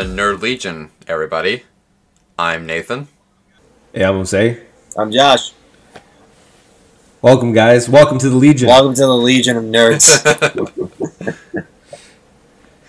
to 0.00 0.06
Nerd 0.06 0.40
Legion, 0.40 0.90
everybody. 1.06 1.64
I'm 2.38 2.64
Nathan. 2.64 3.08
Hey, 3.92 4.02
I'm 4.02 4.14
Jose. 4.14 4.58
I'm 4.96 5.12
Josh. 5.12 5.52
Welcome, 7.20 7.52
guys. 7.52 7.86
Welcome 7.86 8.16
to 8.20 8.30
the 8.30 8.36
Legion. 8.36 8.68
Welcome 8.68 8.94
to 8.94 9.02
the 9.02 9.14
Legion 9.14 9.58
of 9.58 9.64
Nerds. 9.64 10.08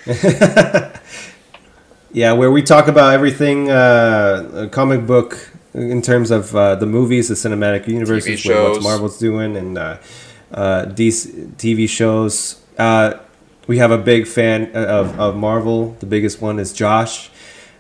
yeah, 2.14 2.32
where 2.32 2.50
we 2.50 2.62
talk 2.62 2.88
about 2.88 3.14
everything 3.14 3.70
uh, 3.70 4.70
comic 4.72 5.06
book 5.06 5.52
in 5.74 6.02
terms 6.02 6.32
of 6.32 6.56
uh, 6.56 6.76
the 6.76 6.86
movies, 6.86 7.28
the 7.28 7.34
cinematic 7.34 7.90
universes, 7.90 8.46
what 8.46 8.82
Marvel's 8.82 9.20
doing, 9.20 9.58
and 9.58 9.78
uh, 9.78 9.98
uh, 10.54 10.86
DC 10.86 11.56
TV 11.56 11.90
shows. 11.90 12.64
Uh, 12.78 13.16
we 13.68 13.78
have 13.78 13.92
a 13.92 13.98
big 13.98 14.28
fan 14.28 14.72
of, 14.76 15.20
of 15.20 15.36
Marvel. 15.36 15.96
The 16.00 16.06
biggest 16.06 16.42
one 16.42 16.60
is 16.60 16.74
Josh. 16.74 17.30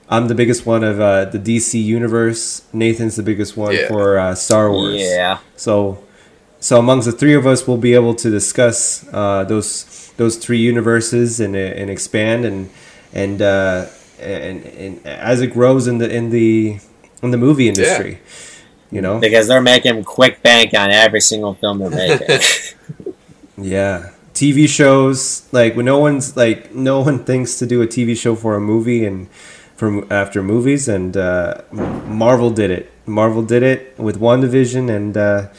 I'm 0.09 0.27
the 0.27 0.35
biggest 0.35 0.65
one 0.65 0.83
of 0.83 0.99
uh, 0.99 1.25
the 1.25 1.39
DC 1.39 1.81
universe. 1.81 2.63
Nathan's 2.73 3.15
the 3.15 3.23
biggest 3.23 3.55
one 3.55 3.73
yeah. 3.73 3.87
for 3.87 4.19
uh, 4.19 4.35
Star 4.35 4.69
Wars. 4.69 4.99
Yeah. 4.99 5.39
So, 5.55 6.03
so 6.59 6.79
amongst 6.79 7.05
the 7.05 7.13
three 7.13 7.33
of 7.33 7.47
us, 7.47 7.65
we'll 7.65 7.77
be 7.77 7.93
able 7.93 8.13
to 8.15 8.29
discuss 8.29 9.07
uh, 9.13 9.45
those 9.45 10.11
those 10.17 10.35
three 10.35 10.59
universes 10.59 11.39
and 11.39 11.55
and 11.55 11.89
expand 11.89 12.43
and 12.43 12.69
and, 13.13 13.41
uh, 13.41 13.87
and 14.19 14.65
and 14.65 15.07
as 15.07 15.39
it 15.41 15.47
grows 15.47 15.87
in 15.87 15.99
the 15.99 16.13
in 16.13 16.29
the 16.29 16.79
in 17.23 17.31
the 17.31 17.37
movie 17.37 17.69
industry. 17.69 18.11
Yeah. 18.11 18.17
You 18.91 19.01
know, 19.01 19.19
because 19.19 19.47
they're 19.47 19.61
making 19.61 20.03
quick 20.03 20.43
bank 20.43 20.73
on 20.73 20.91
every 20.91 21.21
single 21.21 21.53
film 21.53 21.79
they're 21.79 21.89
making. 21.89 22.39
yeah. 23.57 24.09
TV 24.33 24.67
shows 24.67 25.47
like 25.51 25.75
when 25.75 25.85
no 25.85 25.99
one's 25.99 26.35
like 26.37 26.73
no 26.73 27.01
one 27.01 27.23
thinks 27.29 27.59
to 27.59 27.65
do 27.65 27.81
a 27.81 27.87
TV 27.87 28.15
show 28.17 28.35
for 28.35 28.55
a 28.55 28.61
movie 28.61 29.05
and 29.05 29.29
from 29.75 30.05
after 30.11 30.43
movies 30.43 30.87
and 30.87 31.17
uh, 31.17 31.61
Marvel 31.71 32.51
did 32.51 32.69
it. 32.69 32.91
Marvel 33.07 33.41
did 33.41 33.63
it 33.63 33.97
with 33.97 34.19
WandaVision 34.19 34.95
and 34.95 35.17
uh, 35.17 35.49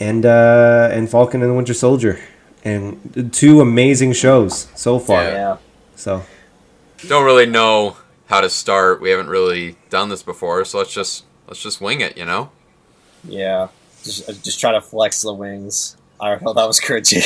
and 0.00 0.26
uh, 0.26 0.88
and 0.92 1.10
Falcon 1.10 1.42
and 1.42 1.50
the 1.50 1.54
Winter 1.54 1.74
Soldier 1.74 2.18
and 2.64 3.30
two 3.32 3.60
amazing 3.60 4.12
shows 4.12 4.68
so 4.74 4.98
far. 4.98 5.22
Yeah. 5.22 5.56
So 5.96 6.24
don't 7.06 7.24
really 7.24 7.46
know 7.46 7.96
how 8.26 8.40
to 8.40 8.50
start. 8.50 9.00
We 9.00 9.10
haven't 9.10 9.28
really 9.28 9.76
done 9.88 10.08
this 10.08 10.22
before, 10.22 10.64
so 10.64 10.78
let's 10.78 10.92
just 10.92 11.24
let's 11.46 11.62
just 11.62 11.80
wing 11.80 12.00
it, 12.00 12.16
you 12.16 12.24
know? 12.24 12.50
Yeah. 13.24 13.68
Just 14.02 14.28
uh, 14.28 14.32
just 14.32 14.60
try 14.60 14.72
to 14.72 14.80
flex 14.80 15.22
the 15.22 15.34
wings. 15.34 15.96
I 16.20 16.28
don't 16.30 16.42
know. 16.42 16.52
That 16.52 16.66
was 16.66 16.78
cringy. 16.80 17.22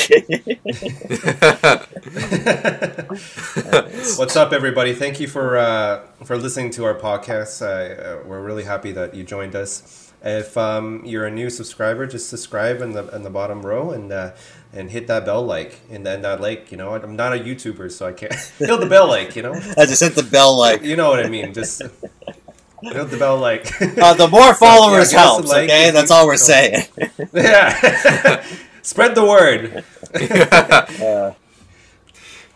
What's 4.17 4.35
up, 4.37 4.53
everybody? 4.53 4.93
Thank 4.93 5.19
you 5.19 5.27
for 5.27 5.57
uh, 5.57 6.07
for 6.23 6.37
listening 6.37 6.69
to 6.71 6.85
our 6.85 6.95
podcast. 6.95 7.61
Uh, 7.61 8.23
we're 8.25 8.41
really 8.41 8.63
happy 8.63 8.93
that 8.93 9.13
you 9.13 9.23
joined 9.23 9.55
us. 9.55 10.13
If 10.23 10.57
um, 10.57 11.03
you're 11.05 11.25
a 11.25 11.31
new 11.31 11.49
subscriber, 11.49 12.07
just 12.07 12.29
subscribe 12.29 12.81
in 12.81 12.93
the 12.93 13.07
in 13.09 13.23
the 13.23 13.29
bottom 13.29 13.63
row 13.63 13.91
and 13.91 14.13
uh, 14.13 14.31
and 14.71 14.89
hit 14.91 15.07
that 15.07 15.25
bell 15.25 15.43
like 15.43 15.81
and 15.89 16.05
then 16.05 16.21
that 16.21 16.39
like 16.39 16.71
you 16.71 16.77
know 16.77 16.93
I'm 16.93 17.15
not 17.15 17.33
a 17.33 17.37
YouTuber 17.37 17.91
so 17.91 18.05
I 18.07 18.13
can't 18.13 18.33
hit 18.59 18.79
the 18.79 18.87
bell 18.87 19.07
like 19.07 19.35
you 19.35 19.41
know 19.41 19.53
I 19.77 19.85
just 19.85 20.01
hit 20.01 20.15
the 20.15 20.23
bell 20.23 20.57
like 20.57 20.83
you 20.83 20.95
know 20.95 21.09
what 21.09 21.25
I 21.25 21.29
mean 21.29 21.53
just 21.53 21.81
hit 21.81 23.09
the 23.09 23.17
bell 23.17 23.37
like 23.37 23.81
uh, 23.81 24.13
the 24.13 24.27
more 24.27 24.53
followers 24.55 25.13
yeah, 25.13 25.19
helps 25.19 25.49
like 25.49 25.69
okay 25.69 25.91
that's 25.91 26.11
all 26.11 26.27
we're 26.27 26.37
saying 26.37 26.85
yeah 27.33 28.45
spread 28.85 29.15
the 29.15 29.25
word 29.25 29.83
uh, 31.01 31.33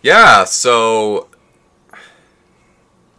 yeah 0.01 0.43
so 0.43 1.27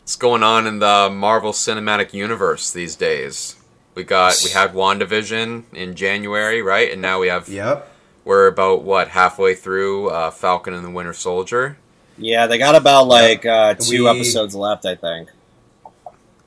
what's 0.01 0.17
going 0.17 0.43
on 0.43 0.67
in 0.67 0.79
the 0.79 1.11
Marvel 1.13 1.53
Cinematic 1.53 2.13
Universe 2.13 2.73
these 2.73 2.97
days 2.97 3.57
we 3.95 4.05
got 4.05 4.41
we 4.45 4.51
had 4.51 4.73
WandaVision 4.73 5.65
in 5.73 5.95
January 5.95 6.63
right 6.63 6.91
and 6.93 7.03
now 7.03 7.21
we 7.21 7.29
have 7.29 7.49
yep 7.49 7.91
we're 8.25 8.47
about 8.47 8.83
what 8.83 9.09
halfway 9.09 9.55
through 9.55 10.09
uh, 10.11 10.31
Falcon 10.31 10.75
and 10.75 10.85
the 10.85 10.91
Winter 10.91 11.13
Soldier. 11.13 11.79
Yeah, 12.19 12.47
they 12.47 12.59
got 12.59 12.75
about 12.75 13.07
like 13.07 13.47
uh, 13.47 13.75
two 13.75 14.05
we... 14.05 14.09
episodes 14.09 14.55
left, 14.55 14.85
I 14.85 14.95
think. 14.95 15.31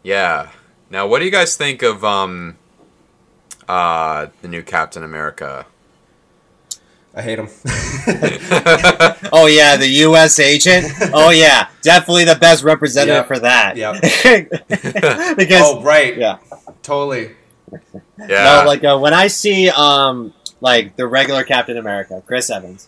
Yeah. 0.03 0.51
Now, 0.89 1.07
what 1.07 1.19
do 1.19 1.25
you 1.25 1.31
guys 1.31 1.55
think 1.55 1.81
of 1.81 2.03
um, 2.05 2.57
uh, 3.67 4.27
the 4.41 4.47
new 4.47 4.61
Captain 4.61 5.03
America? 5.03 5.65
I 7.15 7.21
hate 7.21 7.37
him. 7.37 7.47
oh 9.31 9.45
yeah, 9.45 9.75
the 9.75 9.87
U.S. 9.87 10.39
agent. 10.39 10.87
Oh 11.13 11.29
yeah, 11.29 11.67
definitely 11.83 12.25
the 12.25 12.35
best 12.35 12.63
representative 12.63 13.15
yep. 13.15 13.27
for 13.27 13.39
that. 13.39 13.77
Yeah. 13.77 13.93
because 15.35 15.61
oh 15.61 15.83
right, 15.83 16.17
yeah, 16.17 16.39
totally. 16.81 17.31
Yeah. 18.17 18.61
No, 18.61 18.63
like 18.65 18.83
uh, 18.83 18.97
when 18.97 19.13
I 19.13 19.27
see 19.27 19.69
um 19.69 20.33
like 20.59 20.95
the 20.95 21.05
regular 21.05 21.43
Captain 21.43 21.77
America, 21.77 22.23
Chris 22.25 22.49
Evans, 22.49 22.87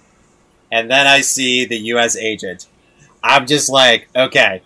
and 0.71 0.89
then 0.89 1.05
I 1.05 1.21
see 1.21 1.65
the 1.65 1.77
U.S. 1.77 2.15
agent. 2.15 2.67
I'm 3.21 3.45
just 3.45 3.69
like, 3.69 4.07
okay, 4.15 4.63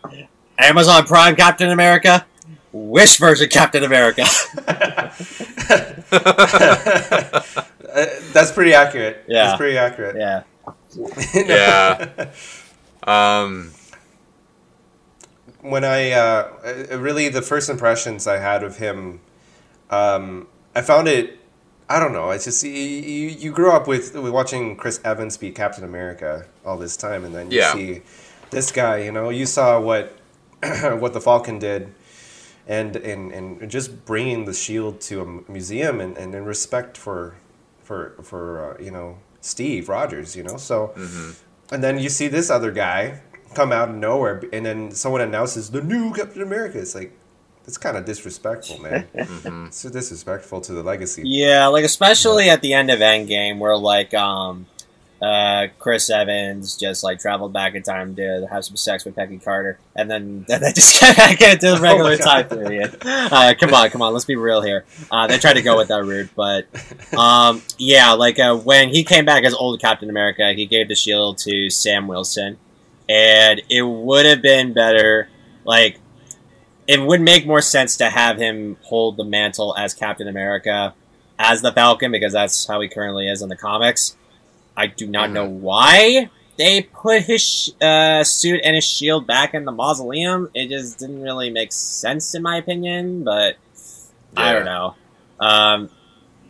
Amazon 0.57 1.05
Prime 1.05 1.35
Captain 1.35 1.69
America, 1.69 2.25
Wish 2.71 3.17
version 3.17 3.49
Captain 3.49 3.83
America. 3.83 4.25
That's 8.33 8.51
pretty 8.51 8.73
accurate. 8.73 9.23
Yeah, 9.27 9.45
that's 9.45 9.57
pretty 9.57 9.77
accurate. 9.77 10.15
Yeah, 10.15 10.43
yeah. 11.35 12.29
Um, 13.01 13.71
when 15.61 15.85
I 15.85 16.11
uh, 16.11 16.49
really 16.91 17.29
the 17.29 17.41
first 17.41 17.69
impressions 17.69 18.27
I 18.27 18.37
had 18.37 18.61
of 18.61 18.77
him, 18.77 19.21
um, 19.89 20.47
I 20.75 20.81
found 20.81 21.07
it 21.07 21.39
I 21.89 21.99
don't 21.99 22.13
know. 22.13 22.29
It's 22.29 22.45
just 22.45 22.63
you, 22.63 22.71
you 22.71 23.51
grew 23.51 23.71
up 23.71 23.87
with, 23.87 24.13
with 24.13 24.31
watching 24.31 24.75
Chris 24.75 25.01
Evans 25.03 25.37
be 25.37 25.49
Captain 25.49 25.83
America 25.83 26.45
all 26.63 26.77
this 26.77 26.95
time, 26.95 27.25
and 27.25 27.33
then 27.33 27.49
you 27.49 27.57
yeah. 27.57 27.73
see 27.73 28.01
this 28.51 28.71
guy. 28.71 28.99
You 28.99 29.11
know, 29.11 29.29
you 29.29 29.47
saw 29.47 29.79
what 29.79 30.15
what 30.61 31.13
the 31.13 31.21
Falcon 31.21 31.57
did, 31.57 31.91
and 32.69 32.95
and 32.95 33.31
and 33.33 33.69
just 33.69 34.05
bringing 34.05 34.45
the 34.45 34.53
shield 34.53 35.01
to 35.01 35.21
a 35.21 35.51
museum, 35.51 35.99
and, 35.99 36.15
and 36.17 36.33
in 36.33 36.45
respect 36.45 36.95
for 36.95 37.35
for 37.83 38.15
for 38.21 38.77
uh, 38.77 38.81
you 38.81 38.91
know 38.91 39.17
Steve 39.41 39.89
Rogers. 39.89 40.35
You 40.35 40.43
know, 40.43 40.55
so 40.55 40.93
mm-hmm. 40.95 41.73
and 41.73 41.83
then 41.83 41.99
you 41.99 42.09
see 42.09 42.27
this 42.27 42.49
other 42.49 42.71
guy 42.71 43.21
come 43.55 43.71
out 43.71 43.89
of 43.89 43.95
nowhere, 43.95 44.43
and 44.53 44.65
then 44.65 44.91
someone 44.91 45.21
announces 45.21 45.71
the 45.71 45.81
new 45.81 46.13
Captain 46.13 46.43
America. 46.43 46.79
It's 46.79 46.93
like 46.93 47.11
it's 47.65 47.77
kind 47.77 47.97
of 47.97 48.05
disrespectful, 48.05 48.77
man. 48.79 49.07
mm-hmm. 49.15 49.65
It's 49.67 49.81
disrespectful 49.81 50.61
to 50.61 50.73
the 50.73 50.83
legacy. 50.83 51.23
Yeah, 51.25 51.67
like 51.67 51.83
especially 51.83 52.49
at 52.51 52.61
the 52.61 52.75
end 52.75 52.91
of 52.91 52.99
Endgame, 52.99 53.57
where 53.57 53.75
like 53.75 54.13
um, 54.13 54.67
uh, 55.21 55.67
Chris 55.79 56.09
Evans 56.09 56.77
just 56.77 57.03
like 57.03 57.19
traveled 57.19 57.51
back 57.51 57.75
in 57.75 57.83
time 57.83 58.15
to 58.15 58.47
have 58.49 58.63
some 58.63 58.77
sex 58.77 59.03
with 59.03 59.15
Peggy 59.15 59.37
Carter, 59.37 59.77
and 59.95 60.09
then, 60.09 60.45
then 60.47 60.61
they 60.61 60.71
just 60.71 60.99
get 60.99 61.17
back 61.17 61.41
into 61.41 61.71
the 61.71 61.77
oh 61.77 61.81
regular 61.81 62.11
oh 62.11 62.17
time 62.17 62.47
period. 62.47 62.97
Uh, 63.01 63.53
come 63.59 63.73
on, 63.73 63.89
come 63.89 64.01
on, 64.01 64.13
let's 64.13 64.25
be 64.25 64.35
real 64.35 64.61
here. 64.61 64.85
Uh, 65.11 65.27
they 65.27 65.37
tried 65.37 65.53
to 65.53 65.61
go 65.61 65.77
with 65.77 65.89
that 65.89 66.03
route, 66.03 66.29
but 66.35 66.67
um, 67.17 67.61
yeah, 67.77 68.13
like 68.13 68.39
uh, 68.39 68.55
when 68.55 68.89
he 68.89 69.03
came 69.03 69.25
back 69.25 69.43
as 69.43 69.53
old 69.53 69.79
Captain 69.81 70.09
America, 70.09 70.53
he 70.53 70.65
gave 70.65 70.87
the 70.87 70.95
shield 70.95 71.37
to 71.39 71.69
Sam 71.69 72.07
Wilson, 72.07 72.57
and 73.07 73.61
it 73.69 73.81
would 73.81 74.25
have 74.25 74.41
been 74.41 74.73
better, 74.73 75.29
like 75.65 75.99
it 76.87 77.01
would 77.01 77.21
make 77.21 77.45
more 77.45 77.61
sense 77.61 77.97
to 77.97 78.09
have 78.09 78.37
him 78.37 78.77
hold 78.83 79.17
the 79.17 79.23
mantle 79.23 79.75
as 79.77 79.93
Captain 79.93 80.27
America 80.27 80.95
as 81.37 81.61
the 81.61 81.71
Falcon 81.71 82.11
because 82.11 82.33
that's 82.33 82.67
how 82.67 82.81
he 82.81 82.87
currently 82.87 83.27
is 83.27 83.41
in 83.41 83.49
the 83.49 83.55
comics. 83.55 84.17
I 84.79 84.87
do 84.87 85.07
not 85.07 85.25
mm-hmm. 85.25 85.33
know 85.33 85.45
why 85.45 86.29
they 86.57 86.83
put 86.83 87.23
his 87.23 87.73
uh, 87.81 88.23
suit 88.23 88.61
and 88.63 88.75
his 88.75 88.85
shield 88.85 89.27
back 89.27 89.53
in 89.53 89.65
the 89.65 89.73
mausoleum. 89.73 90.49
It 90.53 90.69
just 90.69 90.99
didn't 90.99 91.21
really 91.21 91.49
make 91.49 91.73
sense 91.73 92.33
in 92.33 92.41
my 92.41 92.55
opinion, 92.55 93.25
but 93.25 93.57
yeah. 93.75 94.41
I 94.41 94.53
don't 94.53 94.63
know. 94.63 94.95
Um, 95.37 95.89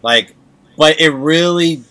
like, 0.03 0.35
but 0.77 1.01
it 1.01 1.09
really 1.09 1.83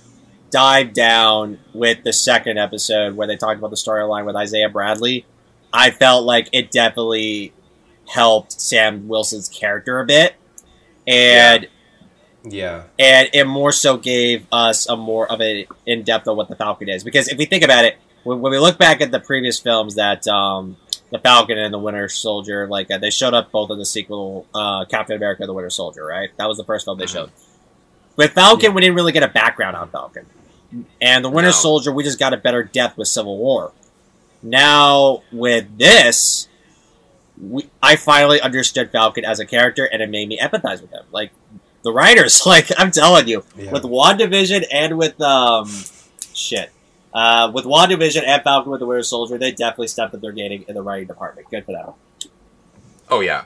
dived 0.50 0.94
down 0.94 1.58
with 1.74 2.04
the 2.04 2.12
second 2.12 2.56
episode 2.56 3.16
where 3.16 3.26
they 3.26 3.36
talked 3.36 3.58
about 3.58 3.70
the 3.70 3.76
storyline 3.76 4.24
with 4.24 4.36
Isaiah 4.36 4.68
Bradley. 4.68 5.26
I 5.72 5.90
felt 5.90 6.24
like 6.24 6.48
it 6.52 6.70
definitely 6.70 7.52
helped 8.06 8.52
Sam 8.52 9.08
Wilson's 9.08 9.48
character 9.48 9.98
a 9.98 10.06
bit, 10.06 10.34
and 11.04 11.64
yeah, 11.64 11.68
and 12.98 13.28
it 13.32 13.46
more 13.46 13.72
so 13.72 13.96
gave 13.96 14.46
us 14.52 14.88
a 14.88 14.96
more 14.96 15.30
of 15.30 15.40
an 15.40 15.64
in 15.86 16.02
depth 16.02 16.28
of 16.28 16.36
what 16.36 16.48
the 16.48 16.56
Falcon 16.56 16.88
is. 16.88 17.04
Because 17.04 17.28
if 17.28 17.38
we 17.38 17.44
think 17.46 17.64
about 17.64 17.84
it, 17.84 17.96
when, 18.24 18.40
when 18.40 18.52
we 18.52 18.58
look 18.58 18.78
back 18.78 19.00
at 19.00 19.10
the 19.10 19.20
previous 19.20 19.58
films 19.58 19.94
that 19.96 20.26
um, 20.28 20.76
the 21.10 21.18
Falcon 21.18 21.58
and 21.58 21.72
the 21.72 21.78
Winter 21.78 22.08
Soldier, 22.08 22.66
like 22.66 22.90
uh, 22.90 22.98
they 22.98 23.10
showed 23.10 23.34
up 23.34 23.50
both 23.50 23.70
in 23.70 23.78
the 23.78 23.86
sequel, 23.86 24.46
uh, 24.54 24.84
Captain 24.84 25.16
America: 25.16 25.46
The 25.46 25.54
Winter 25.54 25.70
Soldier, 25.70 26.04
right? 26.04 26.30
That 26.36 26.48
was 26.48 26.56
the 26.56 26.64
first 26.64 26.84
film 26.84 26.98
they 26.98 27.06
showed. 27.06 27.30
With 28.16 28.32
Falcon, 28.32 28.70
yeah. 28.70 28.74
we 28.74 28.80
didn't 28.82 28.96
really 28.96 29.12
get 29.12 29.22
a 29.22 29.28
background 29.28 29.76
on 29.76 29.88
Falcon, 29.90 30.26
and 31.00 31.24
the 31.24 31.30
Winter 31.30 31.48
no. 31.48 31.52
Soldier, 31.52 31.92
we 31.92 32.04
just 32.04 32.18
got 32.18 32.32
a 32.32 32.36
better 32.36 32.62
depth 32.62 32.98
with 32.98 33.08
Civil 33.08 33.38
War. 33.38 33.72
Now 34.42 35.22
with 35.32 35.78
this, 35.78 36.48
we, 37.40 37.68
I 37.82 37.96
finally 37.96 38.40
understood 38.40 38.90
Falcon 38.90 39.24
as 39.24 39.40
a 39.40 39.46
character, 39.46 39.84
and 39.84 40.02
it 40.02 40.10
made 40.10 40.28
me 40.28 40.38
empathize 40.38 40.80
with 40.80 40.90
him. 40.90 41.04
Like 41.10 41.32
the 41.82 41.92
writers, 41.92 42.42
like 42.46 42.70
I'm 42.78 42.90
telling 42.90 43.28
you, 43.28 43.44
Yeah. 43.56 43.72
with 43.72 43.82
WandaVision 43.84 44.64
and 44.72 44.98
with 44.98 45.20
um, 45.20 45.70
shit, 46.34 46.70
uh, 47.14 47.50
with 47.54 47.64
WandaVision 47.64 48.22
and 48.26 48.42
Falcon 48.42 48.70
with 48.70 48.80
the 48.80 48.86
Winter 48.86 49.02
Soldier, 49.02 49.38
they 49.38 49.50
definitely 49.52 49.88
stepped 49.88 50.14
up 50.14 50.20
their 50.20 50.32
game 50.32 50.64
in 50.68 50.74
the 50.74 50.82
writing 50.82 51.06
department. 51.08 51.48
Good 51.50 51.64
for 51.64 51.72
them. 51.72 51.92
Oh 53.10 53.20
yeah. 53.20 53.44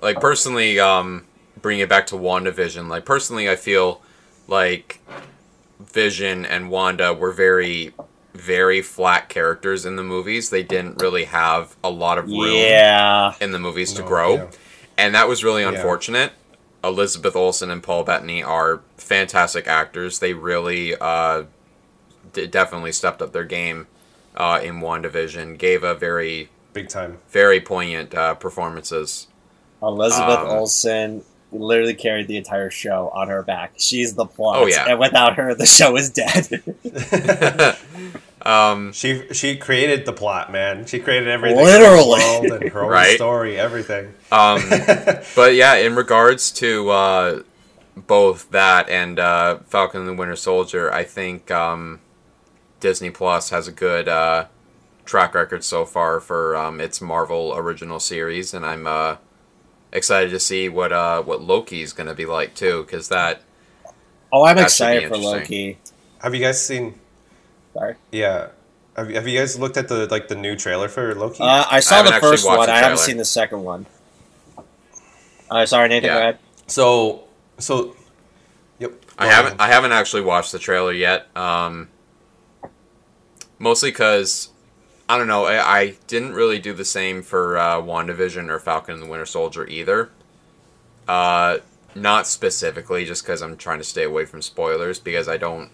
Like 0.00 0.20
personally, 0.20 0.78
um, 0.78 1.26
bring 1.60 1.80
it 1.80 1.88
back 1.88 2.06
to 2.08 2.14
WandaVision. 2.14 2.88
Like 2.88 3.04
personally, 3.04 3.48
I 3.50 3.56
feel 3.56 4.00
like 4.46 5.00
Vision 5.80 6.44
and 6.46 6.70
Wanda 6.70 7.12
were 7.12 7.32
very, 7.32 7.92
very 8.34 8.80
flat 8.80 9.28
characters 9.28 9.84
in 9.84 9.96
the 9.96 10.02
movies. 10.04 10.50
They 10.50 10.62
didn't 10.62 11.00
really 11.02 11.24
have 11.24 11.76
a 11.84 11.90
lot 11.90 12.18
of 12.18 12.26
room 12.26 12.54
Yeah, 12.54 13.34
in 13.40 13.50
the 13.52 13.58
movies 13.58 13.92
to 13.94 14.02
grow, 14.02 14.34
yeah. 14.36 14.46
and 14.96 15.14
that 15.14 15.28
was 15.28 15.44
really 15.44 15.62
Yeah. 15.62 15.70
Unfortunate. 16.82 16.98
Elizabeth 17.00 17.36
Olsen 17.36 17.70
and 17.70 17.82
Paul 17.82 18.04
Bettany 18.04 18.42
are 18.42 18.80
fantastic 18.96 19.66
actors. 19.66 20.18
They 20.18 20.32
really, 20.34 20.94
uh, 21.00 21.44
d- 22.32 22.46
definitely 22.46 22.92
stepped 22.92 23.20
up 23.22 23.32
their 23.32 23.44
game 23.44 23.86
uh, 24.36 24.60
in 24.62 24.76
WandaVision. 24.80 25.58
Gave 25.58 25.82
a 25.84 25.94
very, 25.94 26.48
Big 26.72 26.88
time. 26.88 27.18
very 27.30 27.60
poignant 27.60 28.14
uh, 28.14 28.34
performances. 28.34 29.26
Elizabeth 29.82 30.38
Um, 30.40 30.48
Olsen 30.48 31.24
literally 31.50 31.94
carried 31.94 32.28
the 32.28 32.36
entire 32.36 32.68
show 32.70 33.10
on 33.14 33.28
her 33.28 33.42
back. 33.42 33.72
She's 33.78 34.14
the 34.14 34.26
plot, 34.26 34.58
Oh, 34.58 34.66
yeah. 34.66 34.86
and 34.88 34.98
without 34.98 35.36
her, 35.36 35.54
the 35.54 35.66
show 35.66 35.96
is 35.96 36.10
dead. 36.10 36.62
um, 38.42 38.92
She 38.92 39.22
she 39.32 39.56
created 39.56 40.06
the 40.06 40.12
plot, 40.12 40.50
man. 40.52 40.86
She 40.86 40.98
created 40.98 41.28
everything. 41.28 41.58
Literally. 41.64 42.20
Her 42.20 42.26
world 42.40 42.52
and 42.52 42.68
her 42.72 42.82
own 42.84 42.88
Right. 42.90 43.16
story, 43.16 43.58
everything. 43.58 44.14
um, 44.32 44.60
but 45.36 45.54
yeah, 45.54 45.74
in 45.76 45.94
regards 45.96 46.50
to 46.52 46.90
uh, 46.90 47.42
both 47.96 48.50
that 48.50 48.88
and 48.88 49.18
uh, 49.18 49.58
Falcon 49.66 50.00
and 50.00 50.08
the 50.08 50.14
Winter 50.14 50.36
Soldier, 50.36 50.92
I 50.92 51.04
think 51.04 51.50
um, 51.50 52.00
Disney 52.80 53.10
Plus 53.10 53.50
has 53.50 53.66
a 53.68 53.72
good 53.72 54.08
uh, 54.08 54.46
track 55.04 55.34
record 55.34 55.64
so 55.64 55.84
far 55.84 56.20
for 56.20 56.56
um, 56.56 56.80
its 56.80 57.00
Marvel 57.00 57.54
original 57.56 57.98
series, 58.00 58.54
and 58.54 58.64
I'm 58.64 58.86
uh, 58.86 59.16
excited 59.92 60.30
to 60.30 60.40
see 60.40 60.68
what 60.68 60.92
uh, 60.92 61.22
what 61.22 61.42
Loki's 61.42 61.92
going 61.92 62.08
to 62.08 62.14
be 62.14 62.26
like 62.26 62.54
too, 62.54 62.82
because 62.84 63.08
that 63.08 63.42
oh, 64.32 64.44
I'm 64.44 64.56
That 64.56 64.64
excited 64.66 65.08
for. 65.08 65.16
Loki. 65.16 65.78
Have 66.22 66.34
you 66.34 66.40
guys 66.40 66.64
seen? 66.64 66.94
Sorry. 67.78 67.94
Yeah. 68.10 68.48
Have 68.96 69.08
you, 69.08 69.14
have 69.14 69.28
you 69.28 69.38
guys 69.38 69.56
looked 69.58 69.76
at 69.76 69.86
the 69.86 70.06
like 70.08 70.26
the 70.26 70.34
new 70.34 70.56
trailer 70.56 70.88
for 70.88 71.14
Loki? 71.14 71.40
Uh, 71.40 71.64
I 71.70 71.78
saw 71.78 71.96
haven't 71.96 72.14
the 72.14 72.20
first 72.20 72.44
one. 72.44 72.66
the 72.66 72.72
I 72.72 72.78
haven't 72.78 72.98
seen 72.98 73.16
the 73.16 73.24
second 73.24 73.62
one. 73.62 73.86
Uh, 75.48 75.64
sorry, 75.64 75.88
Nathan. 75.88 76.08
Yeah. 76.08 76.14
Go 76.14 76.20
ahead. 76.20 76.38
so 76.66 77.24
so. 77.58 77.96
Yep. 78.80 78.92
I 79.16 79.24
Go 79.26 79.30
haven't. 79.30 79.60
I 79.60 79.68
haven't 79.68 79.92
actually 79.92 80.22
watched 80.22 80.50
the 80.50 80.58
trailer 80.58 80.92
yet. 80.92 81.28
Um, 81.36 81.88
mostly 83.60 83.90
because 83.92 84.50
I 85.08 85.16
don't 85.16 85.28
know. 85.28 85.44
I, 85.44 85.80
I 85.80 85.94
didn't 86.08 86.32
really 86.32 86.58
do 86.58 86.72
the 86.72 86.84
same 86.84 87.22
for 87.22 87.56
uh, 87.56 87.76
WandaVision 87.76 88.48
or 88.48 88.58
Falcon 88.58 88.94
and 88.94 89.04
the 89.04 89.06
Winter 89.06 89.26
Soldier 89.26 89.64
either. 89.68 90.10
Uh, 91.06 91.58
not 91.94 92.26
specifically, 92.26 93.04
just 93.04 93.22
because 93.22 93.40
I'm 93.40 93.56
trying 93.56 93.78
to 93.78 93.84
stay 93.84 94.02
away 94.02 94.24
from 94.24 94.42
spoilers 94.42 94.98
because 94.98 95.28
I 95.28 95.36
don't. 95.36 95.70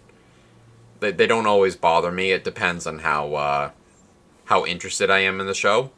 They, 1.05 1.13
they 1.13 1.27
don't 1.27 1.47
always 1.47 1.77
bother 1.77 2.11
me. 2.11 2.33
It 2.33 2.45
depends 2.45 2.87
on 2.87 3.01
how 3.01 3.35
uh, 3.35 3.71
how 4.47 4.65
interested 4.65 5.11
I 5.11 5.19
am 5.21 5.39
in 5.41 5.47
the 5.47 5.55
show. 5.55 5.91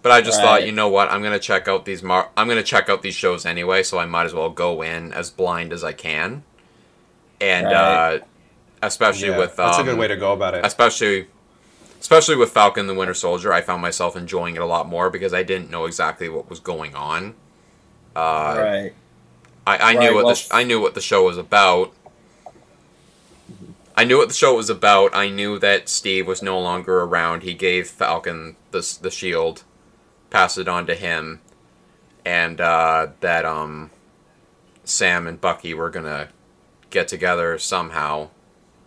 But 0.00 0.12
I 0.12 0.20
just 0.22 0.40
thought, 0.40 0.64
you 0.64 0.72
know 0.72 0.88
what? 0.88 1.10
I'm 1.10 1.22
gonna 1.22 1.38
check 1.38 1.68
out 1.68 1.84
these 1.84 2.02
mar- 2.02 2.30
I'm 2.36 2.48
gonna 2.48 2.62
check 2.62 2.88
out 2.88 3.02
these 3.02 3.14
shows 3.16 3.44
anyway, 3.44 3.82
so 3.82 3.98
I 3.98 4.06
might 4.06 4.24
as 4.24 4.32
well 4.34 4.48
go 4.48 4.80
in 4.82 5.12
as 5.12 5.28
blind 5.30 5.72
as 5.72 5.82
I 5.84 5.92
can. 5.92 6.44
And 7.40 7.66
Right. 7.66 7.74
uh, 8.16 8.18
especially 8.82 9.28
Yeah, 9.28 9.38
with 9.38 9.56
that's 9.56 9.76
a 9.76 9.80
um, 9.80 9.86
good 9.86 9.98
way 9.98 10.08
to 10.08 10.16
go 10.16 10.32
about 10.32 10.54
it. 10.54 10.64
especially 10.64 11.26
especially 12.00 12.36
with 12.36 12.50
Falcon 12.52 12.86
the 12.86 12.94
Winter 12.94 13.12
Soldier, 13.14 13.52
I 13.52 13.60
found 13.60 13.82
myself 13.82 14.16
enjoying 14.16 14.54
it 14.54 14.62
a 14.62 14.66
lot 14.66 14.88
more 14.88 15.10
because 15.10 15.34
I 15.34 15.42
didn't 15.42 15.68
know 15.70 15.84
exactly 15.84 16.28
what 16.28 16.48
was 16.48 16.60
going 16.60 16.94
on. 16.94 17.34
Uh, 18.16 18.54
right. 18.56 18.92
I, 19.66 19.76
I 19.76 19.78
Right, 19.78 19.98
knew 19.98 20.14
what 20.14 20.24
well- 20.24 20.34
the 20.34 20.40
sh- 20.40 20.48
I 20.52 20.62
knew 20.62 20.80
what 20.80 20.94
the 20.94 21.00
show 21.00 21.24
was 21.24 21.36
about. 21.38 21.92
I 23.98 24.04
knew 24.04 24.18
what 24.18 24.28
the 24.28 24.34
show 24.34 24.54
was 24.54 24.70
about. 24.70 25.12
I 25.12 25.28
knew 25.28 25.58
that 25.58 25.88
Steve 25.88 26.28
was 26.28 26.40
no 26.40 26.60
longer 26.60 27.00
around. 27.00 27.42
He 27.42 27.52
gave 27.52 27.88
Falcon 27.88 28.54
the 28.70 28.96
the 29.02 29.10
shield, 29.10 29.64
passed 30.30 30.56
it 30.56 30.68
on 30.68 30.86
to 30.86 30.94
him, 30.94 31.40
and 32.24 32.60
uh, 32.60 33.08
that 33.18 33.44
um, 33.44 33.90
Sam 34.84 35.26
and 35.26 35.40
Bucky 35.40 35.74
were 35.74 35.90
gonna 35.90 36.28
get 36.90 37.08
together 37.08 37.58
somehow, 37.58 38.28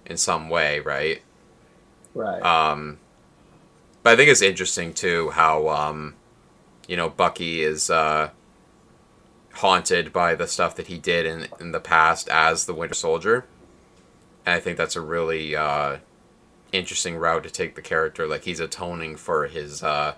in 0.06 0.16
some 0.16 0.48
way, 0.48 0.80
right? 0.80 1.22
Right. 2.16 2.42
Um, 2.42 2.98
but 4.04 4.13
I 4.13 4.16
think 4.16 4.30
it's 4.30 4.42
interesting 4.42 4.94
too 4.94 5.31
how 5.31 5.68
um, 5.68 6.16
you 6.88 6.96
know 6.96 7.10
Bucky 7.10 7.63
is 7.63 7.90
uh, 7.90 8.30
haunted 9.56 10.13
by 10.13 10.36
the 10.36 10.48
stuff 10.48 10.74
that 10.78 10.88
he 10.88 10.98
did 10.98 11.25
in 11.25 11.50
in 11.60 11.74
the 11.74 11.81
past 11.81 12.30
as 12.30 12.66
the 12.66 12.74
Winter 12.74 12.96
Soldier, 12.96 13.46
and 14.45 14.55
I 14.55 14.59
think 14.59 14.77
that's 14.77 14.95
a 14.95 15.01
really 15.01 15.55
uh, 15.55 15.97
interesting 16.71 17.17
route 17.17 17.43
to 17.43 17.49
take 17.49 17.75
the 17.75 17.81
character. 17.81 18.27
Like 18.27 18.43
he's 18.43 18.59
atoning 18.59 19.15
for 19.17 19.47
his 19.47 19.83
uh, 19.83 20.15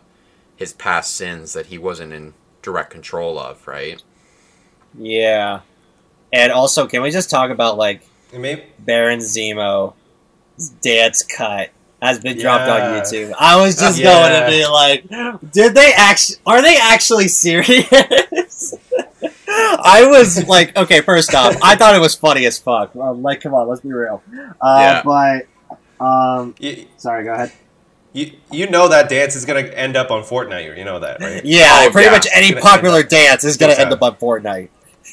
his 0.55 0.73
past 0.73 1.15
sins 1.15 1.53
that 1.53 1.67
he 1.67 1.77
wasn't 1.77 2.13
in 2.13 2.33
direct 2.61 2.89
control 2.91 3.37
of, 3.39 3.67
right? 3.67 4.01
yeah. 4.97 5.61
And 6.31 6.51
also, 6.51 6.87
can 6.87 7.01
we 7.03 7.11
just 7.11 7.29
talk 7.29 7.51
about 7.51 7.77
like 7.77 8.01
It 8.31 8.39
may, 8.39 8.65
Baron 8.79 9.19
Zemo 9.19 9.93
dance 10.81 11.23
cut 11.23 11.69
has 12.01 12.19
been 12.19 12.37
dropped 12.37 12.69
on 12.69 12.81
YouTube. 12.81 13.33
I 13.39 13.61
was 13.61 13.75
just 13.77 13.99
Yeah. 13.99 14.05
going 14.05 14.41
to 14.41 14.49
be 14.49 14.65
like, 14.67 15.51
did 15.51 15.73
they 15.75 15.93
actually? 15.95 16.37
Are 16.45 16.61
they 16.61 16.77
actually 16.81 17.27
serious? 17.27 18.73
I 19.57 20.05
was 20.09 20.47
like, 20.47 20.75
okay, 20.77 21.01
first 21.01 21.33
off, 21.35 21.55
I 21.61 21.75
thought 21.75 21.95
it 21.95 21.99
was 21.99 22.15
funny 22.15 22.45
as 22.45 22.57
fuck. 22.57 22.95
Um, 22.95 23.21
like, 23.21 23.41
come 23.41 23.53
on, 23.53 23.67
let's 23.67 23.81
be 23.81 23.91
real. 23.91 24.21
Uh, 24.61 25.01
But, 25.03 25.47
um, 26.03 26.55
you, 26.59 26.85
sorry, 26.97 27.23
go 27.23 27.33
ahead. 27.33 27.51
you 28.13 28.31
you 28.51 28.69
know 28.69 28.87
that 28.89 29.09
dance 29.09 29.35
is 29.35 29.45
gonna 29.45 29.61
end 29.61 29.95
up 29.95 30.11
on 30.11 30.23
Fortnite. 30.23 30.77
You 30.77 30.85
know 30.85 30.99
that, 30.99 31.19
right? 31.21 31.43
Yeah, 31.45 31.85
Oh, 31.85 31.89
pretty 31.91 32.07
yeah. 32.07 32.11
much 32.11 32.27
any 32.33 32.53
popular 32.53 33.03
dance 33.03 33.43
is 33.43 33.57
going 33.57 33.73
to 33.73 33.79
end 33.79 33.91
up 33.93 34.01
on 34.01 34.15
Fortnite. 34.15 34.69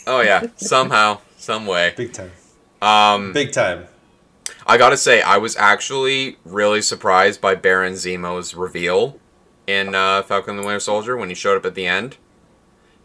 Oh 0.07 0.21
yeah, 0.21 0.43
somehow, 0.57 1.19
some 1.37 1.67
way. 1.67 1.93
Big 1.97 2.12
time. 2.12 2.31
Um, 2.83 3.33
Big 3.33 3.53
time. 3.53 3.87
I 4.67 4.76
gotta 4.79 4.97
say, 4.97 5.21
I 5.23 5.37
was 5.38 5.57
actually 5.57 6.37
really 6.45 6.81
surprised 6.83 7.41
by 7.41 7.55
Baron 7.55 7.95
Zemo's 7.95 8.55
reveal 8.55 9.19
in 9.67 9.95
uh, 9.95 10.23
Falcon 10.23 10.55
and 10.57 10.62
the 10.62 10.67
Winter 10.67 10.81
Soldier 10.81 11.17
when 11.17 11.29
he 11.29 11.35
showed 11.35 11.57
up 11.57 11.65
at 11.67 11.75
the 11.75 11.87
end. 11.87 12.17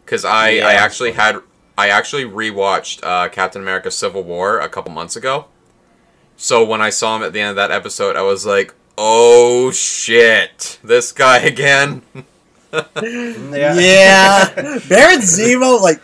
Because 0.06 0.24
I, 0.24 0.50
Yeah. 0.50 0.68
I 0.68 0.72
actually 0.72 1.12
had, 1.12 1.40
I 1.76 1.88
actually 1.90 2.24
rewatched 2.24 3.00
uh, 3.02 3.28
Captain 3.28 3.60
America: 3.60 3.90
Civil 3.90 4.22
War 4.22 4.58
a 4.60 4.68
couple 4.70 4.92
months 4.92 5.16
ago. 5.16 5.46
So 6.38 6.64
when 6.64 6.80
I 6.80 6.88
saw 6.90 7.16
him 7.16 7.22
at 7.22 7.32
the 7.34 7.40
end 7.40 7.50
of 7.50 7.56
that 7.56 7.70
episode, 7.70 8.16
I 8.16 8.22
was 8.22 8.46
like, 8.46 8.72
"Oh 8.96 9.70
shit, 9.72 10.78
this 10.82 11.12
guy 11.12 11.38
again." 11.38 12.02
Yeah. 12.72 13.74
Yeah, 13.74 14.48
Baron 14.88 15.20
Zemo, 15.20 15.80
like, 15.80 16.00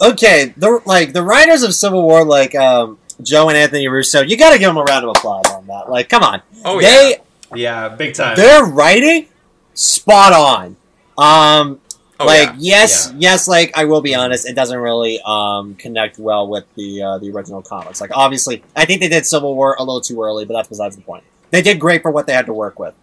okay, 0.00 0.52
the 0.56 0.80
like 0.84 1.12
the 1.14 1.22
writers 1.22 1.62
of 1.62 1.72
Civil 1.74 2.02
War, 2.02 2.24
like 2.24 2.54
um, 2.54 2.98
Joe 3.22 3.48
and 3.48 3.56
Anthony 3.56 3.88
Russo, 3.88 4.20
you 4.20 4.36
got 4.36 4.52
to 4.52 4.58
give 4.58 4.68
them 4.68 4.76
a 4.76 4.82
round 4.82 5.04
of 5.04 5.10
applause 5.16 5.46
on 5.50 5.66
that. 5.68 5.88
Like, 5.90 6.08
come 6.10 6.22
on, 6.22 6.42
Oh 6.64 6.80
they 6.80 7.18
yeah, 7.54 7.88
big 7.88 8.14
time. 8.14 8.36
their 8.36 8.64
writing 8.64 9.28
spot 9.72 10.32
on. 10.34 10.76
Um, 11.16 11.80
Oh 12.20 12.26
like 12.26 12.48
yeah. 12.50 12.54
yes, 12.58 13.08
Yeah. 13.10 13.16
yes, 13.32 13.48
like 13.48 13.76
I 13.76 13.86
will 13.86 14.00
be 14.00 14.14
honest, 14.14 14.46
it 14.48 14.54
doesn't 14.54 14.78
really 14.78 15.20
um 15.24 15.74
connect 15.74 16.18
well 16.18 16.46
with 16.48 16.64
the 16.76 17.02
uh, 17.02 17.18
the 17.18 17.30
original 17.30 17.60
comics. 17.62 18.00
Like 18.00 18.10
obviously, 18.14 18.62
I 18.76 18.84
think 18.84 19.00
they 19.00 19.08
did 19.08 19.26
Civil 19.26 19.54
War 19.54 19.74
a 19.78 19.82
little 19.82 20.00
too 20.00 20.22
early, 20.22 20.44
but 20.44 20.54
that's 20.54 20.68
besides 20.68 20.94
the 20.96 21.02
point. 21.02 21.24
They 21.50 21.60
did 21.62 21.80
great 21.80 22.02
for 22.02 22.10
what 22.10 22.26
they 22.26 22.32
had 22.32 22.46
to 22.46 22.52
work 22.54 22.78
with, 22.78 22.94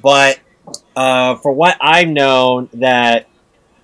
but 0.00 0.38
uh, 0.94 1.34
for 1.36 1.52
what 1.52 1.76
I've 1.80 2.08
known, 2.08 2.68
that 2.74 3.26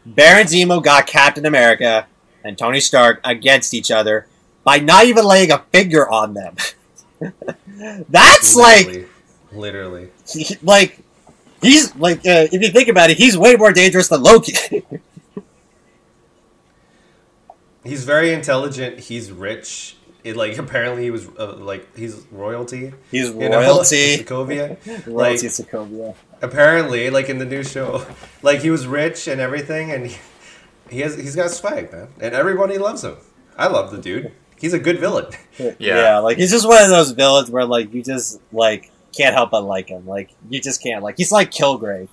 Baron 0.07 0.47
Zemo 0.47 0.83
got 0.83 1.07
Captain 1.07 1.45
America 1.47 2.07
and 2.45 2.57
Tony 2.57 2.81
Stark 2.81 3.21
against 3.25 3.75
each 3.75 3.91
other 3.91 4.27
by 4.65 4.79
not 4.79 5.07
even 5.07 5.25
laying 5.25 5.51
a 5.51 5.59
finger 5.73 6.09
on 6.09 6.35
them. 6.35 6.55
that's 8.09 8.55
like 8.55 8.87
Literally. 8.87 9.09
literally. 9.53 10.09
like 10.63 11.01
he's 11.63 11.95
like 11.97 12.19
uh, 12.19 12.47
if 12.53 12.63
you 12.63 12.69
think 12.69 12.89
about 12.89 13.11
it, 13.11 13.17
he's 13.19 13.37
way 13.37 13.57
more 13.57 13.73
dangerous 13.73 14.09
than 14.09 14.23
Loki. 14.23 14.53
He's 17.85 18.05
very 18.05 18.33
intelligent. 18.33 18.99
He's 18.99 19.33
rich. 19.33 19.97
it 20.25 20.37
like 20.37 20.59
apparently 20.65 21.05
he 21.05 21.11
was 21.11 21.27
uh, 21.39 21.55
like 21.57 21.97
he's 21.97 22.17
royalty. 22.31 22.93
He's 23.11 23.31
You 23.31 23.49
know, 23.49 23.61
royalty. 23.61 24.19
Sokovia. 24.19 24.77
royalty 25.07 25.13
like- 25.13 25.39
Sokovia. 25.39 26.15
apparently, 26.43 27.09
like 27.11 27.29
in 27.29 27.39
the 27.39 27.47
new 27.47 27.63
show, 27.65 28.05
like 28.43 28.61
he 28.61 28.71
was 28.71 28.87
rich 28.87 29.27
and 29.29 29.41
everything, 29.41 29.91
and 29.93 30.07
he, 30.09 30.19
he 30.91 31.01
has 31.01 31.17
he's 31.17 31.37
got 31.37 31.51
swag, 31.51 31.91
man, 31.93 32.09
and 32.21 32.35
everybody 32.35 32.79
loves 32.79 33.05
him. 33.05 33.17
I 33.57 33.69
love 33.69 33.91
the 33.91 33.99
dude. 33.99 34.33
He's 34.61 34.75
a 34.75 34.79
good 34.79 34.99
villain. 34.99 35.27
Yeah. 35.79 36.19
like 36.19 36.37
he's 36.37 36.51
just 36.51 36.67
one 36.67 36.83
of 36.83 36.91
those 36.91 37.13
villains 37.13 37.49
where 37.51 37.65
like 37.65 37.95
you 37.95 38.03
just 38.03 38.41
like 38.53 38.91
can't 39.19 39.35
help 39.35 39.51
but 39.51 39.63
like 39.65 39.91
him. 39.91 40.07
Like 40.07 40.31
you 40.49 40.61
just 40.61 40.83
can't 40.83 41.03
like 41.03 41.17
he's 41.19 41.33
like 41.33 41.51
Kilgrave. 41.51 42.09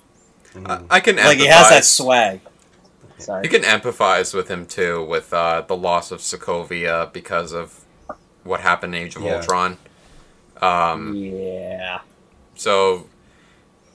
I, 0.66 0.82
I 0.90 1.00
can 1.00 1.16
Like 1.16 1.38
he 1.38 1.46
has 1.46 1.68
that 1.70 1.84
swag. 1.84 2.40
Sorry. 3.18 3.44
You 3.44 3.50
can 3.50 3.62
empathize 3.62 4.34
with 4.34 4.48
him 4.48 4.66
too, 4.66 5.04
with 5.04 5.32
uh, 5.32 5.62
the 5.62 5.76
loss 5.76 6.10
of 6.10 6.20
Sokovia 6.20 7.12
because 7.12 7.52
of 7.52 7.84
what 8.44 8.60
happened 8.60 8.94
in 8.94 9.02
Age 9.04 9.16
of 9.16 9.22
Yeah. 9.22 9.36
Ultron. 9.36 9.78
Um, 10.60 11.14
yeah. 11.14 12.00
so 12.54 13.06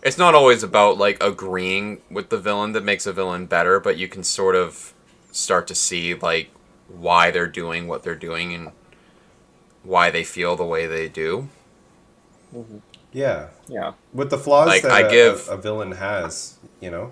it's 0.04 0.18
not 0.18 0.36
always 0.36 0.64
about 0.64 0.98
like 0.98 1.22
agreeing 1.22 2.02
with 2.10 2.30
the 2.30 2.38
villain 2.40 2.74
that 2.74 2.84
makes 2.84 3.06
a 3.08 3.14
villain 3.14 3.46
better, 3.48 3.80
but 3.80 3.98
you 3.98 4.08
can 4.08 4.24
sort 4.24 4.56
of 4.56 4.94
start 5.32 5.68
to 5.68 5.76
see 5.76 6.14
like 6.16 6.52
why 6.88 7.32
they're 7.32 7.48
doing 7.48 7.88
what 7.88 8.04
they're 8.04 8.16
doing 8.16 8.54
and 8.54 8.72
why 9.84 10.12
they 10.12 10.24
feel 10.24 10.56
the 10.56 10.66
way 10.66 10.86
they 10.88 11.08
do. 11.10 11.50
Yeah, 13.14 13.48
Yeah. 13.68 13.94
with 14.14 14.30
the 14.30 14.38
flaws 14.38 14.68
Like, 14.68 14.84
that 14.84 14.92
I 14.92 15.02
a- 15.02 15.10
give- 15.12 15.48
a, 15.50 15.54
a 15.54 15.58
villain 15.58 15.94
has, 15.94 16.58
you 16.80 16.90
know. 16.92 17.12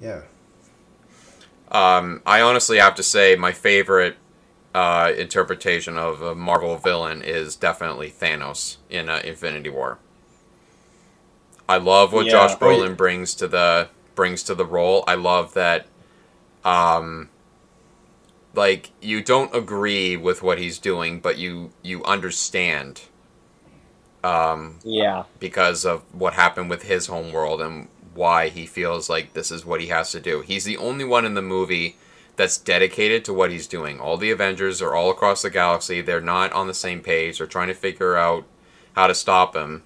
Yeah. 0.00 0.22
Um, 1.70 2.22
I 2.26 2.40
honestly 2.40 2.78
have 2.78 2.94
to 2.96 3.02
say 3.02 3.36
my 3.36 3.52
favorite 3.52 4.16
uh, 4.74 5.12
interpretation 5.16 5.96
of 5.98 6.20
a 6.22 6.34
Marvel 6.34 6.76
villain 6.78 7.22
is 7.22 7.56
definitely 7.56 8.10
Thanos 8.10 8.76
in 8.90 9.08
uh, 9.08 9.20
Infinity 9.24 9.70
War. 9.70 9.98
I 11.68 11.76
love 11.76 12.12
what 12.12 12.26
Yeah. 12.26 12.32
Josh 12.32 12.52
Oh. 12.54 12.58
Brolin 12.64 12.96
brings 12.96 13.34
to 13.36 13.46
the 13.46 13.88
brings 14.14 14.42
to 14.44 14.54
the 14.54 14.66
role. 14.66 15.04
I 15.06 15.14
love 15.14 15.54
that. 15.54 15.86
Um, 16.64 17.28
like 18.54 18.90
you 19.00 19.22
don't 19.22 19.54
agree 19.54 20.16
with 20.16 20.42
what 20.42 20.58
he's 20.58 20.78
doing, 20.78 21.20
but 21.20 21.38
you 21.38 21.70
you 21.82 22.02
understand. 22.04 23.02
Um, 24.24 24.78
Yeah. 24.84 25.24
because 25.38 25.84
of 25.84 26.02
what 26.12 26.34
happened 26.34 26.70
with 26.70 26.84
his 26.84 27.06
homeworld 27.08 27.60
and 27.60 27.88
why 28.14 28.48
he 28.48 28.64
feels 28.66 29.08
like 29.10 29.34
this 29.34 29.50
is 29.50 29.66
what 29.66 29.80
he 29.80 29.88
has 29.88 30.10
to 30.12 30.20
do. 30.20 30.40
He's 30.40 30.64
the 30.64 30.76
only 30.78 31.04
one 31.04 31.24
in 31.24 31.34
the 31.34 31.42
movie 31.42 31.96
that's 32.36 32.56
dedicated 32.58 33.24
to 33.24 33.32
what 33.34 33.50
he's 33.50 33.66
doing. 33.66 34.00
All 34.00 34.16
the 34.16 34.30
Avengers 34.30 34.80
are 34.82 34.94
all 34.94 35.10
across 35.10 35.42
the 35.42 35.50
galaxy. 35.50 36.00
They're 36.00 36.20
not 36.20 36.52
on 36.52 36.66
the 36.68 36.74
same 36.74 37.00
page. 37.00 37.38
They're 37.38 37.46
trying 37.46 37.68
to 37.68 37.74
figure 37.74 38.16
out 38.16 38.44
how 38.94 39.06
to 39.08 39.14
stop 39.14 39.54
him. 39.54 39.82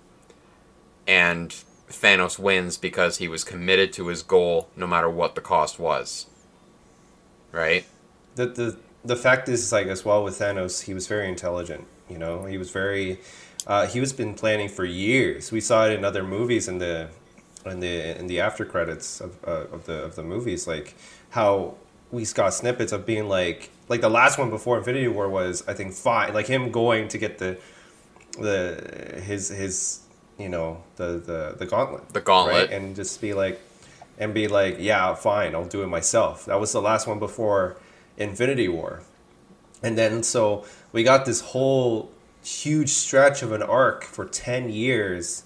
And 1.06 1.50
Thanos 1.90 2.38
wins 2.38 2.76
because 2.76 3.18
he 3.18 3.28
was 3.28 3.44
committed 3.44 3.92
to 3.94 4.08
his 4.08 4.22
goal 4.22 4.68
no 4.76 4.86
matter 4.86 5.08
what 5.08 5.34
the 5.34 5.40
cost 5.40 5.78
was. 5.78 6.26
Right? 7.52 7.86
the 8.34 8.46
the 8.46 8.76
the 9.04 9.16
fact 9.16 9.48
is 9.48 9.72
like 9.72 9.86
as 9.88 10.04
well 10.04 10.22
with 10.22 10.38
Thanos, 10.38 10.84
he 10.84 10.94
was 10.94 11.06
very 11.06 11.28
intelligent. 11.28 11.86
You 12.08 12.18
know, 12.18 12.44
he 12.44 12.58
was 12.58 12.70
very. 12.70 13.18
Uh, 13.66 13.86
he 13.86 14.00
was 14.00 14.12
been 14.12 14.34
planning 14.34 14.68
for 14.68 14.84
years. 14.84 15.52
We 15.52 15.60
saw 15.60 15.86
it 15.86 15.92
in 15.92 16.04
other 16.04 16.22
movies 16.22 16.68
in 16.68 16.78
the 16.78 17.08
in 17.66 17.80
the 17.80 18.18
in 18.18 18.26
the 18.26 18.40
after 18.40 18.64
credits 18.64 19.20
of 19.20 19.36
uh, 19.46 19.66
of 19.72 19.84
the 19.86 20.04
of 20.04 20.14
the 20.16 20.22
movies, 20.22 20.66
like 20.66 20.94
how 21.30 21.74
we 22.10 22.24
got 22.26 22.54
snippets 22.54 22.92
of 22.92 23.04
being 23.04 23.28
like 23.28 23.70
like 23.88 24.00
the 24.00 24.08
last 24.08 24.38
one 24.38 24.48
before 24.50 24.78
Infinity 24.78 25.08
War 25.08 25.28
was 25.28 25.62
I 25.68 25.74
think 25.74 25.92
fine, 25.92 26.32
like 26.32 26.46
him 26.46 26.70
going 26.70 27.08
to 27.08 27.18
get 27.18 27.38
the 27.38 27.58
the 28.38 29.20
his 29.24 29.48
his 29.48 30.00
you 30.38 30.48
know 30.48 30.82
the 30.96 31.18
the 31.18 31.56
the 31.58 31.66
gauntlet 31.66 32.08
The 32.10 32.20
gauntlet. 32.20 32.54
right? 32.54 32.70
and 32.70 32.94
just 32.94 33.20
be 33.20 33.34
like 33.34 33.60
and 34.18 34.32
be 34.32 34.46
like 34.48 34.76
yeah 34.78 35.14
fine 35.14 35.54
I'll 35.54 35.64
do 35.66 35.82
it 35.82 35.88
myself. 35.88 36.46
That 36.46 36.60
was 36.60 36.72
the 36.72 36.80
last 36.82 37.06
one 37.06 37.18
before 37.18 37.76
Infinity 38.16 38.68
War. 38.68 39.02
And 39.82 39.96
then 39.98 40.22
so 40.22 40.64
we 40.92 41.02
got 41.02 41.24
this 41.26 41.40
whole 41.40 42.10
huge 42.48 42.90
stretch 42.90 43.42
of 43.42 43.52
an 43.52 43.62
arc 43.62 44.04
for 44.04 44.24
10 44.24 44.70
years 44.70 45.44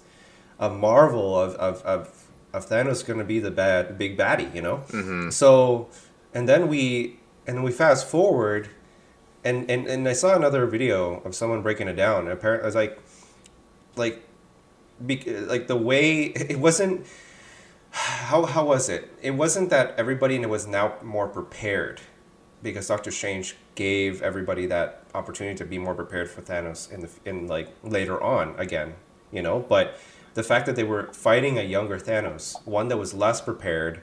a 0.59 0.69
Marvel 0.69 1.39
of, 1.39 1.55
of, 1.55 1.81
of, 1.81 2.27
of 2.53 2.67
Thanos 2.69 3.05
going 3.05 3.19
to 3.19 3.25
be 3.25 3.39
the 3.39 3.51
bad 3.51 3.97
big 3.97 4.17
baddie, 4.17 4.53
you 4.55 4.61
know? 4.61 4.77
Mm-hmm. 4.89 5.29
So, 5.29 5.89
and 6.33 6.47
then 6.47 6.67
we, 6.67 7.19
and 7.45 7.57
then 7.57 7.63
we 7.63 7.71
fast 7.71 8.07
forward 8.07 8.69
and, 9.43 9.69
and, 9.69 9.87
and 9.87 10.07
I 10.07 10.13
saw 10.13 10.35
another 10.35 10.65
video 10.65 11.19
of 11.21 11.35
someone 11.35 11.61
breaking 11.61 11.87
it 11.87 11.95
down. 11.95 12.27
Apparently, 12.27 12.63
I 12.63 12.65
was 12.65 12.75
like, 12.75 12.99
like, 13.95 14.23
be, 15.05 15.21
like 15.41 15.67
the 15.67 15.75
way 15.75 16.23
it 16.25 16.59
wasn't, 16.59 17.05
how, 17.91 18.45
how 18.45 18.65
was 18.65 18.89
it? 18.89 19.11
It 19.21 19.31
wasn't 19.31 19.69
that 19.69 19.95
everybody 19.97 20.35
and 20.35 20.45
it 20.45 20.49
was 20.49 20.65
now 20.65 20.95
more 21.03 21.27
prepared 21.27 22.01
because 22.63 22.87
Doctor 22.87 23.11
Strange 23.11 23.55
gave 23.75 24.21
everybody 24.21 24.65
that 24.67 25.03
opportunity 25.13 25.55
to 25.57 25.65
be 25.65 25.77
more 25.77 25.93
prepared 25.93 26.29
for 26.29 26.41
Thanos 26.41 26.91
in 26.91 27.01
the 27.01 27.09
in 27.25 27.47
like 27.47 27.69
later 27.83 28.21
on 28.21 28.55
again, 28.57 28.95
you 29.31 29.41
know. 29.41 29.59
But 29.59 29.99
the 30.33 30.43
fact 30.43 30.65
that 30.65 30.75
they 30.75 30.83
were 30.83 31.11
fighting 31.13 31.59
a 31.59 31.63
younger 31.63 31.99
Thanos, 31.99 32.65
one 32.65 32.87
that 32.87 32.97
was 32.97 33.13
less 33.13 33.41
prepared, 33.41 34.01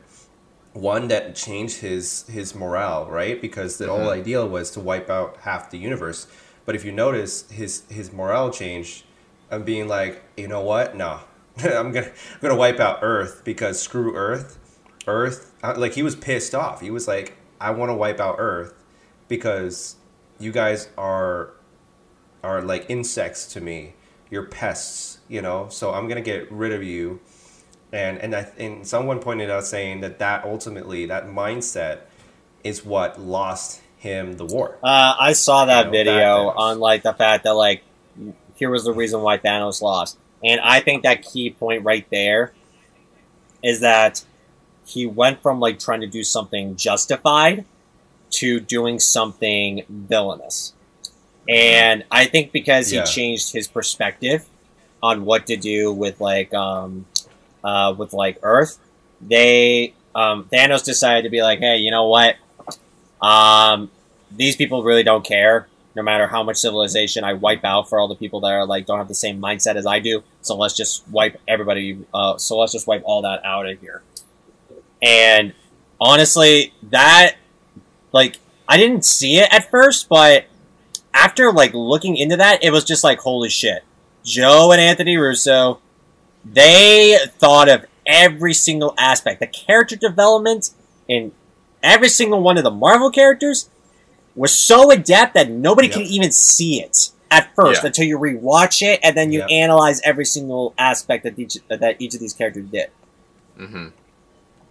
one 0.72 1.08
that 1.08 1.34
changed 1.34 1.80
his 1.80 2.26
his 2.28 2.54
morale, 2.54 3.06
right? 3.06 3.40
Because 3.40 3.78
the 3.78 3.88
whole 3.88 4.10
idea 4.10 4.44
was 4.44 4.70
to 4.72 4.80
wipe 4.80 5.10
out 5.10 5.38
half 5.38 5.70
the 5.70 5.78
universe. 5.78 6.26
But 6.64 6.76
if 6.76 6.84
you 6.84 6.92
notice, 6.92 7.50
his 7.50 7.82
his 7.88 8.12
morale 8.12 8.50
changed, 8.50 9.04
and 9.50 9.64
being 9.64 9.88
like, 9.88 10.22
you 10.36 10.46
know 10.46 10.60
what? 10.60 10.94
No, 10.94 11.20
I'm 11.58 11.92
gonna 11.92 12.06
I'm 12.06 12.40
gonna 12.40 12.56
wipe 12.56 12.78
out 12.78 12.98
Earth 13.02 13.42
because 13.44 13.80
screw 13.80 14.14
Earth. 14.14 14.58
Earth, 15.06 15.54
uh, 15.62 15.74
like 15.78 15.94
he 15.94 16.02
was 16.02 16.14
pissed 16.14 16.54
off. 16.54 16.82
He 16.82 16.90
was 16.90 17.08
like, 17.08 17.36
I 17.60 17.70
want 17.70 17.90
to 17.90 17.94
wipe 17.94 18.20
out 18.20 18.36
Earth 18.38 18.74
because 19.28 19.96
you 20.38 20.52
guys 20.52 20.88
are 20.96 21.52
are 22.42 22.62
like 22.62 22.86
insects 22.88 23.46
to 23.52 23.60
me. 23.60 23.94
You're 24.30 24.46
pests, 24.46 25.18
you 25.28 25.42
know. 25.42 25.68
So 25.70 25.92
I'm 25.92 26.08
gonna 26.08 26.20
get 26.22 26.50
rid 26.50 26.72
of 26.72 26.82
you. 26.82 27.20
And 27.92 28.18
and 28.18 28.34
I 28.34 28.48
and 28.58 28.86
someone 28.86 29.18
pointed 29.18 29.50
out 29.50 29.64
saying 29.64 30.00
that 30.00 30.18
that 30.20 30.44
ultimately 30.44 31.06
that 31.06 31.26
mindset 31.26 32.02
is 32.62 32.84
what 32.84 33.20
lost 33.20 33.82
him 33.96 34.36
the 34.36 34.44
war. 34.46 34.78
Uh, 34.82 35.14
I 35.18 35.32
saw 35.32 35.64
that 35.66 35.78
You 35.78 35.84
know, 35.86 35.90
video 35.90 36.50
Thanos. 36.50 36.56
on 36.56 36.78
like 36.80 37.02
the 37.02 37.12
fact 37.12 37.44
that 37.44 37.54
like 37.54 37.82
here 38.54 38.70
was 38.70 38.84
the 38.84 38.92
reason 38.92 39.22
why 39.22 39.38
Thanos 39.38 39.82
lost, 39.82 40.18
and 40.44 40.60
I 40.60 40.80
think 40.80 41.02
that 41.02 41.22
key 41.22 41.50
point 41.50 41.84
right 41.84 42.06
there 42.10 42.52
is 43.62 43.80
that 43.80 44.24
he 44.90 45.06
went 45.06 45.42
from 45.42 45.60
like 45.60 45.78
trying 45.78 46.00
to 46.02 46.06
do 46.06 46.22
something 46.24 46.76
justified 46.76 47.64
to 48.30 48.60
doing 48.60 48.98
something 48.98 49.84
villainous, 49.88 50.72
and 51.48 52.04
I 52.10 52.26
think 52.26 52.52
because 52.52 52.90
he 52.90 52.98
changed 53.04 53.52
his 53.52 53.68
perspective 53.68 54.46
on 55.02 55.24
what 55.24 55.46
to 55.46 55.56
do 55.56 55.92
with 55.92 56.20
like 56.20 56.52
um 56.54 57.06
uh 57.64 57.94
with 57.96 58.12
like 58.12 58.38
Earth, 58.42 58.78
they 59.20 59.94
um 60.14 60.44
Thanos 60.52 60.84
decided 60.84 61.22
to 61.22 61.30
be 61.30 61.42
like, 61.42 61.58
hey, 61.60 61.78
you 61.78 61.90
know 61.90 62.08
what? 62.08 62.36
Um, 63.20 63.90
these 64.30 64.56
people 64.56 64.82
really 64.82 65.02
don't 65.02 65.24
care. 65.24 65.68
No 65.96 66.02
matter 66.02 66.28
how 66.28 66.42
much 66.44 66.56
civilization 66.56 67.24
I 67.24 67.32
wipe 67.34 67.64
out 67.64 67.88
for 67.88 67.98
all 67.98 68.06
the 68.06 68.14
people 68.14 68.40
that 68.40 68.52
are 68.52 68.64
like 68.64 68.86
don't 68.86 68.98
have 68.98 69.08
the 69.08 69.14
same 69.14 69.40
mindset 69.42 69.74
as 69.74 69.86
I 69.86 69.98
do, 69.98 70.22
so 70.40 70.56
let's 70.56 70.76
just 70.76 71.06
wipe 71.08 71.40
everybody. 71.48 71.98
Uh, 72.14 72.38
so 72.38 72.58
let's 72.58 72.72
just 72.72 72.86
wipe 72.86 73.02
all 73.04 73.22
that 73.22 73.44
out 73.44 73.66
of 73.66 73.80
here. 73.80 74.00
And 75.02 75.54
honestly, 76.00 76.72
that 76.90 77.36
like 78.12 78.38
I 78.68 78.76
didn't 78.76 79.04
see 79.04 79.38
it 79.38 79.52
at 79.52 79.70
first, 79.70 80.08
but 80.08 80.44
after 81.14 81.52
like 81.52 81.72
looking 81.74 82.16
into 82.16 82.36
that, 82.36 82.62
it 82.62 82.70
was 82.70 82.84
just 82.84 83.02
like 83.04 83.18
holy 83.20 83.48
shit. 83.48 83.82
Joe 84.24 84.70
and 84.72 84.80
Anthony 84.80 85.16
Russo, 85.16 85.80
they 86.44 87.18
thought 87.38 87.68
of 87.68 87.86
every 88.06 88.52
single 88.54 88.94
aspect, 88.98 89.40
the 89.40 89.46
character 89.46 89.96
development 89.96 90.70
in 91.08 91.32
every 91.82 92.08
single 92.08 92.42
one 92.42 92.58
of 92.58 92.64
the 92.64 92.70
Marvel 92.70 93.10
characters 93.10 93.68
was 94.34 94.52
so 94.54 94.90
adept 94.90 95.34
that 95.34 95.50
nobody 95.50 95.88
Yep. 95.88 95.94
can 95.96 96.02
even 96.06 96.30
see 96.30 96.80
it 96.80 97.10
at 97.30 97.54
first 97.54 97.82
Yeah. 97.82 97.88
until 97.88 98.04
you 98.06 98.18
rewatch 98.18 98.82
it 98.82 99.00
and 99.02 99.16
then 99.16 99.32
you 99.32 99.40
Yep. 99.40 99.48
analyze 99.50 100.00
every 100.04 100.24
single 100.24 100.74
aspect 100.78 101.24
that 101.24 101.38
each 101.38 101.56
that 101.68 101.96
each 101.98 102.14
of 102.14 102.20
these 102.20 102.32
characters 102.34 102.66
did. 102.70 102.90
Mm-hmm. 103.58 103.88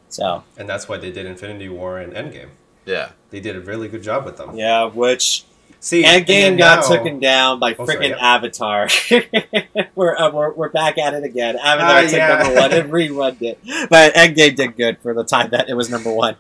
So 0.10 0.44
And 0.58 0.68
that's 0.68 0.88
why 0.90 0.98
they 0.98 1.12
did 1.12 1.26
Infinity 1.26 1.70
War 1.70 2.00
and 2.00 2.14
Endgame. 2.14 2.50
Yeah. 2.86 3.12
They 3.30 3.40
did 3.40 3.56
a 3.56 3.62
really 3.62 3.88
good 3.88 4.02
job 4.04 4.26
with 4.26 4.38
them. 4.38 4.56
yeah, 4.56 4.86
which 4.86 5.46
See, 5.82 6.04
Endgame 6.04 6.58
got 6.58 6.82
now- 6.82 6.96
taken 6.98 7.20
down 7.20 7.60
by 7.60 7.74
Oh, 7.78 7.86
freaking 7.86 8.10
yeah. 8.10 8.18
Avatar. 8.36 8.90
we're, 9.96 10.18
uh, 10.18 10.30
we're 10.32 10.52
we're 10.54 10.70
back 10.70 10.98
at 10.98 11.14
it 11.14 11.24
again. 11.24 11.56
Avatar 11.58 11.98
Ah, 11.98 12.02
took 12.02 12.12
yeah. 12.12 12.28
number 12.38 12.60
one 12.60 12.72
and 12.74 12.92
rerun 12.92 13.42
it, 13.42 13.60
but 13.90 14.14
Endgame 14.14 14.56
did 14.56 14.76
good 14.76 14.98
for 15.00 15.14
the 15.14 15.24
time 15.24 15.52
that 15.52 15.70
it 15.70 15.76
was 15.76 15.90
number 15.90 16.12
one. 16.12 16.36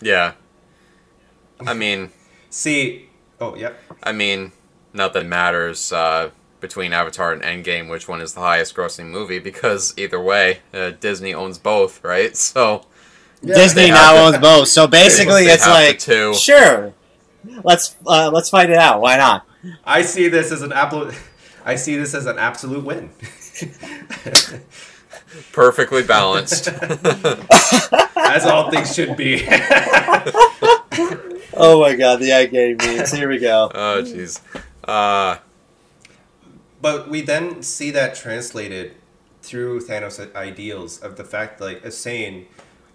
Yeah. 0.00 0.32
I 1.64 1.72
mean, 1.74 2.10
See, 2.50 3.08
oh 3.40 3.54
yeah, 3.54 3.72
I 4.02 4.12
mean, 4.12 4.52
not 4.92 5.12
that 5.12 5.24
matters 5.26 5.92
uh, 5.92 6.30
between 6.60 6.92
Avatar 6.92 7.32
and 7.32 7.42
Endgame 7.42 7.88
which 7.88 8.08
one 8.08 8.20
is 8.20 8.34
the 8.34 8.40
highest 8.40 8.74
grossing 8.74 9.06
movie 9.06 9.38
because 9.38 9.94
either 9.96 10.20
way, 10.20 10.60
uh, 10.72 10.90
Disney 10.98 11.32
owns 11.34 11.58
both, 11.58 12.02
right? 12.02 12.36
So 12.54 12.86
Disney 13.46 13.88
now 13.88 14.14
have 14.14 14.34
owns 14.34 14.38
both, 14.42 14.68
so 14.68 14.86
basically 14.86 15.44
they 15.44 15.52
it's 15.52 15.66
like 15.66 15.98
two. 15.98 16.34
sure, 16.34 16.92
let's 17.62 17.96
uh, 18.06 18.30
let's 18.32 18.50
fight 18.50 18.70
it 18.70 18.76
out. 18.76 19.00
Why 19.00 19.16
not? 19.16 19.46
I 19.84 20.02
see 20.02 20.28
this 20.28 20.52
as 20.52 20.62
an 20.62 20.72
absolute. 20.72 21.14
I 21.64 21.76
see 21.76 21.96
this 21.96 22.14
as 22.14 22.26
an 22.26 22.38
absolute 22.38 22.84
win. 22.84 23.10
perfectly 25.52 26.02
balanced. 26.02 26.68
as 28.16 28.46
all 28.46 28.70
things 28.70 28.94
should 28.94 29.16
be. 29.16 29.46
Oh 31.56 31.80
my 31.80 31.94
god, 31.94 32.18
the 32.18 32.32
eye 32.32 32.46
game 32.46 32.76
memes. 32.78 33.12
Here 33.12 33.28
we 33.28 33.38
go. 33.38 33.70
oh 33.72 34.02
jeez. 34.02 34.40
Uh, 34.82 35.38
But 36.82 37.08
we 37.08 37.20
then 37.20 37.62
see 37.62 37.92
that 37.92 38.16
translated 38.16 38.96
through 39.40 39.82
Thanos' 39.82 40.34
ideals 40.34 40.98
of 40.98 41.14
the 41.16 41.22
fact, 41.22 41.60
like, 41.60 41.84
of 41.84 41.92
saying, 41.92 42.46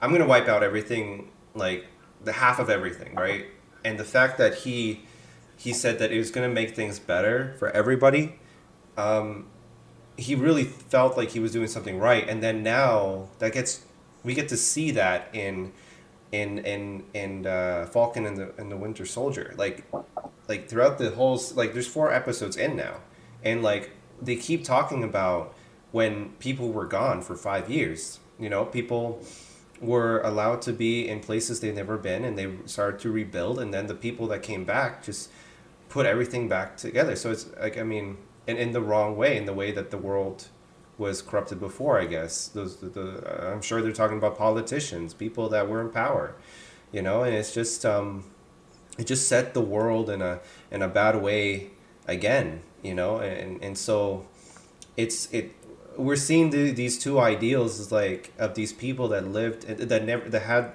I'm 0.01 0.09
to 0.21 0.27
wipe 0.27 0.47
out 0.47 0.63
everything, 0.63 1.31
like, 1.55 1.85
the 2.23 2.33
half 2.33 2.59
of 2.59 2.69
everything, 2.69 3.15
right? 3.15 3.45
And 3.83 3.99
the 3.99 4.03
fact 4.03 4.37
that 4.37 4.55
he 4.55 5.01
he 5.57 5.73
said 5.73 5.99
that 5.99 6.11
it 6.11 6.17
was 6.17 6.31
to 6.47 6.53
make 6.53 6.73
things 6.73 6.99
better 6.99 7.53
for 7.59 7.69
everybody, 7.71 8.39
um, 8.97 9.47
he 10.15 10.33
really 10.33 10.63
felt 10.63 11.17
like 11.17 11.31
he 11.31 11.39
was 11.39 11.51
doing 11.51 11.67
something 11.67 11.99
right. 11.99 12.27
And 12.29 12.41
then 12.41 12.63
now 12.63 13.27
that 13.39 13.51
gets, 13.51 13.83
we 14.23 14.33
get 14.33 14.47
to 14.49 14.57
see 14.57 14.91
that 14.91 15.27
in, 15.33 15.73
in, 16.31 16.59
in, 16.59 17.03
in 17.13 17.45
uh, 17.45 17.87
Falcon 17.91 18.25
and 18.25 18.37
the, 18.37 18.53
and 18.57 18.71
the 18.71 18.77
Winter 18.77 19.05
Soldier. 19.05 19.53
Like, 19.57 19.83
like 20.47 20.69
throughout 20.69 20.97
the 20.97 21.09
whole, 21.11 21.41
like, 21.55 21.73
there's 21.73 21.87
four 21.87 22.13
episodes 22.13 22.55
in 22.55 22.77
now 22.77 23.01
and 23.43 23.63
like 23.63 23.91
they 24.21 24.35
keep 24.35 24.63
talking 24.63 25.03
about 25.03 25.53
when 25.91 26.29
people 26.39 26.71
were 26.71 26.85
gone 26.85 27.21
for 27.21 27.35
five 27.35 27.69
years 27.69 28.19
you 28.39 28.49
know 28.49 28.65
people 28.65 29.21
were 29.81 30.21
allowed 30.21 30.61
to 30.61 30.73
be 30.73 31.07
in 31.07 31.19
places 31.19 31.59
they've 31.59 31.75
never 31.75 31.97
been 31.97 32.25
and 32.25 32.37
they 32.37 32.51
started 32.65 32.99
to 32.99 33.11
rebuild 33.11 33.59
and 33.59 33.73
then 33.73 33.87
the 33.87 33.95
people 33.95 34.27
that 34.27 34.43
came 34.43 34.65
back 34.65 35.03
just 35.03 35.29
put 35.87 36.05
everything 36.05 36.47
back 36.47 36.77
together. 36.77 37.15
So 37.15 37.31
it's 37.31 37.47
like 37.59 37.77
i 37.77 37.83
mean 37.83 38.17
in, 38.47 38.57
in 38.57 38.71
the 38.71 38.81
wrong 38.81 39.15
way 39.15 39.37
in 39.37 39.45
the 39.45 39.53
way 39.53 39.71
that 39.71 39.91
the 39.91 39.97
world 39.97 40.47
was 40.97 41.21
corrupted 41.21 41.59
before 41.59 41.99
i 41.99 42.05
guess. 42.05 42.47
Those 42.47 42.77
the, 42.77 42.87
the 42.87 43.51
i'm 43.51 43.61
sure 43.61 43.81
they're 43.81 43.91
talking 43.91 44.17
about 44.17 44.37
politicians 44.37 45.13
people 45.13 45.49
that 45.49 45.67
were 45.69 45.81
in 45.81 45.89
power 45.89 46.35
you 46.91 47.01
know 47.01 47.23
and 47.23 47.33
it's 47.33 47.53
just 47.53 47.85
um 47.85 48.25
it 48.97 49.07
just 49.07 49.27
set 49.27 49.53
the 49.53 49.61
world 49.61 50.09
in 50.09 50.21
a 50.21 50.39
in 50.71 50.81
a 50.81 50.87
bad 50.87 51.21
way 51.21 51.69
again 52.07 52.61
you 52.83 52.93
know 52.93 53.19
and 53.19 53.63
and 53.63 53.77
so 53.77 54.25
it's 54.97 55.31
it 55.31 55.53
we're 56.05 56.15
seeing 56.29 56.49
the, 56.49 56.71
these 56.71 56.97
two 56.97 57.19
ideals 57.19 57.79
as 57.79 57.91
like 57.91 58.33
of 58.39 58.55
these 58.55 58.73
people 58.73 59.07
that 59.09 59.27
lived 59.27 59.61
that 59.67 60.03
never 60.05 60.29
that 60.29 60.43
had 60.43 60.65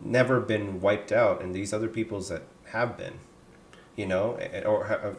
never 0.00 0.40
been 0.40 0.80
wiped 0.80 1.10
out 1.12 1.42
and 1.42 1.54
these 1.54 1.72
other 1.72 1.88
peoples 1.88 2.28
that 2.28 2.42
have 2.66 2.96
been 2.96 3.14
you 3.96 4.06
know 4.06 4.36
and- 4.36 4.64
or, 4.66 4.78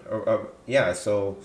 or, 0.10 0.18
or, 0.30 0.48
yeah 0.66 0.94
so 0.94 1.38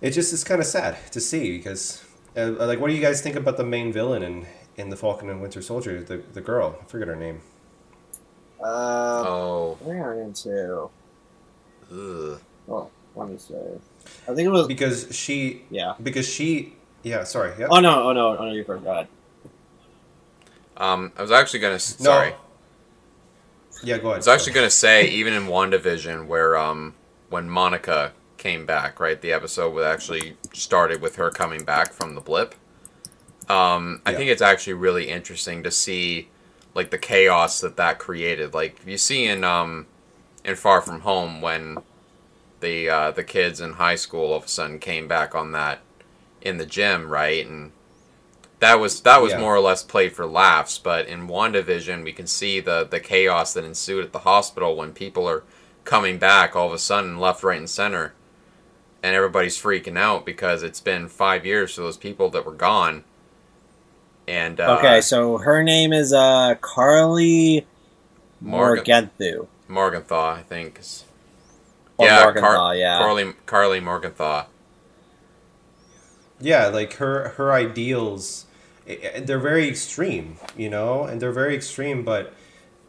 it 0.00 0.10
just 0.10 0.32
is 0.32 0.44
kind 0.44 0.60
of 0.60 0.66
sad 0.66 0.96
to 1.12 1.20
see 1.20 1.56
because 1.56 2.04
uh, 2.36 2.50
like 2.70 2.78
what 2.80 2.88
do 2.88 2.94
you 2.94 3.00
guys 3.02 3.20
think 3.22 3.36
about 3.36 3.56
the 3.56 3.64
main 3.64 3.92
villain 3.92 4.22
in 4.22 4.46
in 4.76 4.90
the 4.90 4.96
falcon 4.96 5.28
and 5.30 5.40
winter 5.42 5.62
soldier 5.62 6.02
the, 6.02 6.18
the 6.32 6.40
girl 6.40 6.76
i 6.80 6.84
forget 6.86 7.08
her 7.08 7.16
name 7.16 7.40
Uh, 8.60 9.24
oh. 9.26 9.78
we 9.82 9.96
are 9.96 10.14
we 10.16 10.22
into? 10.22 10.88
Ugh. 11.90 12.40
Oh, 12.68 12.88
let 13.16 13.28
me 13.28 13.36
see. 13.36 13.54
I 14.28 14.34
think 14.34 14.46
it 14.46 14.50
was. 14.50 14.68
because 14.68 15.08
she 15.10 15.62
Yeah. 15.70 15.94
because 16.02 16.28
she 16.28 16.76
yeah 17.02 17.24
sorry 17.24 17.54
yeah 17.58 17.68
Oh 17.70 17.80
no! 17.80 18.08
Oh 18.08 18.12
no! 18.12 18.36
Oh 18.38 18.44
no! 18.46 18.52
You're 18.52 18.64
first. 18.64 18.84
Go 18.84 18.90
ahead. 18.90 19.08
Um, 20.76 21.12
I 21.16 21.22
was 21.22 21.30
actually 21.30 21.60
gonna. 21.60 21.74
s 21.76 21.96
No. 21.98 22.02
Sorry. 22.04 22.34
yeah 23.82 23.98
go 23.98 24.08
ahead. 24.08 24.12
I 24.14 24.16
ahead 24.18 24.18
was 24.18 24.28
actually 24.28 24.52
gonna 24.52 24.70
say 24.70 25.08
even 25.08 25.32
in 25.34 25.44
WandaVision 25.44 26.26
where 26.26 26.56
um 26.56 26.94
when 27.28 27.48
Monica 27.48 28.12
came 28.36 28.66
back, 28.66 29.00
right? 29.00 29.20
The 29.20 29.32
episode 29.32 29.74
was 29.74 29.84
actually 29.84 30.36
started 30.52 31.00
with 31.00 31.16
her 31.16 31.30
coming 31.30 31.64
back 31.64 31.92
from 31.92 32.14
the 32.14 32.20
blip. 32.20 32.54
Um, 33.48 34.02
I 34.06 34.12
Yeah. 34.12 34.18
think 34.18 34.30
it's 34.30 34.42
actually 34.42 34.74
really 34.74 35.08
interesting 35.08 35.62
to 35.64 35.70
see 35.70 36.30
like 36.74 36.90
the 36.90 36.98
chaos 36.98 37.60
that 37.60 37.76
that 37.76 37.98
created. 37.98 38.54
Like 38.54 38.80
you 38.86 38.98
see 38.98 39.26
in 39.26 39.44
um 39.44 39.88
in 40.44 40.56
Far 40.56 40.82
From 40.82 41.00
Home 41.00 41.40
when 41.40 41.82
the 42.60 42.88
uh, 42.90 43.10
the 43.12 43.24
kids 43.24 43.60
in 43.60 43.74
high 43.74 43.96
school 43.96 44.26
all 44.32 44.36
of 44.38 44.44
a 44.44 44.48
sudden 44.48 44.78
came 44.78 45.08
back 45.08 45.34
on 45.34 45.52
that 45.52 45.80
in 46.42 46.58
the 46.58 46.66
gym, 46.66 47.08
right? 47.08 47.46
And 47.46 47.72
that 48.60 48.78
was 48.78 49.00
that 49.02 49.20
was 49.22 49.32
Yeah. 49.32 49.40
more 49.40 49.54
or 49.54 49.60
less 49.60 49.82
played 49.82 50.12
for 50.12 50.26
laughs, 50.26 50.78
but 50.78 51.06
in 51.06 51.26
WandaVision 51.28 52.04
we 52.04 52.12
can 52.12 52.26
see 52.26 52.60
the 52.60 52.86
the 52.88 53.00
chaos 53.00 53.54
that 53.54 53.64
ensued 53.64 54.04
at 54.04 54.12
the 54.12 54.20
hospital 54.20 54.76
when 54.76 54.92
people 54.92 55.28
are 55.28 55.42
coming 55.84 56.18
back 56.18 56.54
all 56.54 56.68
of 56.68 56.72
a 56.72 56.78
sudden 56.78 57.18
left, 57.18 57.42
right, 57.42 57.58
and 57.58 57.68
center. 57.70 58.12
And 59.02 59.16
everybody's 59.16 59.60
freaking 59.60 59.98
out 59.98 60.24
because 60.24 60.62
it's 60.62 60.80
been 60.80 61.08
five 61.08 61.44
years 61.44 61.74
for 61.74 61.80
those 61.80 61.96
people 61.96 62.30
that 62.30 62.46
were 62.46 62.52
gone. 62.52 63.02
And 64.28 64.60
uh, 64.60 64.76
okay, 64.78 65.00
so 65.00 65.38
her 65.38 65.64
name 65.64 65.92
is 65.92 66.12
uh 66.12 66.54
Karli 66.60 67.66
Morgan- 68.40 68.84
Morgenthu. 69.18 69.48
Morgenthau, 69.66 70.36
I 70.36 70.42
think. 70.42 70.80
Or 71.98 72.06
yeah, 72.06 72.22
Morgenthau, 72.24 72.54
Car- 72.56 72.76
yeah. 72.76 72.98
Karli 72.98 73.32
Karli 73.46 73.80
Morgenthau. 73.80 74.46
Yeah 76.42 76.66
like 76.68 76.94
her 76.94 77.30
her 77.30 77.52
ideals 77.52 78.46
i- 78.88 78.98
i- 79.16 79.20
they're 79.20 79.38
very 79.38 79.68
extreme 79.68 80.36
you 80.56 80.68
know 80.68 81.04
and 81.04 81.20
they're 81.22 81.32
very 81.32 81.54
extreme 81.54 82.04
but 82.04 82.32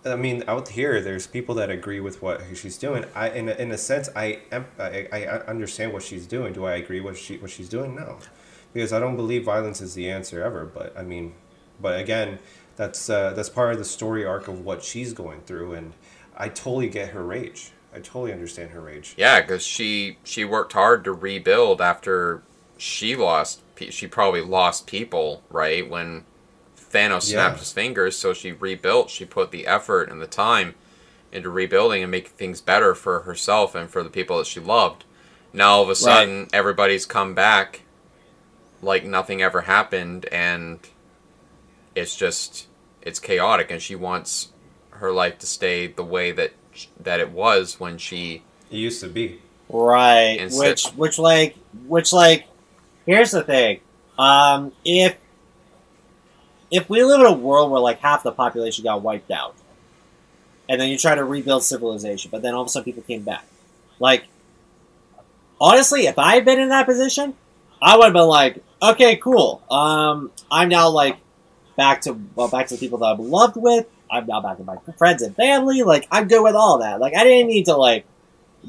i 0.05 0.15
mean 0.15 0.43
out 0.47 0.69
here 0.69 1.01
there's 1.01 1.27
people 1.27 1.55
that 1.55 1.69
agree 1.69 1.99
with 2.01 2.21
what 2.21 2.41
she's 2.55 2.77
doing. 2.77 3.05
I 3.15 3.29
in 3.29 3.47
a, 3.49 3.53
in 3.53 3.71
a 3.71 3.77
sense 3.77 4.09
I, 4.15 4.39
I 4.79 5.07
I 5.13 5.19
understand 5.47 5.93
what 5.93 6.03
she's 6.03 6.25
doing. 6.27 6.51
Do 6.53 6.65
i 6.65 6.73
agree 6.75 6.99
with 6.99 7.17
she 7.17 7.37
what 7.37 7.51
she's 7.51 7.69
doing? 7.69 7.95
No. 7.95 8.17
Because 8.73 8.91
i 8.91 8.99
don't 8.99 9.15
believe 9.15 9.45
violence 9.45 9.79
is 9.81 9.93
the 9.93 10.09
answer 10.09 10.43
ever 10.43 10.65
but 10.65 10.97
i 10.97 11.03
mean 11.03 11.33
but 11.81 11.99
again 11.99 12.39
that's 12.75 13.07
uh, 13.09 13.33
that's 13.35 13.49
part 13.49 13.71
of 13.73 13.77
the 13.77 13.85
story 13.85 14.25
arc 14.25 14.47
of 14.47 14.65
what 14.65 14.83
she's 14.83 15.13
going 15.13 15.41
through 15.41 15.73
and 15.73 15.93
i 16.35 16.49
totally 16.49 16.89
get 16.89 17.09
her 17.09 17.23
rage. 17.23 17.71
I 17.95 17.99
totally 17.99 18.33
understand 18.33 18.71
her 18.71 18.81
rage. 18.81 19.13
Yeah, 19.15 19.39
because 19.41 19.63
she 19.63 20.17
she 20.23 20.43
worked 20.43 20.73
hard 20.73 21.03
to 21.03 21.13
rebuild 21.13 21.79
after 21.79 22.41
she 22.83 23.15
lost. 23.15 23.61
She 23.89 24.07
probably 24.07 24.41
lost 24.41 24.87
people 24.87 25.41
right 25.49 25.89
when 25.89 26.25
Thanos 26.77 27.31
Yeah. 27.31 27.37
snapped 27.37 27.59
his 27.59 27.71
fingers. 27.71 28.17
So 28.17 28.33
she 28.33 28.51
rebuilt. 28.51 29.09
She 29.09 29.23
put 29.23 29.51
the 29.51 29.65
effort 29.65 30.09
and 30.09 30.21
the 30.21 30.27
time 30.27 30.75
into 31.31 31.49
rebuilding 31.49 32.03
and 32.03 32.11
making 32.11 32.33
things 32.33 32.59
better 32.59 32.93
for 32.93 33.21
herself 33.21 33.73
and 33.73 33.89
for 33.89 34.03
the 34.03 34.09
people 34.09 34.37
that 34.37 34.47
she 34.47 34.59
loved. 34.59 35.05
Now 35.53 35.75
all 35.75 35.83
of 35.83 35.89
a 35.89 35.95
sudden, 35.95 36.49
everybody's 36.51 37.05
come 37.05 37.33
back 37.33 37.83
like 38.81 39.05
nothing 39.05 39.41
ever 39.41 39.61
happened, 39.61 40.25
and 40.25 40.79
it's 41.95 42.17
just 42.17 42.67
it's 43.01 43.19
chaotic. 43.19 43.71
And 43.71 43.81
she 43.81 43.95
wants 43.95 44.49
her 44.89 45.11
life 45.13 45.37
to 45.39 45.45
stay 45.47 45.87
the 45.87 46.03
way 46.03 46.31
that 46.33 46.51
that 46.99 47.21
it 47.21 47.29
was 47.31 47.79
when 47.79 47.97
she 47.97 48.43
it 48.69 48.75
used 48.75 48.99
to 49.01 49.07
be 49.07 49.39
Right. 49.69 50.37
And 50.39 50.51
which 50.53 50.85
which 50.89 51.17
like 51.17 51.55
which 51.87 52.11
like 52.11 52.45
here's 53.05 53.31
the 53.31 53.43
thing. 53.43 53.79
Um 54.17 54.71
if 54.85 55.17
if 56.71 56.89
we 56.89 57.03
live 57.03 57.21
in 57.21 57.27
a 57.27 57.33
world 57.33 57.71
where 57.71 57.81
like 57.81 57.99
half 57.99 58.23
the 58.23 58.31
population 58.31 58.83
got 58.83 59.01
wiped 59.01 59.31
out 59.31 59.55
and 60.67 60.79
then 60.79 60.89
you 60.89 60.97
try 60.97 61.13
to 61.13 61.23
rebuild 61.23 61.63
civilization, 61.63 62.31
but 62.31 62.41
then 62.41 62.53
all 62.53 62.61
of 62.61 62.67
a 62.67 62.69
sudden 62.69 62.85
people 62.85 63.03
came 63.03 63.23
back. 63.23 63.45
Like 63.99 64.25
honestly, 65.59 66.07
if 66.07 66.17
I 66.17 66.35
had 66.35 66.45
been 66.45 66.59
in 66.59 66.69
that 66.69 66.85
position, 66.85 67.35
I 67.81 67.97
would 67.97 68.05
have 68.05 68.13
been 68.13 68.27
like, 68.27 68.63
okay, 68.81 69.17
cool. 69.17 69.61
Um 69.69 70.31
I'm 70.51 70.69
now 70.69 70.89
like 70.89 71.17
back 71.75 72.01
to 72.01 72.19
well, 72.35 72.47
back 72.47 72.67
to 72.67 72.75
the 72.75 72.79
people 72.79 72.99
that 72.99 73.05
I'm 73.05 73.29
loved 73.29 73.57
with. 73.57 73.87
I'm 74.09 74.27
now 74.27 74.41
back 74.41 74.57
to 74.57 74.63
my 74.63 74.77
friends 74.97 75.21
and 75.21 75.35
family. 75.35 75.83
Like 75.83 76.07
I'm 76.11 76.27
good 76.27 76.43
with 76.43 76.55
all 76.55 76.79
that. 76.79 76.99
Like 76.99 77.15
I 77.15 77.23
didn't 77.23 77.47
need 77.47 77.65
to 77.65 77.75
like 77.75 78.05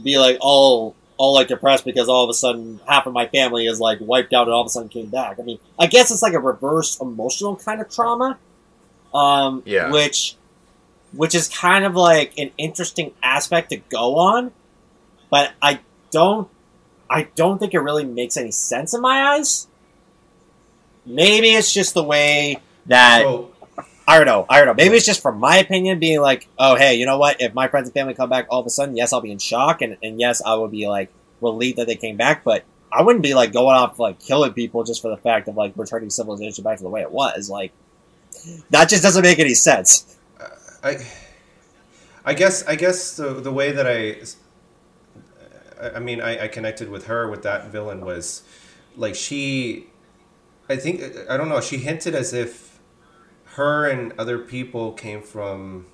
be 0.03 0.18
like 0.18 0.38
all 0.40 0.94
all 1.16 1.35
like 1.35 1.48
depressed 1.48 1.85
because 1.85 2.09
all 2.09 2.24
of 2.24 2.31
a 2.31 2.35
sudden 2.35 2.81
half 2.88 3.07
of 3.07 3.12
my 3.12 3.27
family 3.29 3.66
is 3.66 3.79
like 3.81 3.98
wiped 4.00 4.33
out 4.33 4.46
and 4.48 4.53
all 4.55 4.61
of 4.62 4.66
a 4.66 4.70
sudden 4.70 4.88
came 4.88 5.07
back. 5.07 5.38
I 5.38 5.42
mean, 5.42 5.59
I 5.79 5.87
guess 5.87 6.11
it's 6.11 6.22
like 6.22 6.33
a 6.35 6.40
reverse 6.40 6.98
emotional 7.00 7.57
kind 7.57 7.81
of 7.81 7.88
trauma. 7.88 8.38
Um, 9.14 9.62
Yeah. 9.64 9.90
which 9.92 10.37
which 11.12 11.35
is 11.37 11.48
kind 11.48 11.85
of 11.85 11.94
like 11.94 12.37
an 12.38 12.50
interesting 12.59 13.12
aspect 13.22 13.70
to 13.70 13.77
go 13.77 14.16
on, 14.16 14.50
but 15.31 15.53
I 15.62 15.81
don't 16.11 16.48
I 17.09 17.29
don't 17.37 17.59
think 17.59 17.74
it 17.74 17.79
really 17.79 18.05
makes 18.05 18.37
any 18.37 18.50
sense 18.50 18.92
in 18.94 19.00
my 19.00 19.35
eyes. 19.35 19.68
Maybe 21.07 21.50
it's 21.50 21.72
just 21.72 21.94
the 21.94 22.03
way 22.03 22.59
that 22.87 23.22
so 23.22 23.53
I 24.07 24.19
don't 24.19 24.27
know. 24.27 24.45
I 24.49 24.59
don't 24.59 24.67
know. 24.67 24.75
Maybe 24.75 24.97
it's 24.97 25.07
just 25.07 25.23
from 25.23 25.38
my 25.38 25.57
opinion 25.57 25.99
being 25.99 26.21
like, 26.21 26.49
oh, 26.59 26.77
hey, 26.77 26.95
you 26.97 27.07
know 27.07 27.17
what? 27.19 27.40
If 27.40 27.55
my 27.55 27.69
friends 27.69 27.88
and 27.88 27.95
family 27.95 28.14
come 28.14 28.29
back 28.29 28.47
all 28.51 28.61
of 28.61 28.67
a 28.67 28.71
sudden, 28.71 28.97
yes, 28.97 29.12
I'll 29.12 29.21
be 29.21 29.31
in 29.31 29.38
shock. 29.38 29.81
And, 29.81 29.97
and 30.03 30.21
yes, 30.21 30.43
I 30.45 30.55
will 30.55 30.69
be 30.69 30.87
like 30.87 31.11
relieved 31.40 31.79
that 31.79 31.87
they 31.87 31.97
came 31.97 32.17
back, 32.17 32.45
but 32.45 32.64
I 32.93 33.03
wouldn't 33.03 33.23
be 33.23 33.35
like 33.35 33.53
going 33.53 33.75
off 33.75 33.99
like 33.99 34.21
killing 34.21 34.53
people 34.53 34.85
just 34.85 35.03
for 35.03 35.09
the 35.09 35.17
fact 35.17 35.49
of 35.49 35.57
like 35.57 35.73
returning 35.77 36.11
civilization 36.11 36.62
back 36.62 36.77
to 36.79 36.85
the 36.85 36.88
way 36.88 37.01
it 37.01 37.11
was. 37.11 37.51
Like 37.51 37.73
that 38.71 38.88
just 38.88 39.03
doesn't 39.03 39.23
make 39.23 39.38
any 39.38 39.55
sense. 39.55 40.17
Uh, 40.38 40.49
I, 40.83 41.07
I 42.25 42.35
guess 42.35 42.64
I 42.67 42.77
guess 42.77 43.17
the 43.17 43.35
the 43.35 43.53
way 43.53 43.73
that 43.73 43.87
I, 43.87 44.19
I 45.97 45.99
mean 45.99 46.21
I, 46.21 46.45
I 46.45 46.49
connected 46.49 46.88
with 46.88 47.07
her 47.07 47.29
with 47.29 47.43
that 47.43 47.67
villain 47.67 48.05
was, 48.05 48.43
like 48.97 49.17
she, 49.17 49.88
I 50.69 50.77
think 50.77 51.03
I 51.29 51.37
don't 51.37 51.49
know 51.49 51.61
she 51.61 51.79
hinted 51.79 52.14
as 52.14 52.33
if, 52.33 52.63
her 53.55 53.88
and 53.88 54.12
other 54.19 54.38
people 54.38 54.93
came 54.93 55.23
from, 55.23 55.87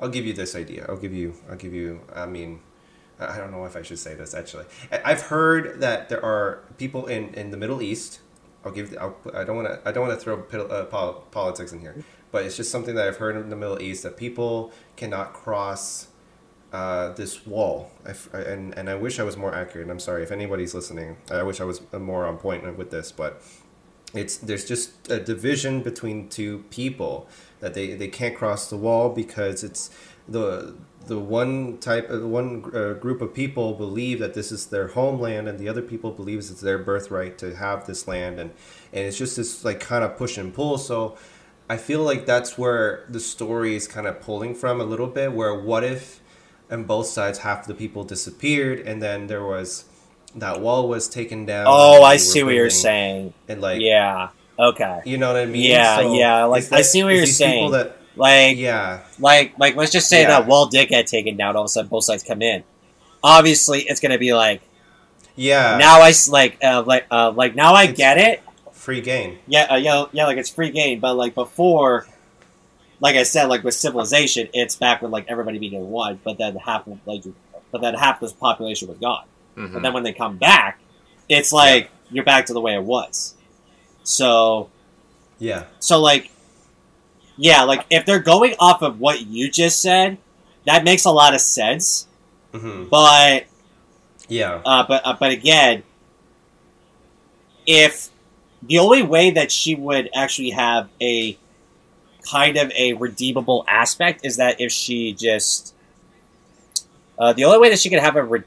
I'll 0.00 0.08
give 0.08 0.26
you 0.26 0.32
this 0.32 0.54
idea. 0.54 0.86
I'll 0.88 0.96
give 0.96 1.12
you 1.14 1.34
I'll 1.48 1.56
give 1.56 1.74
you 1.74 2.00
I 2.14 2.26
mean. 2.26 2.60
I 3.20 3.36
don't 3.36 3.50
know 3.50 3.66
if 3.66 3.76
I 3.76 3.82
should 3.82 3.98
say 3.98 4.14
this 4.14 4.32
actually. 4.32 4.64
I've 4.90 5.20
heard 5.20 5.80
that 5.80 6.08
there 6.08 6.24
are 6.24 6.64
people 6.78 7.04
in, 7.06 7.34
in 7.34 7.50
the 7.50 7.58
Middle 7.58 7.82
East. 7.82 8.20
I'll 8.64 8.72
give. 8.72 8.96
I'll, 8.98 9.16
I 9.34 9.44
don't 9.44 9.56
want 9.56 9.68
to. 9.68 9.88
I 9.88 9.92
don't 9.92 10.06
want 10.06 10.18
to 10.18 10.24
throw 10.24 10.62
uh, 10.64 10.84
pol- 10.86 11.24
politics 11.30 11.72
in 11.72 11.80
here, 11.80 12.02
but 12.32 12.44
it's 12.44 12.56
just 12.56 12.70
something 12.70 12.94
that 12.94 13.06
I've 13.06 13.16
heard 13.16 13.36
in 13.36 13.50
the 13.50 13.56
Middle 13.56 13.80
East 13.80 14.02
that 14.04 14.16
people 14.16 14.72
cannot 14.96 15.32
cross 15.32 16.08
uh, 16.72 17.12
this 17.12 17.46
wall. 17.46 17.90
I 18.06 18.38
and 18.38 18.76
and 18.76 18.88
I 18.88 18.94
wish 18.94 19.18
I 19.18 19.22
was 19.22 19.36
more 19.36 19.54
accurate. 19.54 19.88
I'm 19.90 20.00
sorry 20.00 20.22
if 20.22 20.30
anybody's 20.30 20.74
listening. 20.74 21.16
I 21.30 21.42
wish 21.42 21.60
I 21.60 21.64
was 21.64 21.80
more 21.92 22.26
on 22.26 22.38
point 22.38 22.76
with 22.76 22.90
this, 22.90 23.12
but 23.12 23.42
it's 24.14 24.36
there's 24.36 24.64
just 24.64 25.10
a 25.10 25.20
division 25.20 25.82
between 25.82 26.28
two 26.28 26.64
people 26.70 27.28
that 27.60 27.74
they, 27.74 27.94
they 27.94 28.08
can't 28.08 28.34
cross 28.34 28.68
the 28.70 28.76
wall 28.76 29.10
because 29.10 29.62
it's 29.62 29.90
the 30.28 30.74
the 31.06 31.18
one 31.18 31.78
type 31.78 32.08
uh, 32.10 32.26
one 32.26 32.70
uh, 32.74 32.92
group 32.94 33.20
of 33.20 33.34
people 33.34 33.74
believe 33.74 34.18
that 34.18 34.34
this 34.34 34.52
is 34.52 34.66
their 34.66 34.88
homeland 34.88 35.48
and 35.48 35.58
the 35.58 35.68
other 35.68 35.82
people 35.82 36.10
believes 36.10 36.50
it's 36.50 36.60
their 36.60 36.78
birthright 36.78 37.38
to 37.38 37.56
have 37.56 37.86
this 37.86 38.06
land. 38.06 38.38
And 38.38 38.50
and 38.92 39.06
it's 39.06 39.18
just 39.18 39.36
this 39.36 39.64
like 39.64 39.80
kind 39.80 40.04
of 40.04 40.16
push 40.16 40.36
and 40.36 40.52
pull. 40.52 40.78
So 40.78 41.16
I 41.68 41.76
feel 41.76 42.02
like 42.02 42.26
that's 42.26 42.58
where 42.58 43.04
the 43.08 43.20
story 43.20 43.76
is 43.76 43.86
kind 43.88 44.06
of 44.06 44.20
pulling 44.20 44.54
from 44.54 44.80
a 44.80 44.84
little 44.84 45.06
bit 45.06 45.32
where 45.32 45.54
what 45.54 45.84
if 45.84 46.20
on 46.70 46.84
both 46.84 47.06
sides 47.06 47.40
half 47.40 47.66
the 47.66 47.74
people 47.74 48.04
disappeared 48.04 48.80
and 48.80 49.02
then 49.02 49.26
there 49.26 49.44
was 49.44 49.84
that 50.36 50.60
wall 50.60 50.88
was 50.88 51.08
taken 51.08 51.46
down 51.46 51.66
Oh, 51.68 52.02
I 52.02 52.16
see 52.18 52.42
what 52.42 52.54
you're 52.54 52.70
saying. 52.70 53.32
and 53.48 53.60
like 53.60 53.80
yeah. 53.80 54.28
Okay. 54.58 55.00
you 55.06 55.16
know 55.18 55.28
what 55.32 55.40
I 55.40 55.46
mean? 55.46 55.62
Yeah, 55.70 56.00
yeah, 56.12 56.44
like, 56.44 56.62
it's 56.64 56.72
I 56.72 56.82
see 56.82 57.02
what 57.02 57.14
you're 57.14 57.24
saying. 57.24 57.70
That, 57.70 57.96
Like, 58.14 58.58
yeah, 58.58 59.00
like, 59.18 59.58
like, 59.58 59.74
let's 59.76 59.90
just 59.90 60.08
say 60.10 60.22
Yeah. 60.22 60.28
that 60.28 60.46
wall 60.46 60.66
did 60.66 60.88
get 60.90 61.06
taken 61.06 61.38
down. 61.38 61.56
All 61.56 61.62
of 61.62 61.66
a 61.66 61.68
sudden, 61.70 61.88
both 61.88 62.04
sides 62.04 62.22
come 62.22 62.42
in. 62.42 62.62
Obviously, 63.24 63.80
it's 63.82 64.00
gonna 64.00 64.18
be 64.18 64.34
like 64.34 64.60
yeah. 65.34 65.78
now 65.78 66.00
I 66.02 66.12
like, 66.30 66.58
uh, 66.62 66.82
like, 66.86 67.06
uh, 67.10 67.30
like 67.30 67.54
now 67.54 67.72
I 67.74 67.84
It's- 67.84 67.96
get 67.96 68.18
it. 68.18 68.42
free 68.72 69.00
game. 69.00 69.38
Yeah, 69.46 69.66
uh, 69.70 69.76
yeah, 69.76 70.04
yeah. 70.12 70.26
Like 70.26 70.36
it's 70.38 70.50
free 70.50 70.70
game, 70.70 71.00
but 71.00 71.14
like 71.14 71.34
before, 71.34 72.06
like 73.00 73.16
I 73.16 73.22
said, 73.22 73.44
like 73.46 73.62
with 73.64 73.74
civilization, 73.74 74.48
it's 74.52 74.76
back 74.76 75.00
with 75.00 75.10
like 75.10 75.24
everybody 75.28 75.58
being 75.58 75.90
one, 75.90 76.20
but 76.24 76.36
then 76.38 76.56
half 76.56 76.86
of 76.86 76.98
like, 77.06 77.22
but 77.70 77.80
then 77.80 77.94
half 77.94 78.20
this 78.20 78.32
population 78.32 78.88
was 78.88 78.98
gone. 78.98 79.24
Mhm. 79.60 79.72
But 79.74 79.82
then 79.82 79.92
when 79.92 80.02
they 80.02 80.12
come 80.12 80.36
back, 80.36 80.80
it's 81.28 81.52
like 81.52 81.90
you're 82.10 82.24
back 82.24 82.46
to 82.46 82.52
the 82.52 82.60
way 82.60 82.74
it 82.74 82.82
was. 82.82 83.34
So, 84.02 84.70
Yeah, 85.38 85.64
so 85.78 86.00
like, 86.00 86.30
yeah, 87.36 87.62
like 87.62 87.86
if 87.90 88.04
they're 88.06 88.18
going 88.18 88.54
off 88.58 88.82
of 88.82 88.98
what 89.00 89.26
you 89.26 89.50
just 89.50 89.80
said, 89.80 90.18
that 90.66 90.84
makes 90.84 91.04
a 91.04 91.10
lot 91.10 91.34
of 91.34 91.40
sense. 91.40 92.06
hmm 92.52 92.84
But, 92.90 93.46
yeah, 94.28 94.60
uh, 94.64 94.84
but, 94.86 95.06
uh, 95.06 95.16
but 95.18 95.30
again, 95.30 95.82
if 97.66 98.08
the 98.62 98.78
only 98.78 99.02
way 99.02 99.30
that 99.30 99.50
she 99.52 99.74
would 99.74 100.10
actually 100.14 100.50
have 100.50 100.88
a 101.00 101.38
kind 102.30 102.56
of 102.56 102.70
a 102.72 102.92
redeemable 102.94 103.64
aspect 103.68 104.24
is 104.24 104.36
that 104.36 104.60
if 104.60 104.70
she 104.72 105.12
just, 105.12 105.74
uh, 107.18 107.32
the 107.32 107.44
only 107.44 107.58
way 107.58 107.70
that 107.70 107.78
she 107.78 107.88
could 107.88 108.00
have 108.00 108.16
a 108.16 108.22
re- 108.22 108.42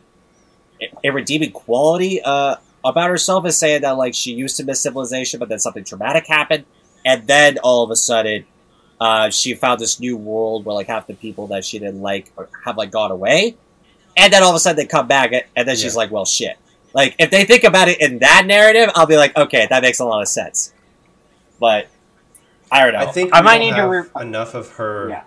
a 1.03 1.09
redeeming 1.11 1.51
quality 1.51 2.21
uh, 2.21 2.55
about 2.83 3.09
herself 3.09 3.45
is 3.45 3.57
saying 3.57 3.81
that 3.81 3.91
like 3.97 4.13
she 4.13 4.33
used 4.33 4.57
to 4.57 4.63
miss 4.63 4.81
civilization, 4.81 5.39
but 5.39 5.49
then 5.49 5.59
something 5.59 5.83
traumatic 5.83 6.27
happened, 6.27 6.65
and 7.05 7.27
then 7.27 7.57
all 7.59 7.83
of 7.83 7.91
a 7.91 7.95
sudden, 7.95 8.45
uh, 8.99 9.29
she 9.29 9.53
found 9.53 9.79
this 9.79 9.99
new 9.99 10.15
world 10.17 10.65
where 10.65 10.75
like 10.75 10.87
half 10.87 11.07
the 11.07 11.13
people 11.13 11.47
that 11.47 11.65
she 11.65 11.79
didn't 11.79 12.01
like 12.01 12.31
have 12.65 12.77
like 12.77 12.91
gone 12.91 13.11
away, 13.11 13.55
and 14.17 14.31
then 14.31 14.43
all 14.43 14.49
of 14.49 14.55
a 14.55 14.59
sudden 14.59 14.77
they 14.77 14.85
come 14.85 15.07
back, 15.07 15.31
and 15.55 15.67
then 15.67 15.75
she's 15.75 15.93
Yeah. 15.93 15.97
like, 15.99 16.11
"Well, 16.11 16.25
shit." 16.25 16.57
Like 16.93 17.15
if 17.19 17.31
they 17.31 17.43
think 17.45 17.63
about 17.63 17.87
it 17.87 17.99
in 18.01 18.19
that 18.19 18.43
narrative, 18.45 18.89
I'll 18.95 19.07
be 19.07 19.17
like, 19.17 19.35
"Okay, 19.35 19.65
that 19.69 19.81
makes 19.81 19.99
a 19.99 20.05
lot 20.05 20.21
of 20.21 20.27
sense." 20.27 20.73
But 21.59 21.87
I 22.71 22.83
don't 22.83 22.93
know. 22.93 22.99
I 23.07 23.11
think 23.11 23.31
I 23.33 23.41
might 23.41 23.59
don't 23.59 23.67
need 23.67 23.75
to. 23.75 23.87
Re- 23.87 24.21
enough 24.21 24.53
of 24.55 24.69
her. 24.73 25.09
Yeah. 25.09 25.23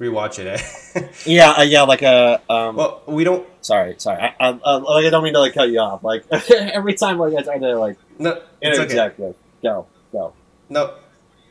Rewatch 0.00 0.38
it. 0.38 0.46
Eh? 0.46 1.08
yeah, 1.26 1.50
uh, 1.50 1.62
yeah, 1.62 1.82
like 1.82 2.00
a 2.00 2.40
um. 2.48 2.76
well, 2.76 3.02
we 3.06 3.22
don't. 3.22 3.46
sorry, 3.60 3.96
sorry. 3.98 4.18
I, 4.18 4.34
I, 4.40 4.48
uh, 4.48 4.80
like 4.80 5.04
I 5.04 5.10
don't 5.10 5.22
mean 5.22 5.34
to 5.34 5.40
like 5.40 5.52
cut 5.52 5.68
you 5.68 5.78
off. 5.78 6.02
Like 6.02 6.24
every 6.50 6.94
time, 6.94 7.18
like 7.18 7.34
I 7.34 7.42
try 7.42 7.58
to 7.58 7.78
like 7.78 7.98
No, 8.18 8.40
it's 8.62 8.78
okay. 8.78 9.34
go 9.62 9.86
go. 10.10 10.32
No, 10.70 10.94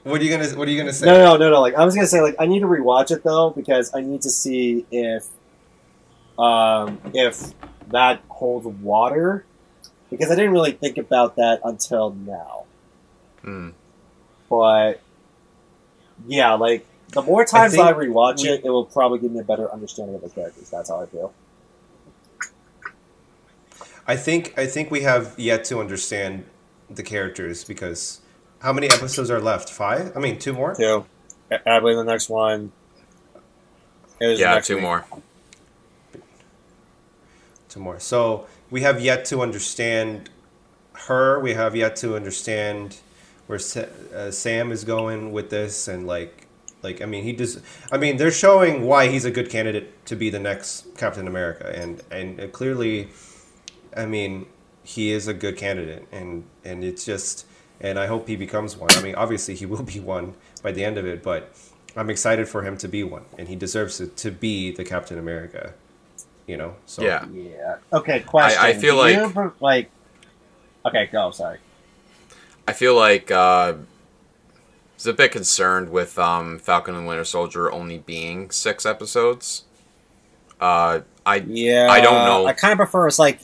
what 0.03 0.19
are 0.19 0.23
you 0.23 0.35
gonna? 0.35 0.49
What 0.57 0.67
are 0.67 0.71
you 0.71 0.79
gonna 0.79 0.93
say? 0.93 1.05
No, 1.05 1.13
no, 1.13 1.37
no, 1.37 1.51
no. 1.51 1.61
Like 1.61 1.75
I 1.75 1.85
was 1.85 1.93
gonna 1.93 2.07
say, 2.07 2.21
like 2.21 2.35
I 2.39 2.47
need 2.47 2.61
to 2.61 2.65
rewatch 2.65 3.11
it 3.11 3.23
though 3.23 3.51
because 3.51 3.93
I 3.93 4.01
need 4.01 4.23
to 4.23 4.31
see 4.31 4.83
if, 4.89 5.27
um, 6.39 6.99
if 7.13 7.53
that 7.89 8.21
holds 8.29 8.65
water, 8.65 9.45
because 10.09 10.31
I 10.31 10.35
didn't 10.35 10.53
really 10.53 10.71
think 10.71 10.97
about 10.97 11.35
that 11.35 11.61
until 11.63 12.11
now. 12.11 12.65
Mm. 13.43 13.73
But 14.49 15.01
yeah, 16.27 16.53
like 16.53 16.87
the 17.11 17.21
more 17.23 17.45
times 17.45 17.73
I, 17.77 17.93
think 17.93 17.97
rewatch 17.97 18.43
we- 18.43 18.49
it, 18.49 18.65
it 18.65 18.69
will 18.69 18.85
probably 18.85 19.19
give 19.19 19.31
me 19.31 19.39
a 19.39 19.43
better 19.43 19.71
understanding 19.71 20.15
of 20.15 20.21
the 20.21 20.29
characters. 20.29 20.69
That's 20.69 20.89
how 20.89 21.01
I 21.01 21.05
feel. 21.07 21.33
I 24.07 24.15
think 24.15 24.53
I 24.57 24.65
think 24.65 24.89
we 24.89 25.01
have 25.01 25.35
yet 25.37 25.63
to 25.65 25.79
understand 25.79 26.45
the 26.89 27.03
characters 27.03 27.63
because 27.63 28.21
how 28.61 28.73
many 28.73 28.87
episodes 28.87 29.29
are 29.29 29.39
left? 29.39 29.69
Five? 29.69 30.15
I 30.15 30.19
mean, 30.19 30.39
two 30.39 30.53
more. 30.53 30.73
Two. 30.75 31.05
I 31.51 31.59
I 31.65 31.79
believe 31.79 31.97
the 31.97 32.03
next 32.03 32.29
one. 32.29 32.71
is 34.19 34.39
Yeah, 34.39 34.55
next 34.55 34.67
two 34.67 34.75
week. 34.75 34.83
more. 34.83 35.05
Two 37.69 37.79
more. 37.79 37.99
So 37.99 38.47
we 38.71 38.81
have 38.81 38.99
yet 38.99 39.25
to 39.25 39.41
understand 39.41 40.29
her. 40.93 41.39
We 41.39 41.53
have 41.53 41.75
yet 41.75 41.95
to 41.97 42.15
understand 42.15 42.97
where 43.45 43.59
Sa- 43.59 43.85
uh, 44.13 44.31
Sam 44.31 44.71
is 44.71 44.83
going 44.83 45.31
with 45.31 45.49
this, 45.51 45.87
and 45.87 46.07
like, 46.07 46.47
like 46.81 47.01
I 47.01 47.05
mean, 47.05 47.23
he 47.23 47.33
does. 47.33 47.61
I 47.91 47.97
mean, 47.97 48.17
they're 48.17 48.31
showing 48.31 48.83
why 48.85 49.07
he's 49.07 49.25
a 49.25 49.31
good 49.31 49.49
candidate 49.49 50.05
to 50.05 50.15
be 50.15 50.29
the 50.29 50.39
next 50.39 50.95
Captain 50.97 51.27
America, 51.27 51.71
and 51.75 52.01
and 52.11 52.39
uh, 52.39 52.47
clearly, 52.47 53.09
I 53.95 54.05
mean, 54.05 54.45
he 54.83 55.11
is 55.11 55.27
a 55.27 55.33
good 55.33 55.57
candidate, 55.57 56.07
and 56.11 56.45
and 56.63 56.83
it's 56.83 57.05
just, 57.05 57.45
and 57.81 57.99
I 57.99 58.07
hope 58.07 58.27
he 58.27 58.35
becomes 58.35 58.77
one. 58.77 58.91
I 58.93 59.01
mean, 59.01 59.15
obviously, 59.15 59.55
he 59.55 59.65
will 59.65 59.83
be 59.83 59.99
one 60.17 60.35
by 60.63 60.71
the 60.71 60.83
end 60.83 60.97
of 60.97 61.05
it, 61.05 61.23
but. 61.23 61.53
I'm 61.95 62.11
excited 62.11 62.47
for 62.47 62.61
him 62.61 62.77
to 62.77 62.87
be 62.87 63.03
one, 63.03 63.25
and 63.39 63.47
he 63.47 63.55
deserves 63.55 63.97
to, 63.97 64.05
to 64.07 64.29
be 64.29 64.71
the 64.71 64.85
Captain 64.85 65.17
America. 65.17 65.73
You 66.45 66.55
know, 66.55 66.75
so 66.85 67.01
Yeah. 67.01 67.25
Yeah. 67.29 67.77
Okay. 67.91 68.19
Question. 68.19 68.61
I 68.61 68.73
feel 68.73 68.93
Do 68.93 68.99
like- 69.01 69.15
you 69.15 69.21
ever, 69.23 69.53
like. 69.59 69.89
Okay, 70.85 71.09
go. 71.11 71.31
Sorry. 71.31 71.57
I 72.67 72.73
feel 72.73 72.95
like 72.95 73.31
uh, 73.31 73.73
I 73.73 73.75
was 74.99 75.05
a 75.07 75.13
bit 75.13 75.31
concerned 75.31 75.89
with 75.91 76.19
um, 76.19 76.59
Falcon 76.59 76.93
and 76.93 77.05
the 77.05 77.07
Winter 77.07 77.23
Soldier 77.23 77.71
only 77.71 77.99
being 77.99 78.51
six 78.51 78.85
episodes. 78.85 79.63
Uh, 80.59 81.01
I 81.25 81.37
Yeah. 81.37 81.87
I 81.89 82.01
don't 82.01 82.25
know. 82.25 82.45
I 82.45 82.53
kind 82.53 82.73
of 82.73 82.77
prefer 82.77 83.07
it's 83.07 83.17
like. 83.17 83.39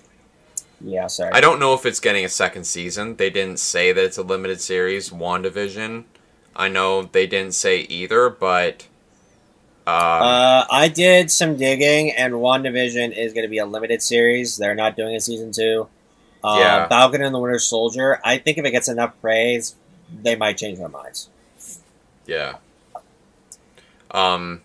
Yeah. 0.81 1.07
Sorry. 1.07 1.31
I 1.31 1.39
don't 1.39 1.59
know 1.59 1.73
if 1.73 1.85
it's 1.85 2.01
getting 2.01 2.25
a 2.25 2.29
second 2.29 2.65
season. 2.65 3.15
They 3.15 3.29
didn't 3.29 3.59
say 3.59 3.93
that 3.93 4.03
it's 4.03 4.17
a 4.17 4.21
limited 4.21 4.59
series. 4.59 5.11
WandaVision, 5.11 6.03
I 6.55 6.67
know 6.67 7.03
they 7.03 7.25
didn't 7.25 7.53
say 7.53 7.81
either, 7.81 8.29
but 8.29 8.85
uh, 9.87 9.89
Uh, 9.89 10.65
I 10.69 10.89
did 10.89 11.31
some 11.31 11.55
digging, 11.55 12.11
and 12.11 12.33
WandaVision 12.33 13.17
is 13.17 13.31
going 13.31 13.45
to 13.45 13.49
be 13.49 13.59
a 13.59 13.65
limited 13.65 14.01
series. 14.03 14.57
They're 14.57 14.75
not 14.75 14.97
doing 14.97 15.15
a 15.15 15.21
season 15.21 15.53
two. 15.53 15.87
Uh, 16.43 16.57
Yeah. 16.59 16.87
Falcon 16.89 17.21
and 17.23 17.33
the 17.33 17.39
Winter 17.39 17.59
Soldier. 17.59 18.19
I 18.25 18.39
think 18.39 18.57
if 18.57 18.65
it 18.65 18.71
gets 18.71 18.89
enough 18.89 19.13
praise, 19.21 19.75
they 20.21 20.35
might 20.35 20.57
change 20.57 20.79
their 20.79 20.89
minds. 20.89 21.29
Yeah. 22.25 22.57
Um, 24.11 24.61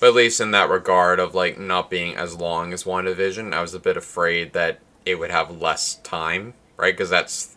but 0.00 0.08
at 0.08 0.14
least 0.14 0.40
in 0.40 0.52
that 0.52 0.70
regard 0.70 1.18
of 1.18 1.34
like 1.34 1.58
not 1.58 1.90
being 1.90 2.16
as 2.16 2.36
long 2.36 2.72
as 2.72 2.84
WandaVision, 2.84 3.52
I 3.52 3.60
was 3.60 3.74
a 3.74 3.80
bit 3.80 3.96
afraid 3.96 4.52
that 4.52 4.80
it 5.04 5.18
would 5.18 5.30
have 5.30 5.60
less 5.60 5.96
time, 5.96 6.54
right? 6.76 6.94
Because 6.94 7.10
that's 7.10 7.56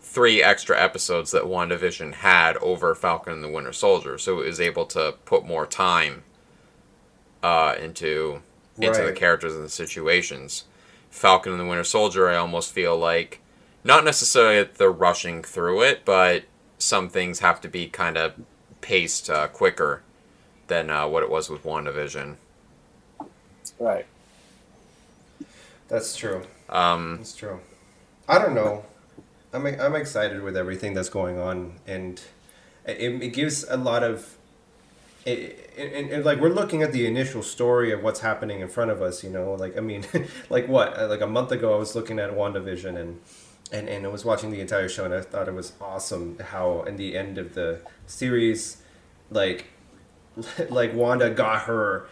three 0.00 0.42
extra 0.42 0.80
episodes 0.80 1.30
that 1.30 1.44
WandaVision 1.44 2.14
had 2.14 2.56
over 2.58 2.94
Falcon 2.94 3.32
and 3.32 3.44
the 3.44 3.48
Winter 3.48 3.72
Soldier, 3.72 4.18
so 4.18 4.40
it 4.40 4.46
was 4.46 4.60
able 4.60 4.84
to 4.86 5.14
put 5.24 5.46
more 5.46 5.66
time 5.66 6.22
uh, 7.42 7.74
into 7.80 8.42
into 8.78 9.02
the 9.02 9.12
characters 9.12 9.54
and 9.54 9.64
the 9.64 9.70
situations. 9.70 10.64
Falcon 11.10 11.52
and 11.52 11.60
the 11.60 11.66
Winter 11.66 11.84
Soldier, 11.84 12.28
I 12.28 12.36
almost 12.36 12.72
feel 12.72 12.96
like 12.96 13.40
not 13.84 14.04
necessarily 14.04 14.58
that 14.58 14.76
they're 14.76 14.90
rushing 14.90 15.42
through 15.42 15.82
it, 15.82 16.04
but 16.04 16.44
some 16.78 17.08
things 17.08 17.40
have 17.40 17.60
to 17.60 17.68
be 17.68 17.86
kind 17.86 18.16
of 18.16 18.34
paced 18.82 19.30
uh, 19.30 19.48
quicker 19.48 20.02
than 20.66 20.90
uh, 20.90 21.08
what 21.08 21.22
it 21.22 21.30
was 21.30 21.48
with 21.48 21.64
WandaVision. 21.64 22.36
Right. 23.78 24.06
That's 25.88 26.16
true. 26.16 26.42
Um, 26.68 27.18
That's 27.18 27.34
true. 27.34 27.60
I 28.28 28.38
don't 28.38 28.54
know. 28.54 28.84
I'm 29.52 29.66
I'm 29.66 29.94
excited 29.94 30.42
with 30.42 30.56
everything 30.56 30.94
that's 30.94 31.10
going 31.10 31.38
on, 31.38 31.74
and 31.86 32.20
it, 32.86 33.22
it 33.22 33.32
gives 33.34 33.64
a 33.68 33.76
lot 33.76 34.02
of. 34.02 34.38
It, 35.26 35.70
and, 35.76 36.10
and 36.10 36.24
like 36.24 36.40
we're 36.40 36.48
looking 36.48 36.82
at 36.82 36.92
the 36.92 37.06
initial 37.06 37.42
story 37.42 37.92
of 37.92 38.02
what's 38.02 38.20
happening 38.20 38.60
in 38.60 38.68
front 38.68 38.90
of 38.90 39.02
us, 39.02 39.22
you 39.22 39.30
know. 39.30 39.52
Like 39.52 39.76
I 39.76 39.80
mean, 39.80 40.06
like 40.50 40.66
what? 40.68 40.98
Like 41.10 41.20
a 41.20 41.26
month 41.26 41.52
ago, 41.52 41.74
I 41.74 41.78
was 41.78 41.94
looking 41.94 42.18
at 42.18 42.30
WandaVision 42.30 42.98
and 42.98 43.20
and 43.72 43.88
and 43.88 44.04
I 44.04 44.08
was 44.08 44.24
watching 44.24 44.50
the 44.50 44.60
entire 44.60 44.88
show, 44.88 45.04
and 45.04 45.14
I 45.14 45.22
thought 45.22 45.48
it 45.48 45.54
was 45.54 45.72
awesome 45.80 46.38
how 46.38 46.82
in 46.82 46.96
the 46.96 47.16
end 47.16 47.38
of 47.38 47.54
the 47.54 47.80
series, 48.06 48.82
like 49.30 49.66
like 50.70 50.94
Wanda 50.94 51.30
got 51.30 51.62
her 51.62 52.06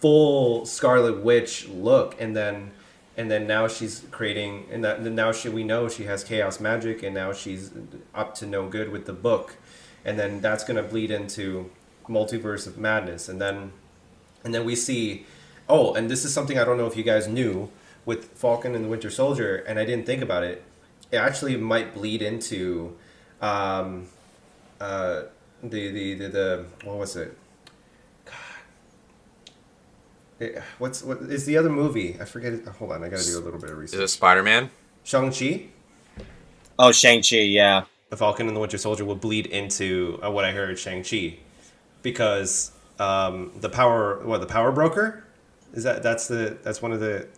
full 0.00 0.64
Scarlet 0.64 1.22
Witch 1.22 1.68
look, 1.68 2.18
and 2.20 2.36
then 2.36 2.70
and 3.16 3.30
then 3.30 3.46
now 3.46 3.68
she's 3.68 4.04
creating, 4.10 4.66
and 4.70 4.84
that 4.84 5.00
and 5.00 5.16
now 5.16 5.32
she 5.32 5.48
we 5.48 5.64
know 5.64 5.88
she 5.88 6.04
has 6.04 6.22
chaos 6.24 6.60
magic, 6.60 7.02
and 7.02 7.14
now 7.14 7.32
she's 7.32 7.70
up 8.14 8.34
to 8.36 8.46
no 8.46 8.68
good 8.68 8.90
with 8.90 9.06
the 9.06 9.12
book, 9.12 9.56
and 10.04 10.18
then 10.18 10.40
that's 10.40 10.64
gonna 10.64 10.82
bleed 10.82 11.10
into 11.10 11.70
multiverse 12.08 12.66
of 12.66 12.78
madness, 12.78 13.28
and 13.28 13.40
then 13.40 13.72
and 14.44 14.54
then 14.54 14.64
we 14.64 14.76
see, 14.76 15.26
oh, 15.68 15.94
and 15.94 16.10
this 16.10 16.24
is 16.24 16.32
something 16.32 16.58
I 16.58 16.64
don't 16.64 16.78
know 16.78 16.86
if 16.86 16.96
you 16.96 17.02
guys 17.02 17.28
knew 17.28 17.70
with 18.04 18.26
Falcon 18.36 18.74
and 18.74 18.84
the 18.84 18.88
Winter 18.88 19.10
Soldier, 19.10 19.56
and 19.56 19.78
I 19.78 19.84
didn't 19.84 20.06
think 20.06 20.22
about 20.22 20.42
it. 20.42 20.64
It 21.12 21.18
actually 21.18 21.56
might 21.56 21.94
bleed 21.94 22.22
into, 22.22 22.96
um, 23.40 24.06
uh, 24.80 25.24
the 25.62 25.90
the 25.92 26.14
the, 26.14 26.28
the 26.28 26.64
what 26.84 26.96
was 26.98 27.14
it? 27.16 27.36
What's 30.78 31.04
what 31.04 31.18
is 31.22 31.44
the 31.46 31.56
other 31.56 31.68
movie? 31.70 32.16
I 32.20 32.24
forget. 32.24 32.52
It. 32.52 32.66
Hold 32.66 32.90
on, 32.92 33.04
I 33.04 33.08
gotta 33.08 33.24
do 33.24 33.38
a 33.38 33.40
little 33.40 33.60
bit 33.60 33.70
of 33.70 33.78
research. 33.78 34.00
is 34.00 34.10
it. 34.10 34.14
Spider 34.14 34.42
Man? 34.42 34.70
Shang 35.04 35.30
Chi, 35.30 35.66
Oh, 36.78 36.90
Shang 36.90 37.22
Chi. 37.22 37.36
Yeah. 37.36 37.84
the 38.10 38.16
Falcon 38.16 38.46
and 38.48 38.56
the 38.56 38.60
Winter 38.60 38.78
Soldier 38.78 39.04
will 39.04 39.14
bleed 39.16 39.46
into 39.46 40.18
uh, 40.24 40.30
what 40.30 40.44
I 40.44 40.50
heard 40.52 40.78
Shang 40.78 41.04
Chi, 41.04 41.36
because 42.02 42.72
um, 42.98 43.52
the 43.60 43.68
power 43.68 44.18
what 44.24 44.40
the 44.40 44.46
power 44.48 44.72
broker 44.72 45.24
is 45.74 45.84
that 45.84 46.02
that's 46.02 46.26
the 46.26 46.56
that's 46.64 46.82
one 46.82 46.90
of 46.92 46.98
the 46.98 47.28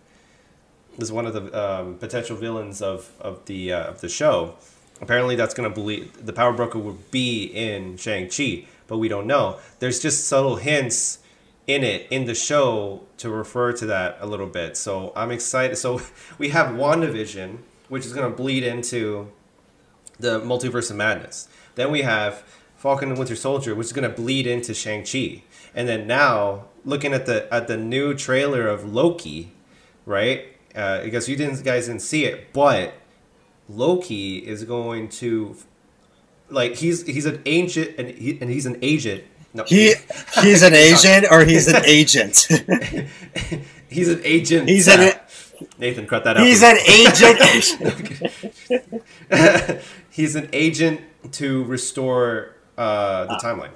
is 0.99 1.13
one 1.13 1.27
of 1.27 1.35
the 1.35 1.59
um, 1.59 1.97
potential 1.99 2.37
villains 2.37 2.83
of 2.83 3.11
of 3.21 3.45
the 3.47 3.73
uh, 3.73 3.85
of 3.85 4.01
the 4.01 4.09
show. 4.09 4.55
Apparently, 5.01 5.37
that's 5.37 5.55
gonna 5.55 5.71
bleed. 5.71 6.13
The 6.15 6.33
power 6.33 6.53
broker 6.53 6.79
will 6.79 6.99
be 7.11 7.45
in 7.45 7.97
Shang 7.97 8.29
Chi, 8.29 8.67
but 8.87 8.99
we 8.99 9.09
don't 9.09 9.27
know. 9.27 9.59
There's 9.79 10.01
just 10.01 10.27
subtle 10.27 10.57
hints 10.57 11.19
in 11.67 11.83
it 11.83 12.07
in 12.11 12.27
the 12.27 12.35
show 12.35 13.03
to 13.19 13.31
refer 13.31 13.73
to 13.73 13.87
that 13.87 14.19
a 14.21 14.27
little 14.27 14.47
bit. 14.47 14.77
So 14.77 15.13
I'm 15.17 15.31
excited. 15.31 15.77
So 15.77 16.01
we 16.39 16.51
have 16.51 16.75
WandaVision, 16.75 17.59
which 17.89 18.05
is 18.05 18.13
going 18.13 18.31
to 18.31 18.37
bleed 18.37 18.63
into 18.63 19.31
the 20.19 20.41
multiverse 20.41 20.91
of 20.91 20.97
madness. 20.97 21.49
Then 21.75 21.91
we 21.91 22.03
have 22.03 22.45
Falcon 22.77 23.09
and 23.11 23.19
Winter 23.19 23.37
Soldier, 23.37 23.75
which 23.75 23.87
is 23.87 23.93
going 23.93 24.09
to 24.09 24.15
bleed 24.15 24.47
into 24.47 24.75
Shang-Chi. 24.75 25.43
And 25.75 25.89
then 25.89 26.07
now 26.07 26.67
looking 26.85 27.13
at 27.13 27.27
the 27.27 27.53
at 27.53 27.67
the 27.67 27.77
new 27.77 28.15
trailer 28.15 28.69
of 28.69 28.93
Loki, 28.93 29.53
right? 30.07 30.54
Uh, 30.75 31.03
because 31.05 31.29
you 31.29 31.37
didn't 31.37 31.63
guys 31.65 31.87
didn't 31.87 32.03
see 32.03 32.25
it, 32.25 32.53
but 32.53 32.95
Loki 33.69 34.39
is 34.39 34.65
going 34.65 35.09
to 35.09 35.57
like 36.51 36.75
he's 36.77 37.07
he's 37.07 37.27
an 37.27 37.41
ancient 37.47 37.97
and 37.99 38.09
he, 38.11 38.39
and 38.41 38.51
he's 38.51 38.67
an 38.67 38.79
agent. 38.83 39.25
No, 39.53 39.63
He 39.69 39.95
he's 40.43 40.63
an 40.63 40.75
agent 40.89 41.27
or 41.31 41.45
he's 41.45 41.69
an 41.69 41.85
agent. 41.87 42.49
he's 43.89 44.09
an 44.09 44.21
agent. 44.25 44.69
He's 44.69 44.89
an 44.89 45.15
Nathan, 45.79 46.07
cut 46.09 46.25
that 46.25 46.37
out. 46.37 46.45
he's 46.45 46.63
an 46.65 46.77
agent. 46.91 47.39
he's 50.11 50.35
an 50.35 50.49
agent 50.53 51.01
to 51.33 51.63
restore 51.65 52.57
uh, 52.77 53.27
the 53.27 53.35
timeline. 53.37 53.71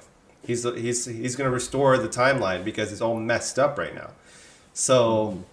He's 0.45 0.63
he's 0.63 1.05
he's 1.05 1.35
gonna 1.37 1.49
restore 1.49 1.97
the 1.97 2.09
timeline 2.09 2.63
because 2.65 2.91
it's 2.91 3.01
all 3.01 3.15
messed 3.17 3.57
up 3.57 3.77
right 3.77 3.95
now. 3.95 4.11
So 4.73 5.43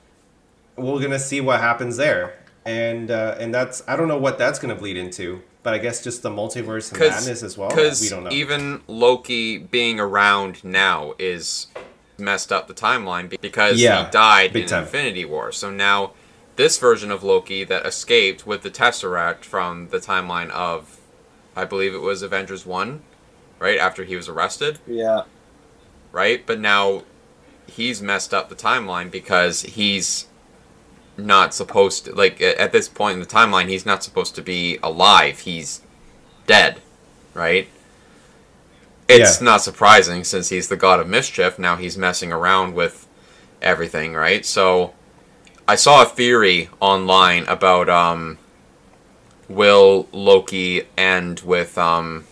we're 0.76 1.00
gonna 1.00 1.18
see 1.18 1.40
what 1.40 1.60
happens 1.60 1.96
there, 1.96 2.38
and 2.64 3.10
uh, 3.10 3.36
and 3.38 3.54
that's 3.54 3.82
I 3.88 3.96
don't 3.96 4.08
know 4.08 4.18
what 4.18 4.38
that's 4.38 4.58
gonna 4.58 4.74
bleed 4.74 4.96
into, 4.96 5.42
but 5.62 5.74
I 5.74 5.78
guess 5.78 6.02
just 6.02 6.22
the 6.22 6.30
multiverse 6.30 6.90
and 6.92 7.00
madness 7.00 7.42
as 7.42 7.58
well. 7.58 7.70
We 7.70 8.08
don't 8.08 8.24
know. 8.24 8.30
even 8.30 8.82
Loki 8.86 9.58
being 9.58 9.98
around 10.00 10.64
now 10.64 11.14
is 11.18 11.68
messed 12.18 12.52
up 12.52 12.68
the 12.68 12.74
timeline 12.74 13.40
because 13.40 13.80
Yeah, 13.80 14.04
he 14.04 14.10
died 14.10 14.56
in 14.56 14.66
time. 14.66 14.84
Infinity 14.84 15.24
War. 15.24 15.52
So 15.52 15.70
now 15.70 16.12
this 16.56 16.78
version 16.78 17.10
of 17.10 17.22
Loki 17.22 17.64
that 17.64 17.86
escaped 17.86 18.46
with 18.46 18.62
the 18.62 18.70
Tesseract 18.70 19.44
from 19.44 19.88
the 19.88 19.98
timeline 19.98 20.50
of, 20.50 20.98
I 21.54 21.64
believe 21.64 21.94
it 21.94 22.00
was 22.00 22.22
Avengers 22.22 22.64
1, 22.64 23.02
right? 23.58 23.78
After 23.78 24.04
he 24.04 24.16
was 24.16 24.28
arrested, 24.28 24.78
yeah. 24.86 25.24
right? 26.12 26.44
But 26.46 26.58
now 26.58 27.02
he's 27.66 28.00
messed 28.00 28.32
up 28.32 28.48
the 28.48 28.54
timeline 28.54 29.10
because 29.10 29.62
he's 29.62 30.26
not 31.16 31.54
supposed 31.54 32.04
to, 32.04 32.14
like, 32.14 32.40
at 32.40 32.72
this 32.72 32.88
point 32.88 33.14
in 33.14 33.20
the 33.20 33.26
timeline, 33.26 33.68
he's 33.68 33.86
not 33.86 34.02
supposed 34.04 34.34
to 34.34 34.42
be 34.42 34.78
alive. 34.82 35.40
He's 35.40 35.80
dead, 36.46 36.80
right? 37.34 37.68
It's 39.08 39.40
Yeah. 39.40 39.44
not 39.44 39.62
surprising 39.62 40.24
since 40.24 40.48
he's 40.48 40.68
the 40.68 40.76
god 40.76 41.00
of 41.00 41.08
mischief. 41.08 41.58
Now 41.58 41.76
he's 41.76 41.96
messing 41.96 42.32
around 42.32 42.74
with 42.74 43.06
everything, 43.62 44.14
right? 44.14 44.44
So 44.44 44.94
I 45.68 45.74
saw 45.76 46.02
a 46.02 46.06
theory 46.06 46.68
online 46.80 47.44
about 47.46 47.88
um, 47.88 48.38
will 49.48 50.08
Loki 50.12 50.82
end 50.96 51.40
with 51.40 51.78
um, 51.78 52.24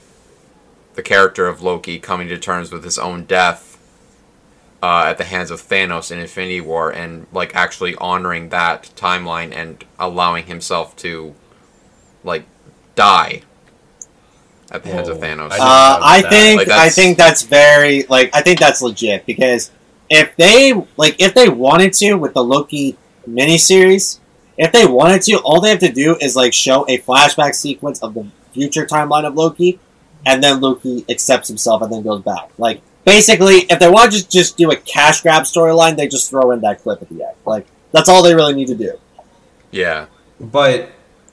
the 0.94 1.02
character 1.02 1.46
of 1.46 1.62
Loki 1.62 1.98
coming 1.98 2.28
to 2.28 2.38
terms 2.38 2.72
with 2.72 2.84
his 2.84 2.98
own 2.98 3.24
death 3.24 3.73
uh, 4.84 5.04
at 5.10 5.16
the 5.18 5.24
hands 5.24 5.50
of 5.50 5.58
Thanos 5.62 6.10
in 6.12 6.18
Infinity 6.18 6.60
War 6.60 6.90
and 6.90 7.26
like 7.32 7.54
actually 7.64 7.94
honoring 7.96 8.50
that 8.50 8.78
timeline 8.96 9.50
and 9.60 9.82
allowing 9.98 10.44
himself 10.46 10.94
to 11.04 11.34
like 12.22 12.44
die 12.94 13.42
at 14.70 14.82
the 14.82 14.90
hands 14.90 15.08
of 15.08 15.18
Thanos. 15.18 15.52
I 15.52 15.58
Uh, 15.58 15.98
I 16.16 16.22
that. 16.22 16.30
think 16.30 16.58
Like, 16.58 16.68
I 16.68 16.70
that's- 16.70 16.94
think 16.94 17.16
that's 17.18 17.42
very 17.42 17.96
like 18.14 18.28
I 18.38 18.40
think 18.42 18.58
that's 18.60 18.80
legit 18.82 19.24
because 19.26 19.70
if 20.10 20.36
they 20.36 20.72
like 21.02 21.14
if 21.18 21.32
they 21.34 21.48
wanted 21.48 21.92
to 21.94 22.14
with 22.14 22.34
the 22.34 22.44
Loki 22.44 22.96
miniseries, 23.28 24.18
if 24.58 24.70
they 24.72 24.86
wanted 24.86 25.22
to, 25.22 25.36
all 25.38 25.60
they 25.60 25.70
have 25.70 25.78
to 25.80 25.92
do 25.92 26.16
is 26.20 26.36
like 26.36 26.52
show 26.52 26.84
a 26.88 26.98
flashback 26.98 27.54
sequence 27.54 28.02
of 28.02 28.12
the 28.14 28.26
future 28.52 28.86
timeline 28.86 29.24
of 29.24 29.34
Loki, 29.34 29.80
and 30.26 30.42
then 30.44 30.60
Loki 30.60 31.04
accepts 31.08 31.48
himself 31.48 31.80
and 31.82 31.90
then 31.92 32.02
goes 32.02 32.22
back. 32.22 32.50
Like 32.58 32.80
basically, 33.04 33.66
if 33.70 33.78
they 33.78 33.88
want 33.88 34.12
to 34.12 34.18
just 34.18 34.30
just 34.30 34.56
do 34.56 34.70
a 34.70 34.76
cash 34.76 35.22
grab 35.22 35.44
storyline, 35.44 35.96
they 35.96 36.08
just 36.08 36.30
throw 36.30 36.50
in 36.52 36.60
that 36.62 36.82
clip 36.82 37.02
at 37.02 37.08
the 37.08 37.22
end. 37.24 37.36
Like 37.46 37.66
that's 37.92 38.08
all 38.08 38.22
they 38.22 38.34
really 38.34 38.54
need 38.54 38.68
to 38.68 38.74
do. 38.76 38.98
yeah, 39.70 40.06
But 40.40 40.90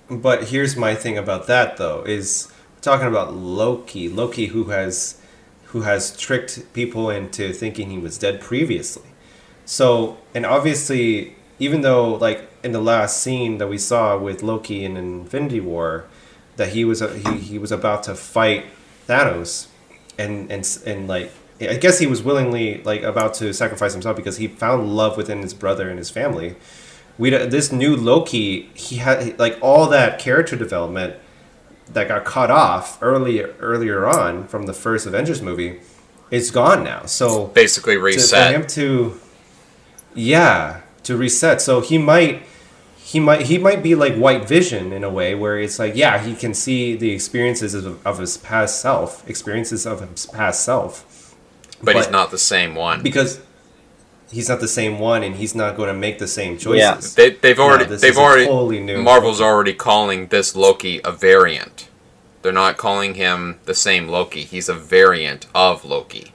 but 0.09 0.45
here's 0.49 0.75
my 0.75 0.95
thing 0.95 1.17
about 1.17 1.47
that 1.47 1.77
though 1.77 2.03
is 2.03 2.51
talking 2.81 3.07
about 3.07 3.33
Loki, 3.33 4.09
Loki 4.09 4.47
who 4.47 4.65
has 4.65 5.21
who 5.65 5.81
has 5.83 6.15
tricked 6.17 6.73
people 6.73 7.09
into 7.09 7.53
thinking 7.53 7.89
he 7.89 7.97
was 7.99 8.17
dead 8.17 8.41
previously. 8.41 9.09
So, 9.65 10.19
and 10.35 10.45
obviously 10.45 11.35
even 11.59 11.81
though 11.81 12.15
like 12.15 12.49
in 12.63 12.71
the 12.73 12.81
last 12.81 13.21
scene 13.21 13.57
that 13.59 13.67
we 13.67 13.77
saw 13.77 14.17
with 14.17 14.43
Loki 14.43 14.83
in 14.85 14.97
Infinity 14.97 15.59
War 15.61 16.05
that 16.57 16.69
he 16.69 16.85
was 16.85 17.01
he, 17.01 17.37
he 17.37 17.57
was 17.59 17.71
about 17.71 18.03
to 18.03 18.15
fight 18.15 18.65
Thanos 19.07 19.67
and 20.17 20.51
and 20.51 20.67
and 20.85 21.07
like 21.07 21.31
I 21.69 21.75
guess 21.75 21.99
he 21.99 22.07
was 22.07 22.23
willingly 22.23 22.81
like 22.83 23.03
about 23.03 23.33
to 23.35 23.53
sacrifice 23.53 23.93
himself 23.93 24.15
because 24.15 24.37
he 24.37 24.47
found 24.47 24.95
love 24.95 25.17
within 25.17 25.41
his 25.41 25.53
brother 25.53 25.89
and 25.89 25.97
his 25.97 26.09
family 26.09 26.55
we 27.17 27.29
this 27.29 27.71
new 27.71 27.95
Loki, 27.95 28.69
he 28.73 28.97
had 28.97 29.37
like 29.37 29.57
all 29.61 29.87
that 29.89 30.19
character 30.19 30.55
development 30.55 31.15
that 31.93 32.07
got 32.07 32.25
cut 32.25 32.49
off 32.49 32.97
earlier 33.01 33.53
earlier 33.59 34.07
on 34.07 34.47
from 34.47 34.65
the 34.65 34.73
first 34.73 35.05
Avengers 35.05 35.41
movie, 35.41 35.81
it's 36.31 36.49
gone 36.49 36.83
now. 36.83 37.05
So 37.05 37.47
basically 37.47 37.93
to, 37.95 37.99
for 37.99 38.05
reset. 38.05 38.55
him 38.55 38.67
to, 38.67 39.19
yeah, 40.15 40.81
to 41.03 41.15
reset. 41.15 41.61
So 41.61 41.81
he 41.81 41.97
might. 41.97 42.43
He 43.03 43.19
might 43.19 43.41
he 43.41 43.57
might 43.57 43.83
be 43.83 43.93
like 43.93 44.15
White 44.15 44.47
Vision 44.47 44.93
in 44.93 45.03
a 45.03 45.09
way 45.09 45.35
where 45.35 45.59
it's 45.59 45.79
like 45.79 45.97
yeah 45.97 46.23
he 46.23 46.33
can 46.33 46.53
see 46.53 46.95
the 46.95 47.11
experiences 47.11 47.73
of, 47.73 48.07
of 48.07 48.19
his 48.19 48.37
past 48.37 48.79
self 48.79 49.27
experiences 49.27 49.85
of 49.85 50.07
his 50.09 50.27
past 50.27 50.63
self 50.63 51.10
but, 51.83 51.95
he's 51.95 52.09
not 52.09 52.31
the 52.31 52.37
same 52.37 52.75
one. 52.75 53.01
because 53.03 53.39
he's 54.31 54.49
not 54.49 54.59
the 54.59 54.67
same 54.67 54.99
one, 54.99 55.23
and 55.23 55.35
he's 55.35 55.55
not 55.55 55.75
going 55.75 55.87
to 55.87 55.93
make 55.93 56.19
the 56.19 56.27
same 56.27 56.57
choices. 56.57 57.17
Yeah. 57.17 57.23
They, 57.23 57.35
they've 57.35 57.59
already 57.59 57.85
this 57.85 58.01
they've 58.01 58.17
already 58.17 58.45
totally 58.45 58.79
new- 58.79 59.01
Marvel's 59.01 59.41
already 59.41 59.73
calling 59.73 60.27
this 60.27 60.55
Loki 60.55 61.01
a 61.03 61.11
variant. 61.11 61.89
They're 62.41 62.51
not 62.51 62.77
calling 62.77 63.15
him 63.15 63.59
the 63.65 63.75
same 63.75 64.07
Loki. 64.07 64.43
He's 64.43 64.67
a 64.67 64.73
variant 64.73 65.45
of 65.53 65.85
Loki. 65.85 66.33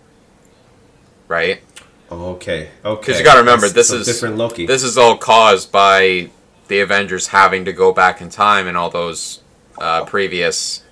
Right? 1.27 1.63
Okay. 2.11 2.71
Okay. 2.85 3.01
Because 3.01 3.19
you 3.19 3.25
got 3.25 3.35
to 3.35 3.41
remember, 3.41 3.69
That's- 3.69 3.75
this 3.75 3.89
so 3.89 3.97
is 3.97 4.07
different 4.07 4.37
Loki. 4.37 4.67
This 4.67 4.83
is 4.85 4.97
all 4.97 5.17
caused 5.17 5.73
by 5.73 6.31
the 6.69 6.81
Avengers 6.81 7.29
having 7.29 7.65
to 7.65 7.73
go 7.73 7.93
back 7.93 8.21
in 8.21 8.29
time 8.29 8.67
and 8.67 8.77
all 8.77 8.91
those 8.91 9.41
uh, 9.79 10.05
previous 10.05 10.83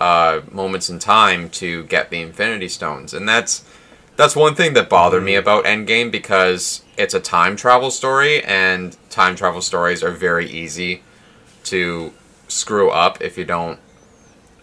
uh, 0.00 0.40
moments 0.50 0.90
in 0.90 0.98
time 0.98 1.48
to 1.50 1.84
get 1.84 2.10
the 2.10 2.20
Infinity 2.20 2.68
Stones, 2.68 3.14
and 3.14 3.28
that's 3.28 3.64
that's 4.16 4.36
one 4.36 4.54
thing 4.54 4.74
that 4.74 4.88
bothered 4.88 5.24
me 5.24 5.34
about 5.34 5.64
Endgame 5.64 6.10
because 6.10 6.82
it's 6.96 7.14
a 7.14 7.20
time 7.20 7.56
travel 7.56 7.90
story, 7.90 8.42
and 8.44 8.96
time 9.10 9.34
travel 9.36 9.60
stories 9.60 10.02
are 10.02 10.10
very 10.12 10.48
easy 10.48 11.02
to 11.64 12.12
screw 12.48 12.90
up 12.90 13.20
if 13.22 13.36
you 13.38 13.44
don't 13.44 13.78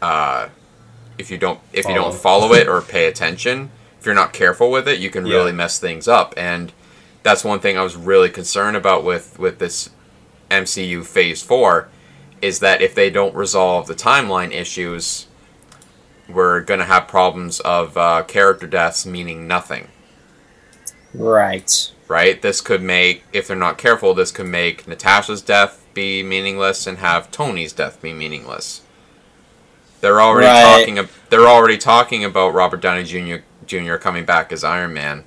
uh, 0.02 0.50
if 1.18 1.30
you 1.32 1.38
don't 1.38 1.60
if 1.74 1.88
you 1.88 1.94
don't 1.96 2.14
Follow. 2.14 2.48
follow 2.48 2.54
it 2.54 2.68
or 2.68 2.82
pay 2.96 3.06
attention. 3.08 3.72
If 4.00 4.06
you're 4.06 4.16
not 4.16 4.34
careful 4.34 4.72
with 4.72 4.88
it, 4.88 5.00
you 5.00 5.10
can 5.12 5.26
Yeah. 5.26 5.36
really 5.38 5.52
mess 5.52 5.78
things 5.80 6.08
up, 6.08 6.34
and 6.36 6.74
that's 7.24 7.44
one 7.44 7.60
thing 7.60 7.78
I 7.78 7.84
was 7.84 7.96
really 7.96 8.30
concerned 8.30 8.76
about 8.76 9.04
with 9.04 9.38
with 9.38 9.60
this 9.60 9.90
MCU 10.50 11.06
Phase 11.06 11.42
Four, 11.44 11.88
is 12.42 12.60
that 12.60 12.82
if 12.82 12.96
they 12.96 13.10
don't 13.10 13.36
resolve 13.36 13.88
the 13.88 13.94
timeline 13.96 14.52
issues, 14.52 15.28
we're 16.30 16.62
gonna 16.62 16.86
have 16.86 17.08
problems 17.08 17.60
of 17.62 17.98
uh, 17.98 18.24
character 18.24 18.68
deaths 18.68 19.06
meaning 19.06 19.48
nothing. 19.48 19.88
Right. 21.14 21.92
Right? 22.08 22.42
This 22.42 22.62
could 22.62 22.82
make, 22.82 23.24
if 23.34 23.48
they're 23.48 23.56
not 23.58 23.78
careful, 23.78 24.14
this 24.14 24.32
could 24.32 24.48
make 24.48 24.88
Natasha's 24.88 25.42
death 25.42 25.86
be 25.94 26.24
meaningless 26.24 26.88
and 26.88 26.98
have 27.00 27.32
Tony's 27.32 27.74
death 27.74 28.02
be 28.02 28.14
meaningless. 28.14 28.82
They're 30.00 30.22
already 30.22 30.48
Right. 30.48 30.80
talking. 30.80 30.98
ab- 31.00 31.10
They're 31.30 31.48
already 31.48 31.78
talking 31.78 32.24
about 32.24 32.54
Robert 32.54 32.82
Downey 32.82 33.04
Jr. 33.04 33.44
Jr. 33.66 33.96
coming 33.96 34.26
back 34.26 34.52
as 34.52 34.64
Iron 34.64 34.94
Man, 34.94 35.26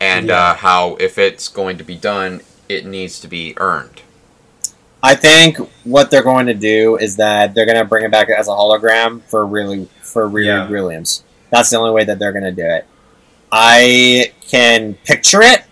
and 0.00 0.28
Yeah. 0.28 0.50
uh, 0.50 0.54
how 0.56 0.96
if 1.00 1.16
it's 1.16 1.48
going 1.48 1.78
to 1.78 1.84
be 1.84 1.96
done, 1.96 2.42
it 2.68 2.84
needs 2.84 3.18
to 3.20 3.28
be 3.28 3.54
earned. 3.58 4.02
I 5.02 5.14
think 5.14 5.58
what 5.84 6.10
they're 6.10 6.22
going 6.22 6.46
to 6.46 6.54
do 6.54 6.96
is 6.96 7.16
that 7.16 7.54
they're 7.54 7.66
going 7.66 7.78
to 7.78 7.84
bring 7.84 8.04
it 8.04 8.10
back 8.10 8.28
as 8.30 8.48
a 8.48 8.52
hologram 8.52 9.22
for 9.22 9.46
really 9.46 9.88
for 10.00 10.28
Riri 10.28 10.46
Yeah. 10.46 10.68
Williams. 10.68 11.22
That's 11.50 11.70
the 11.70 11.76
only 11.76 11.92
way 11.92 12.04
that 12.04 12.18
they're 12.18 12.32
going 12.32 12.44
to 12.44 12.52
do 12.52 12.64
it. 12.64 12.86
I 13.52 14.32
can 14.48 14.94
picture 15.04 15.42
it, 15.42 15.62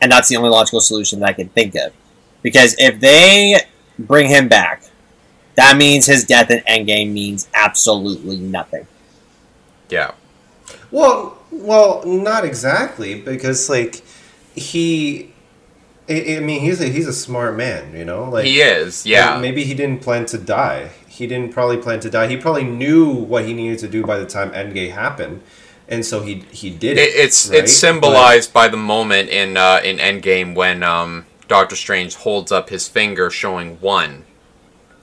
and 0.00 0.12
that's 0.12 0.28
the 0.28 0.36
only 0.36 0.50
logical 0.50 0.80
solution 0.80 1.20
that 1.20 1.26
I 1.30 1.32
can 1.32 1.48
think 1.48 1.74
of. 1.74 1.92
Because 2.42 2.76
if 2.78 3.00
they 3.00 3.60
bring 3.98 4.28
him 4.28 4.48
back, 4.48 4.84
that 5.56 5.76
means 5.76 6.06
his 6.06 6.24
death 6.24 6.50
in 6.50 6.60
Endgame 6.60 7.12
means 7.12 7.48
absolutely 7.54 8.36
nothing. 8.36 8.86
Yeah. 9.88 10.12
Well, 10.90 11.38
well, 11.50 12.02
not 12.04 12.44
exactly 12.44 13.20
because 13.20 13.68
like 13.68 14.04
he, 14.54 15.33
I, 16.08 16.36
I 16.36 16.40
mean, 16.40 16.60
he's 16.60 16.80
a 16.80 16.86
he's 16.86 17.06
a 17.08 17.12
smart 17.12 17.56
man, 17.56 17.96
you 17.96 18.04
know. 18.04 18.28
Like 18.28 18.44
he 18.44 18.60
is. 18.60 19.06
Yeah. 19.06 19.38
maybe 19.38 19.64
he 19.64 19.74
didn't 19.74 20.02
plan 20.02 20.26
to 20.26 20.38
die. 20.38 20.90
He 21.08 21.26
didn't 21.26 21.52
probably 21.52 21.78
plan 21.78 22.00
to 22.00 22.10
die. 22.10 22.26
He 22.26 22.36
probably 22.36 22.64
knew 22.64 23.10
what 23.12 23.44
he 23.44 23.54
needed 23.54 23.78
to 23.80 23.88
do 23.88 24.04
by 24.04 24.18
the 24.18 24.26
time 24.26 24.50
Endgame 24.50 24.90
happened, 24.92 25.42
and 25.88 26.04
so 26.04 26.20
he 26.22 26.44
he 26.50 26.70
did 26.70 26.98
It, 26.98 27.08
it. 27.08 27.14
it's 27.24 27.48
right? 27.48 27.60
it's 27.60 27.72
symbolized 27.76 28.52
by 28.52 28.68
the 28.68 28.76
moment 28.76 29.28
in 29.30 29.56
uh, 29.56 29.80
in 29.84 29.96
Endgame 29.98 30.54
when 30.54 30.82
um, 30.82 31.24
Doctor 31.48 31.76
Strange 31.76 32.16
holds 32.16 32.50
up 32.52 32.68
his 32.68 32.86
finger 32.88 33.30
showing 33.30 33.80
one 33.80 34.24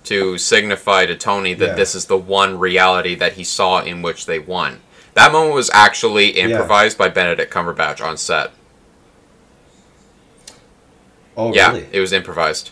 to 0.04 0.38
signify 0.38 1.06
to 1.06 1.16
Tony 1.16 1.54
that 1.54 1.66
Yeah. 1.70 1.76
this 1.76 1.96
is 1.96 2.06
the 2.06 2.18
one 2.18 2.60
reality 2.60 3.16
that 3.16 3.34
he 3.34 3.44
saw 3.44 3.80
in 3.82 4.02
which 4.02 4.26
they 4.26 4.40
won. 4.40 4.82
That 5.14 5.32
moment 5.32 5.54
was 5.56 5.70
actually 5.74 6.30
improvised 6.32 6.98
by 6.98 7.10
Benedict 7.10 7.54
Cumberbatch 7.54 8.04
on 8.04 8.18
set. 8.18 8.52
Oh, 11.38 11.54
yeah, 11.54 11.72
really? 11.72 11.88
it 11.92 12.00
was 12.00 12.12
improvised. 12.14 12.72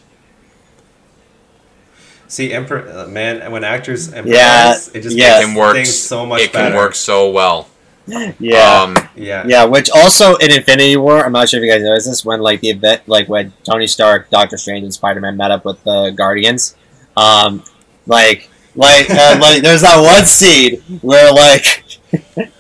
See, 2.28 2.54
Emperor, 2.54 2.88
uh, 2.88 3.08
man, 3.08 3.52
when 3.52 3.64
actors 3.64 4.08
improvise, 4.14 4.32
Yeah, 4.36 4.72
it 4.94 5.02
just 5.02 5.18
yes. 5.18 5.42
It 5.42 5.46
makes 5.46 5.46
can 5.48 5.56
work. 5.56 5.74
things 5.76 5.98
so 5.98 6.26
much 6.28 6.42
it 6.42 6.54
better. 6.54 6.70
can 6.70 6.78
work 6.78 6.94
so 6.94 7.30
well. 7.32 7.68
Yeah. 8.06 8.82
Um, 8.84 8.98
Yeah. 9.16 9.44
Yeah, 9.48 9.64
which 9.66 9.90
also 9.90 10.36
in 10.36 10.52
Infinity 10.52 10.96
War, 10.98 11.26
I'm 11.26 11.32
not 11.32 11.50
sure 11.50 11.60
if 11.60 11.66
you 11.66 11.72
guys 11.72 11.82
noticed 11.84 12.08
this, 12.08 12.24
when 12.26 12.40
like 12.42 12.60
the 12.62 12.70
event, 12.70 13.02
like 13.08 13.28
when 13.30 13.52
Tony 13.64 13.88
Stark, 13.88 14.30
Doctor 14.30 14.58
Strange, 14.58 14.84
and 14.84 14.94
Spider 14.94 15.20
Man 15.22 15.38
met 15.38 15.50
up 15.52 15.66
with 15.66 15.84
the 15.84 16.12
Guardians, 16.12 16.76
um, 17.18 17.64
like, 18.06 18.50
like, 18.76 19.10
uh, 19.10 19.38
like, 19.42 19.64
there's 19.64 19.82
that 19.82 20.00
one 20.00 20.26
scene 20.26 20.82
where 21.02 21.32
like, 21.34 21.88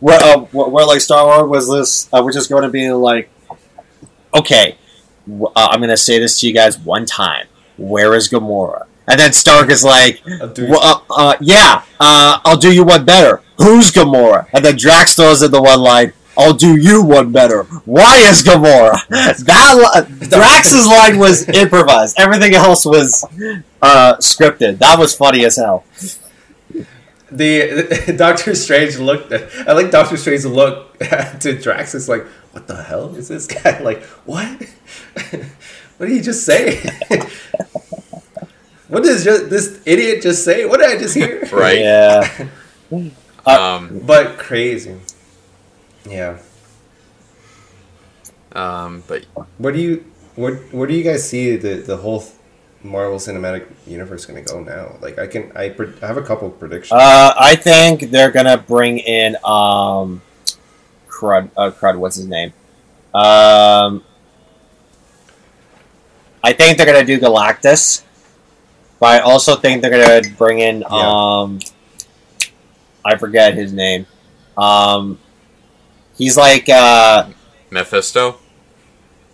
where, 0.00 0.20
uh, 0.22 0.38
where, 0.50 0.68
where 0.68 0.86
like 0.86 1.00
Star 1.00 1.24
Lord 1.24 1.50
was 1.50 1.68
this, 1.70 2.08
uh, 2.12 2.20
we're 2.24 2.32
just 2.32 2.50
going 2.50 2.62
to 2.64 2.68
be 2.68 2.90
like, 2.90 3.30
okay, 4.34 4.72
w- 4.72 4.76
uh, 5.28 5.48
I'm 5.54 5.80
gonna 5.80 5.96
say 5.96 6.18
this 6.18 6.40
to 6.40 6.46
you 6.48 6.54
guys 6.54 6.78
one 6.78 7.06
time. 7.06 7.46
Where 7.76 8.14
is 8.14 8.28
Gamora? 8.28 8.86
And 9.06 9.20
then 9.20 9.32
Stark 9.32 9.68
is 9.70 9.84
like, 9.84 10.22
Uh, 10.40 10.98
uh, 11.10 11.36
yeah, 11.40 11.82
uh, 12.00 12.38
I'll 12.44 12.56
do 12.56 12.72
you 12.72 12.84
one 12.84 13.04
better. 13.04 13.42
Who's 13.58 13.90
Gamora? 13.92 14.46
And 14.52 14.64
then 14.64 14.76
Drax 14.76 15.14
throws 15.16 15.42
in 15.42 15.50
the 15.50 15.60
one 15.62 15.80
line, 15.80 16.12
I'll 16.36 16.54
do 16.54 16.76
you 16.80 17.02
one 17.02 17.30
better. 17.30 17.62
Why 17.84 18.16
is 18.18 18.42
Gamora? 18.42 18.96
That 19.44 20.06
li- 20.20 20.28
Drax's 20.28 20.86
line 20.86 21.18
was 21.18 21.48
improvised. 21.62 22.18
Everything 22.18 22.54
else 22.54 22.84
was 22.84 23.24
uh, 23.82 24.16
scripted. 24.16 24.78
That 24.78 24.98
was 24.98 25.14
funny 25.14 25.44
as 25.44 25.56
hell. 25.56 25.84
the 27.30 28.14
Doctor 28.16 28.54
Strange 28.54 28.96
looked. 28.98 29.32
I 29.32 29.72
like 29.72 29.90
Doctor 29.90 30.16
Strange 30.16 30.44
look 30.44 30.98
to 30.98 31.58
Drax. 31.60 31.94
It's 31.94 32.08
like, 32.08 32.24
what 32.54 32.68
the 32.68 32.82
hell 32.82 33.14
is 33.16 33.28
this 33.28 33.46
guy? 33.48 33.80
Like, 33.82 34.02
what? 34.24 34.46
what 35.96 36.06
did 36.06 36.10
he 36.10 36.20
just 36.20 36.46
say? 36.46 36.80
what 38.88 39.02
does 39.02 39.24
just, 39.24 39.50
this 39.50 39.82
idiot 39.84 40.22
just 40.22 40.44
say? 40.44 40.64
What 40.64 40.78
did 40.78 40.90
I 40.90 40.98
just 40.98 41.14
hear? 41.16 41.44
Right. 41.52 41.80
Yeah. 41.80 42.48
um, 43.44 44.00
But 44.06 44.38
crazy. 44.38 44.96
Yeah. 46.08 46.38
um, 48.52 49.02
but 49.08 49.24
What 49.58 49.74
do 49.74 49.80
you 49.80 50.04
what 50.36 50.54
Where 50.72 50.86
do 50.86 50.94
you 50.94 51.02
guys 51.02 51.28
see 51.28 51.56
the 51.56 51.76
the 51.76 51.96
whole 51.96 52.24
Marvel 52.82 53.18
Cinematic 53.18 53.66
Universe 53.86 54.26
going 54.26 54.44
to 54.44 54.52
go 54.52 54.60
now? 54.62 54.96
Like, 55.00 55.18
I 55.18 55.26
can 55.26 55.50
I, 55.56 55.70
pre- 55.70 55.94
I 56.02 56.06
have 56.06 56.18
a 56.18 56.22
couple 56.22 56.48
of 56.48 56.58
predictions. 56.60 56.92
Uh, 56.92 57.34
I 57.36 57.56
think 57.56 58.10
they're 58.10 58.30
gonna 58.30 58.58
bring 58.58 58.98
in 58.98 59.36
um, 59.44 60.22
crud. 61.14 61.50
Uh, 61.56 61.70
crud. 61.70 61.96
What's 61.98 62.16
his 62.16 62.26
name? 62.26 62.52
Um, 63.14 64.02
I 66.42 66.52
think 66.52 66.76
they're 66.76 66.86
gonna 66.86 67.04
do 67.04 67.18
Galactus, 67.18 68.02
but 68.98 69.06
I 69.06 69.18
also 69.20 69.56
think 69.56 69.82
they're 69.82 69.90
gonna 69.90 70.34
bring 70.36 70.58
in 70.58 70.84
um, 70.84 71.60
I 73.04 73.16
forget 73.16 73.54
his 73.54 73.72
name. 73.72 74.06
Um, 74.56 75.18
he's 76.16 76.36
like 76.36 76.68
uh, 76.68 77.28
Mephisto. 77.70 78.38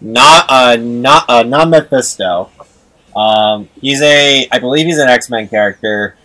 not 0.01 0.47
uh, 0.49 0.77
not 0.77 1.25
uh, 1.29 1.43
not 1.43 1.69
Mephisto. 1.69 2.51
Um, 3.17 3.69
he's 3.81 4.01
a 4.03 4.47
I 4.53 4.59
believe 4.59 4.87
he's 4.87 4.99
an 4.99 5.09
X 5.09 5.31
Men 5.31 5.49
character. 5.49 6.17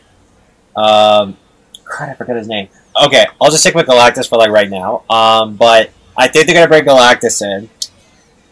Um, 0.76 1.38
crap, 1.84 2.10
I 2.10 2.14
forgot 2.14 2.36
his 2.36 2.48
name. 2.48 2.68
Okay, 2.96 3.26
I'll 3.42 3.52
just 3.52 3.64
stick 3.64 3.76
with 3.76 3.88
Galactus 3.88 4.30
for 4.30 4.38
like 4.38 4.52
right 4.52 4.70
now. 4.70 5.04
Um, 5.10 5.56
but 5.56 5.92
I 6.18 6.28
think 6.28 6.48
they're 6.48 6.56
gonna 6.56 6.68
bring 6.68 6.86
Galactus 6.86 7.42
in. 7.42 7.70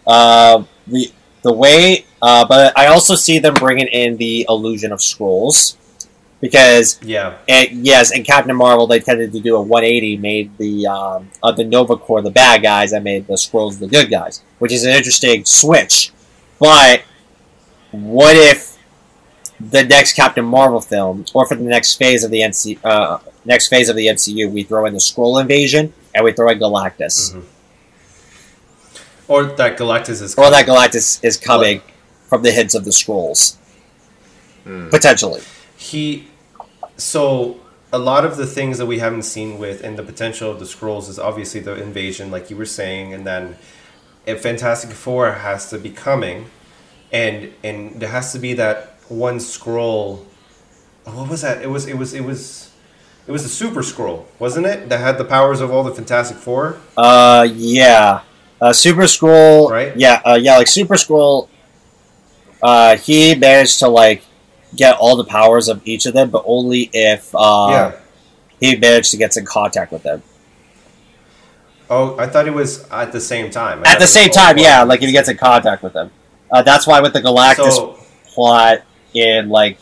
Uh, 0.05 0.63
the 0.87 1.11
the 1.43 1.53
way, 1.53 2.05
uh, 2.21 2.45
but 2.45 2.77
I 2.77 2.87
also 2.87 3.15
see 3.15 3.39
them 3.39 3.53
bringing 3.53 3.87
in 3.87 4.17
the 4.17 4.45
illusion 4.49 4.91
of 4.91 4.99
Skrulls 4.99 5.77
because 6.43 6.99
yeah. 7.01 7.37
yes, 7.47 8.11
in 8.11 8.25
Captain 8.25 8.53
Marvel, 8.53 8.85
they 8.85 8.99
tended 8.99 9.31
to 9.31 9.39
do 9.39 9.55
a 9.55 9.61
180, 9.61 10.17
made 10.17 10.57
the 10.57 10.87
um, 10.87 11.29
uh, 11.41 11.53
the 11.53 11.63
Nova 11.63 11.95
Corps 11.95 12.21
the 12.21 12.31
bad 12.31 12.61
guys, 12.61 12.91
and 12.91 13.03
made 13.03 13.27
the 13.27 13.35
Skrulls 13.35 13.79
the 13.79 13.87
good 13.87 14.09
guys, 14.09 14.43
which 14.59 14.73
is 14.73 14.83
an 14.83 14.91
interesting 14.91 15.45
switch. 15.45 16.11
But 16.59 17.03
what 17.91 18.35
if 18.35 18.72
the 19.71 19.83
next 19.83 20.13
Captain 20.13 20.43
Marvel 20.45 20.81
film, 20.81 21.25
or 21.33 21.45
for 21.47 21.55
the 21.55 21.63
next 21.63 21.95
phase 21.95 22.23
of 22.23 22.31
the 22.31 22.41
NC, 22.41 22.79
uh, 22.83 23.19
next 23.45 23.67
phase 23.69 23.89
of 23.89 23.95
the 23.95 24.07
MCU, 24.07 24.49
we 24.49 24.63
throw 24.63 24.85
in 24.85 24.93
the 24.93 24.99
Skrull 24.99 25.39
invasion 25.41 25.93
and 26.13 26.23
we 26.25 26.31
throw 26.33 26.49
in 26.49 26.59
Galactus, 26.59 27.33
Mhm. 27.33 27.43
Or 29.27 29.43
that 29.45 29.77
Galactus 29.77 30.21
is. 30.21 30.35
or 30.35 30.49
that 30.49 30.65
Galactus 30.65 31.19
is 31.23 31.37
coming 31.37 31.81
from 32.27 32.43
the 32.43 32.51
hints 32.51 32.75
of 32.75 32.83
the 32.85 32.91
Skrulls, 32.91 33.55
Hmm. 34.63 34.89
potentially. 34.89 35.41
he 35.77 36.27
so 36.97 37.57
a 37.91 37.97
lot 37.97 38.23
of 38.25 38.37
the 38.37 38.45
things 38.45 38.77
that 38.77 38.85
we 38.85 38.99
haven't 38.99 39.23
seen 39.23 39.57
with 39.57 39.83
and 39.83 39.97
the 39.97 40.03
potential 40.03 40.49
of 40.51 40.59
the 40.59 40.65
Skrulls 40.65 41.09
is 41.09 41.17
obviously 41.19 41.59
the 41.59 41.73
invasion 41.75 42.31
like 42.31 42.49
you 42.49 42.55
were 42.57 42.65
saying 42.65 43.13
and 43.13 43.25
then 43.25 43.55
if 44.25 44.41
Fantastic 44.41 44.91
Four 44.91 45.31
has 45.33 45.69
to 45.69 45.77
be 45.77 45.89
coming, 45.89 46.45
and 47.11 47.51
and 47.63 47.99
there 47.99 48.09
has 48.09 48.31
to 48.33 48.39
be 48.39 48.53
that 48.53 48.92
one 49.13 49.37
Skrull. 49.37 50.25
oh, 51.05 51.17
What 51.17 51.29
was 51.29 51.41
that? 51.41 51.61
It 51.61 51.69
was 51.69 51.85
it 51.87 51.97
was 51.97 52.13
it 52.13 52.23
was 52.23 52.71
it 53.27 53.31
was 53.31 53.43
the 53.43 53.49
Super 53.49 53.81
Skrull, 53.81 54.25
wasn't 54.39 54.65
it? 54.65 54.89
That 54.89 54.99
had 54.99 55.17
the 55.17 55.25
powers 55.25 55.61
of 55.61 55.71
all 55.71 55.83
the 55.83 55.93
Fantastic 55.93 56.37
Four. 56.37 56.77
Uh, 56.97 57.47
yeah. 57.49 58.21
Uh, 58.59 58.73
Super 58.73 59.03
Skrull. 59.03 59.69
Right? 59.69 59.95
Yeah, 59.95 60.21
uh, 60.25 60.39
yeah, 60.41 60.57
like 60.57 60.67
Super 60.67 60.95
Skrull. 60.95 61.47
Uh, 62.61 62.97
he 62.97 63.35
managed 63.35 63.79
to 63.79 63.87
like 63.87 64.23
get 64.75 64.95
all 64.97 65.15
the 65.15 65.25
powers 65.25 65.67
of 65.67 65.81
each 65.85 66.05
of 66.05 66.13
them, 66.13 66.29
but 66.29 66.43
only 66.45 66.89
if 66.93 67.33
uh, 67.35 67.67
yeah. 67.69 67.99
he 68.59 68.75
managed 68.75 69.11
to 69.11 69.17
get 69.17 69.35
in 69.37 69.45
contact 69.45 69.91
with 69.91 70.03
them. 70.03 70.23
Oh, 71.89 72.17
I 72.17 72.27
thought 72.27 72.47
it 72.47 72.53
was 72.53 72.87
at 72.89 73.11
the 73.11 73.19
same 73.19 73.51
time. 73.51 73.83
I 73.85 73.91
At 73.91 73.99
the 73.99 74.07
same 74.07 74.29
time, 74.29 74.57
yeah, 74.57 74.83
like 74.83 75.01
if 75.01 75.07
he 75.07 75.11
gets 75.11 75.29
in 75.29 75.37
contact 75.37 75.83
with 75.83 75.93
them. 75.93 76.11
Uh, 76.51 76.61
that's 76.61 76.87
why 76.87 77.01
with 77.01 77.13
the 77.13 77.21
Galactus 77.21 77.71
So 77.73 77.99
plot 78.33 78.83
in 79.15 79.49
like 79.49 79.79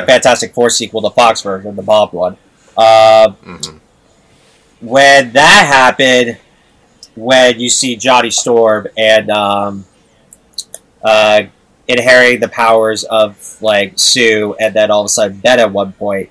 the 0.00 0.04
Fantastic 0.06 0.54
Four 0.54 0.70
sequel, 0.70 1.00
the 1.00 1.10
Fox 1.10 1.42
version, 1.42 1.76
the 1.76 1.82
Bob 1.82 2.12
one. 2.12 2.36
Uh, 2.76 3.30
hmm 3.32 3.78
when 4.80 5.32
that 5.32 5.66
happened, 5.66 6.38
when 7.14 7.58
you 7.58 7.68
see 7.68 7.96
Johnny 7.96 8.30
Storm 8.30 8.86
and 8.96 9.30
um, 9.30 9.84
uh, 11.02 11.42
inheriting 11.86 12.40
the 12.40 12.48
powers 12.48 13.04
of 13.04 13.56
like 13.60 13.94
Sue, 13.96 14.54
and 14.60 14.74
then 14.74 14.90
all 14.90 15.00
of 15.00 15.06
a 15.06 15.08
sudden 15.08 15.38
Ben 15.38 15.58
at 15.58 15.72
one 15.72 15.92
point, 15.92 16.30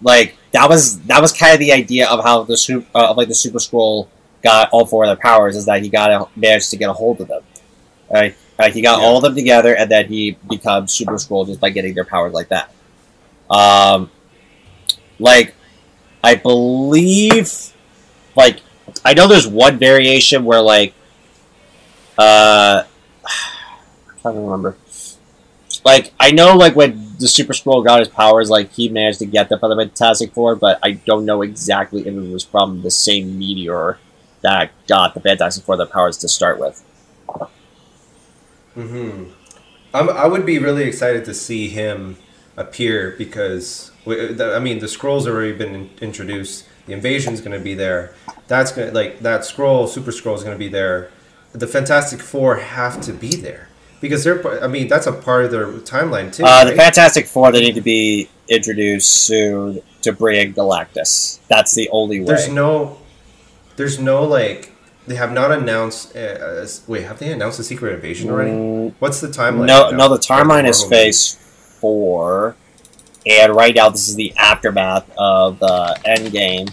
like 0.00 0.36
that 0.52 0.68
was 0.68 1.00
that 1.02 1.20
was 1.20 1.32
kind 1.32 1.52
of 1.52 1.60
the 1.60 1.72
idea 1.72 2.08
of 2.08 2.24
how 2.24 2.44
the 2.44 2.56
super, 2.56 2.86
uh, 2.94 3.10
of 3.10 3.16
like 3.16 3.28
the 3.28 3.34
Super 3.34 3.58
Skrull 3.58 4.08
got 4.42 4.70
all 4.72 4.86
four 4.86 5.04
of 5.04 5.08
their 5.08 5.16
powers 5.16 5.56
is 5.56 5.66
that 5.66 5.82
he 5.82 5.88
got 5.88 6.10
a, 6.10 6.28
managed 6.38 6.70
to 6.70 6.76
get 6.76 6.88
a 6.88 6.92
hold 6.92 7.20
of 7.20 7.28
them. 7.28 7.42
Right? 8.10 8.36
Uh, 8.58 8.70
he 8.70 8.80
got 8.82 9.00
Yeah. 9.00 9.06
all 9.06 9.16
of 9.16 9.22
them 9.22 9.34
together, 9.34 9.74
and 9.76 9.90
then 9.90 10.06
he 10.06 10.32
becomes 10.48 10.92
Super 10.92 11.14
Skrull 11.14 11.46
just 11.46 11.60
by 11.60 11.70
getting 11.70 11.94
their 11.94 12.04
powers 12.04 12.32
like 12.32 12.48
that. 12.48 12.70
Um, 13.50 14.10
like 15.18 15.54
I 16.22 16.34
believe, 16.36 17.52
like 18.36 18.60
I 19.04 19.14
know 19.14 19.26
there's 19.28 19.46
one 19.46 19.78
variation 19.78 20.44
where 20.44 20.60
like, 20.60 20.94
uh, 22.18 22.84
I'm 23.26 24.20
trying 24.22 24.34
to 24.34 24.40
remember. 24.40 24.76
Like 25.84 26.12
I 26.18 26.30
know, 26.30 26.56
like 26.56 26.76
when 26.76 27.16
the 27.18 27.28
Super 27.28 27.52
Skrull 27.52 27.84
got 27.84 27.98
his 27.98 28.08
powers, 28.08 28.48
like 28.50 28.72
he 28.72 28.88
managed 28.88 29.18
to 29.18 29.26
get 29.26 29.48
them 29.48 29.58
from 29.58 29.70
the 29.70 29.76
Fantastic 29.76 30.32
Four, 30.32 30.56
but 30.56 30.78
I 30.82 30.92
don't 30.92 31.24
know 31.26 31.42
exactly 31.42 32.00
if 32.02 32.06
it 32.06 32.32
was 32.32 32.44
from 32.44 32.82
the 32.82 32.90
same 32.90 33.38
meteor 33.38 33.98
that 34.42 34.70
got 34.86 35.14
the 35.14 35.20
Fantastic 35.20 35.64
Four 35.64 35.76
their 35.76 35.86
powers 35.86 36.16
to 36.18 36.28
start 36.28 36.58
with. 36.58 36.82
Hmm 38.74 39.24
I'm, 39.94 40.10
I 40.10 40.26
would 40.26 40.44
be 40.44 40.58
really 40.58 40.82
excited 40.82 41.24
to 41.26 41.34
see 41.34 41.68
him 41.68 42.16
appear 42.56 43.14
because 43.16 43.92
I 44.06 44.58
mean 44.58 44.80
the 44.80 44.86
Skrulls 44.86 45.26
have 45.26 45.34
already 45.34 45.52
been 45.52 45.90
introduced. 46.00 46.66
The 46.86 46.92
invasion's 46.92 47.40
going 47.40 47.56
to 47.56 47.64
be 47.64 47.74
there. 47.74 48.14
That's 48.48 48.72
going 48.72 48.88
to 48.88 48.94
like 48.94 49.20
that 49.20 49.42
Skrull, 49.42 49.88
super 49.88 50.10
Skrull 50.10 50.34
is 50.34 50.42
going 50.42 50.54
to 50.54 50.58
be 50.58 50.68
there. 50.68 51.10
The 51.52 51.68
Fantastic 51.68 52.20
Four 52.20 52.56
have 52.56 53.00
to 53.02 53.12
be 53.12 53.30
there 53.36 53.68
because 54.00 54.24
they're. 54.24 54.62
I 54.62 54.66
mean 54.66 54.88
that's 54.88 55.06
a 55.06 55.12
part 55.12 55.44
of 55.44 55.52
their 55.52 55.68
timeline 55.68 56.34
too. 56.34 56.44
Uh, 56.44 56.64
the? 56.64 56.74
Fantastic 56.74 57.26
Four 57.26 57.52
they 57.52 57.60
need 57.60 57.76
to 57.76 57.80
be 57.80 58.28
introduced 58.48 59.08
soon 59.08 59.80
to 60.02 60.12
bring 60.12 60.52
Galactus. 60.52 61.38
That's 61.46 61.74
the 61.74 61.88
only 61.90 62.18
way. 62.18 62.26
There's 62.26 62.48
no, 62.48 62.98
there's 63.76 64.00
no 64.00 64.24
like 64.24 64.73
they 65.06 65.16
have 65.16 65.32
not 65.32 65.52
announced. 65.52 66.14
Uh, 66.16 66.18
uh, 66.18 66.66
wait, 66.86 67.02
have 67.04 67.18
they 67.18 67.32
announced 67.32 67.58
the 67.58 67.64
secret 67.64 67.94
invasion 67.94 68.30
already? 68.30 68.50
Mm, 68.50 68.94
What's 68.98 69.20
the 69.20 69.28
timeline? 69.28 69.66
No, 69.66 69.90
now? 69.90 69.96
no, 69.96 70.08
the 70.08 70.18
timeline 70.18 70.68
is 70.68 70.82
Phase 70.84 71.34
Four, 71.80 72.56
and 73.26 73.54
right 73.54 73.74
now 73.74 73.90
this 73.90 74.08
is 74.08 74.16
the 74.16 74.32
aftermath 74.36 75.10
of 75.18 75.58
the 75.58 75.98
Endgame. 76.06 76.72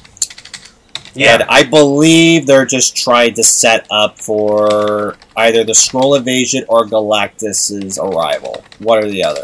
Yeah, 1.14 1.34
And 1.34 1.44
I 1.50 1.64
believe 1.64 2.48
they're 2.48 2.66
just 2.66 2.96
trying 2.96 3.34
to 3.34 3.44
set 3.44 3.86
up 3.92 4.18
for 4.18 5.18
either 5.36 5.66
the 5.66 5.74
Skrull 5.74 6.18
invasion 6.18 6.64
or 6.70 6.86
Galactus's 6.86 8.00
arrival. 8.00 8.64
One 8.80 9.00
or 9.00 9.10
the 9.10 9.22
other. 9.22 9.44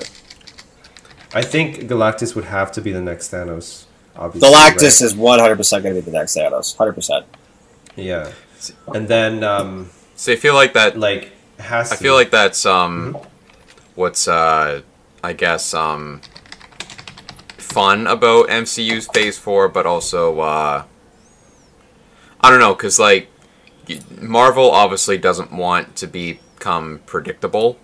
I 1.33 1.41
think 1.41 1.79
Galactus 1.81 2.35
would 2.35 2.45
have 2.45 2.71
to 2.71 2.81
be 2.81 2.93
the 2.93 3.01
next 3.01 3.31
Thanos. 3.33 3.83
Obviously, 4.15 4.49
Galactus 4.49 5.01
is 5.01 5.13
one 5.13 5.39
hundred 5.39 5.57
percent 5.57 5.83
going 5.83 5.93
to 5.95 6.01
be 6.01 6.09
the 6.09 6.17
next 6.17 6.38
Thanos. 6.38 6.77
Hundred 6.77 6.93
percent. 6.93 7.25
Yeah, 7.97 8.31
and 8.93 9.07
then 9.07 9.43
um, 9.43 9.89
So 10.15 10.31
I 10.33 10.35
feel 10.35 10.53
like 10.53 10.73
that. 10.73 10.97
like 10.97 11.31
has. 11.59 11.91
I 11.91 11.95
feel 11.95 12.13
like 12.13 12.31
that's 12.31 12.65
um, 12.65 13.17
what's 13.95 14.27
uh, 14.27 14.81
I 15.23 15.33
guess 15.33 15.73
um, 15.73 16.21
fun 17.57 18.07
about 18.07 18.47
MCU's 18.49 19.07
Phase 19.07 19.37
Four, 19.37 19.69
but 19.69 19.85
also 19.85 20.39
uh, 20.39 20.83
I 22.41 22.49
don't 22.49 22.59
know, 22.59 22.75
cause 22.75 22.99
like 22.99 23.29
Marvel 24.21 24.69
obviously 24.71 25.17
doesn't 25.17 25.51
want 25.51 25.95
to 25.97 26.07
become 26.07 27.01
predictable 27.05 27.77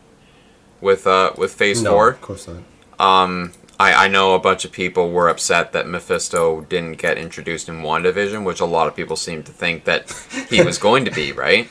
with 0.82 1.08
uh 1.08 1.32
with 1.38 1.54
Phase 1.54 1.82
no, 1.82 1.92
Four. 1.92 2.10
of 2.10 2.22
course 2.22 2.48
not. 2.48 2.64
Um, 3.00 3.54
I, 3.84 4.06
I 4.06 4.08
know 4.08 4.34
a 4.34 4.40
bunch 4.40 4.64
of 4.64 4.72
people 4.72 5.12
were 5.12 5.28
upset 5.28 5.74
that 5.74 5.88
Mephisto 5.88 6.62
didn't 6.62 6.94
get 7.00 7.18
introduced 7.18 7.68
in 7.68 7.82
WandaVision, 7.82 8.46
which 8.46 8.62
a 8.62 8.66
lot 8.66 8.88
of 8.88 8.96
people 8.96 9.18
seem 9.18 9.44
to 9.44 9.52
think 9.52 9.84
that 9.84 10.10
he 10.50 10.62
was 10.62 10.78
going 10.78 11.04
to 11.04 11.12
be, 11.12 11.32
right? 11.46 11.70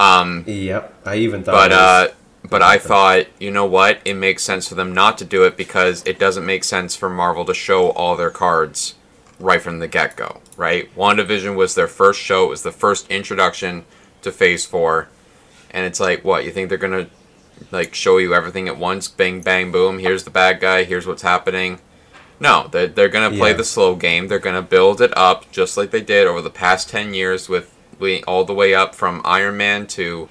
Um, 0.00 0.42
Yep, 0.46 1.02
I 1.06 1.16
even 1.16 1.44
thought. 1.44 1.52
but 1.52 1.72
uh, 1.72 2.08
but 2.48 2.62
I 2.62 2.78
thought, 2.78 3.26
you 3.38 3.52
know 3.52 3.66
what? 3.66 4.00
It 4.04 4.14
makes 4.14 4.42
sense 4.42 4.66
for 4.66 4.74
them 4.74 4.92
not 4.92 5.18
to 5.18 5.24
do 5.24 5.44
it 5.44 5.56
because 5.56 6.02
it 6.04 6.18
doesn't 6.18 6.44
make 6.44 6.64
sense 6.64 6.96
for 6.96 7.08
Marvel 7.08 7.44
to 7.44 7.54
show 7.54 7.90
all 7.90 8.16
their 8.16 8.30
cards 8.30 8.96
right 9.38 9.62
from 9.62 9.78
the 9.78 9.86
get 9.86 10.16
go, 10.16 10.40
right? 10.56 10.92
WandaVision 10.96 11.54
was 11.54 11.76
their 11.76 11.86
first 11.86 12.20
show, 12.20 12.46
it 12.46 12.50
was 12.50 12.62
the 12.62 12.72
first 12.72 13.08
introduction 13.08 13.84
to 14.22 14.32
Phase 14.32 14.66
4. 14.66 15.08
And 15.70 15.86
it's 15.86 16.00
like, 16.00 16.24
what? 16.24 16.44
You 16.44 16.50
think 16.50 16.68
they're 16.68 16.78
going 16.78 17.04
to 17.04 17.10
like 17.70 17.94
show 17.94 18.18
you 18.18 18.34
everything 18.34 18.68
at 18.68 18.76
once? 18.78 19.08
Bang, 19.08 19.40
bang, 19.42 19.70
boom. 19.72 19.98
Here's 19.98 20.24
the 20.24 20.30
bad 20.30 20.60
guy, 20.60 20.84
here's 20.84 21.06
what's 21.06 21.22
happening. 21.22 21.80
No, 22.38 22.68
they're, 22.72 22.86
they're 22.86 23.08
going 23.08 23.30
to 23.30 23.36
play 23.36 23.50
Yeah. 23.50 23.56
the 23.58 23.64
slow 23.64 23.94
game. 23.94 24.28
They're 24.28 24.38
going 24.38 24.56
to 24.56 24.62
build 24.62 25.00
it 25.02 25.12
up 25.16 25.50
just 25.52 25.76
like 25.76 25.90
they 25.90 26.00
did 26.00 26.26
over 26.26 26.40
the 26.40 26.48
past 26.50 26.88
10 26.88 27.12
years 27.14 27.48
with 27.48 27.74
we 27.98 28.22
all 28.24 28.44
the 28.46 28.54
way 28.54 28.74
up 28.74 28.94
from 28.94 29.20
Iron 29.26 29.58
Man 29.58 29.86
to 29.88 30.30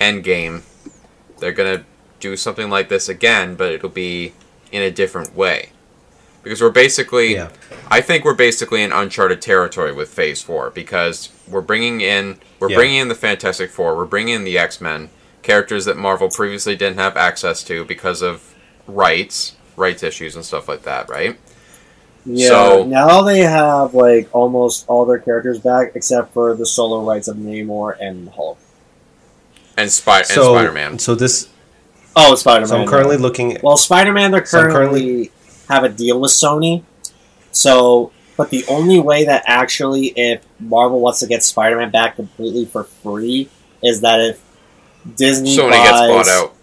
Endgame. 0.00 0.62
They're 1.38 1.52
going 1.52 1.78
to 1.78 1.84
do 2.20 2.36
something 2.36 2.68
like 2.70 2.88
this 2.88 3.08
again, 3.08 3.54
but 3.54 3.72
it'll 3.72 3.88
be 3.88 4.32
in 4.70 4.82
a 4.82 4.90
different 4.90 5.34
way. 5.36 5.70
Because 6.42 6.60
we're 6.60 6.70
basically 6.70 7.34
yeah, 7.34 7.50
I 7.88 8.00
think 8.00 8.24
we're 8.24 8.34
basically 8.34 8.82
in 8.82 8.90
uncharted 8.90 9.40
territory 9.40 9.92
with 9.92 10.08
Phase 10.08 10.42
Four 10.42 10.70
because 10.70 11.28
we're 11.46 11.60
bringing 11.60 12.00
in 12.00 12.40
we're 12.58 12.68
Yeah. 12.70 12.76
bringing 12.78 12.96
in 12.96 13.06
the 13.06 13.14
Fantastic 13.14 13.70
Four, 13.70 13.96
we're 13.96 14.06
bringing 14.06 14.34
in 14.34 14.42
the 14.44 14.58
X 14.58 14.80
Men, 14.80 15.08
characters 15.42 15.84
that 15.84 15.96
Marvel 15.96 16.28
previously 16.28 16.76
didn't 16.76 16.98
have 16.98 17.16
access 17.16 17.62
to 17.64 17.84
because 17.84 18.22
of 18.22 18.54
rights, 18.86 19.56
rights 19.76 20.02
issues 20.02 20.36
and 20.36 20.44
stuff 20.44 20.68
like 20.68 20.82
that, 20.82 21.08
right? 21.08 21.38
Yeah. 22.24 22.48
So- 22.48 22.84
now 22.84 23.22
they 23.22 23.40
have 23.40 23.94
like 23.94 24.28
almost 24.32 24.84
all 24.88 25.04
their 25.04 25.18
characters 25.18 25.58
back 25.58 25.92
except 25.94 26.32
for 26.32 26.54
the 26.54 26.66
solo 26.66 27.04
rights 27.04 27.28
of 27.28 27.36
Namor 27.36 27.96
and 28.00 28.28
Hulk. 28.30 28.58
And 29.76 29.90
Spy 29.90 30.22
so 30.22 30.54
and 30.54 30.58
Spider 30.58 30.72
Man. 30.72 30.98
so 30.98 31.14
this. 31.14 31.48
Oh, 32.14 32.34
Spider 32.34 32.60
Man. 32.60 32.68
So 32.68 32.80
I'm 32.82 32.86
currently 32.86 33.16
looking. 33.16 33.56
At, 33.56 33.62
Well, 33.62 33.76
Spider 33.78 34.12
Man, 34.12 34.30
they're 34.30 34.44
So 34.44 34.68
currently 34.70 35.30
have 35.68 35.82
a 35.82 35.88
deal 35.88 36.20
with 36.20 36.30
Sony. 36.30 36.84
So, 37.52 38.12
but 38.36 38.50
the 38.50 38.64
only 38.68 39.00
way 39.00 39.24
that 39.24 39.44
actually, 39.46 40.08
if 40.08 40.44
Marvel 40.60 41.00
wants 41.00 41.20
to 41.20 41.26
get 41.26 41.42
Spider 41.42 41.78
Man 41.78 41.90
back 41.90 42.16
completely 42.16 42.66
for 42.66 42.84
free, 42.84 43.48
is 43.82 44.02
that 44.02 44.20
if 44.20 44.42
Disney 45.16 45.56
Sony 45.56 45.70
buys, 45.70 45.88
gets 45.88 46.00
bought 46.00 46.28
out 46.28 46.54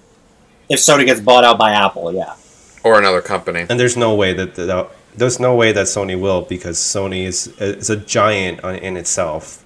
If 0.69 0.79
Sony 0.79 1.05
gets 1.05 1.19
bought 1.19 1.43
out 1.43 1.57
by 1.57 1.71
Apple, 1.71 2.13
yeah. 2.13 2.35
or 2.83 2.97
another 2.97 3.21
company. 3.21 3.65
And 3.69 3.79
there's 3.79 3.97
no 3.97 4.15
way 4.15 4.33
that, 4.33 4.55
that 4.55 4.89
there's 5.15 5.39
no 5.39 5.55
way 5.55 5.71
that 5.71 5.87
Sony 5.87 6.19
will 6.19 6.41
because 6.43 6.77
Sony 6.77 7.23
is 7.25 7.47
is 7.59 7.89
a 7.89 7.97
giant 7.97 8.63
in 8.63 8.97
itself. 8.97 9.65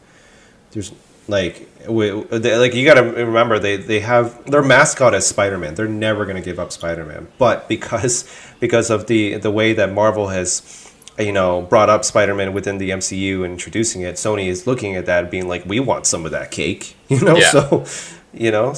There's 0.72 0.92
like 1.28 1.70
we, 1.88 2.10
they, 2.24 2.58
like 2.58 2.74
you 2.74 2.86
got 2.86 2.96
to 2.96 3.04
remember 3.04 3.60
they 3.60 3.78
they 3.78 4.00
have 4.00 4.50
their 4.50 4.62
mascot 4.64 5.14
is 5.14 5.26
Spider 5.26 5.58
Man. 5.58 5.76
They're 5.76 5.88
never 5.88 6.26
gonna 6.26 6.42
give 6.42 6.60
up 6.60 6.72
Spider 6.72 7.06
Man, 7.06 7.28
but 7.38 7.68
because 7.68 8.30
because 8.60 8.90
of 8.90 9.08
the 9.08 9.38
the 9.38 9.52
way 9.52 9.74
that 9.74 9.92
Marvel 9.92 10.30
has 10.30 10.92
you 11.18 11.32
know 11.32 11.62
brought 11.62 11.90
up 11.90 12.04
Spider 12.04 12.34
Man 12.34 12.54
within 12.54 12.78
the 12.78 12.90
MCU 12.90 13.44
and 13.44 13.54
introducing 13.54 14.02
it, 14.02 14.16
Sony 14.16 14.48
is 14.48 14.66
looking 14.66 14.96
at 14.96 15.06
that 15.06 15.24
and 15.24 15.32
being 15.32 15.48
like, 15.48 15.66
we 15.66 15.80
want 15.80 16.06
some 16.06 16.26
of 16.26 16.32
that 16.32 16.52
cake, 16.52 16.96
you 17.08 17.22
know. 17.22 17.36
Yeah. 17.36 17.52
So 17.52 17.86
you 18.34 18.52
know, 18.52 18.74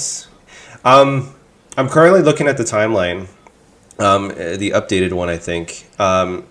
um, 0.83 1.33
I'm 1.77 1.89
currently 1.89 2.21
looking 2.21 2.47
at 2.47 2.57
the 2.57 2.63
timeline 2.63 3.27
um, 3.99 4.29
the 4.29 4.71
updated 4.71 5.13
one, 5.13 5.29
I 5.29 5.37
think. 5.37 5.87
Um, 5.99 6.45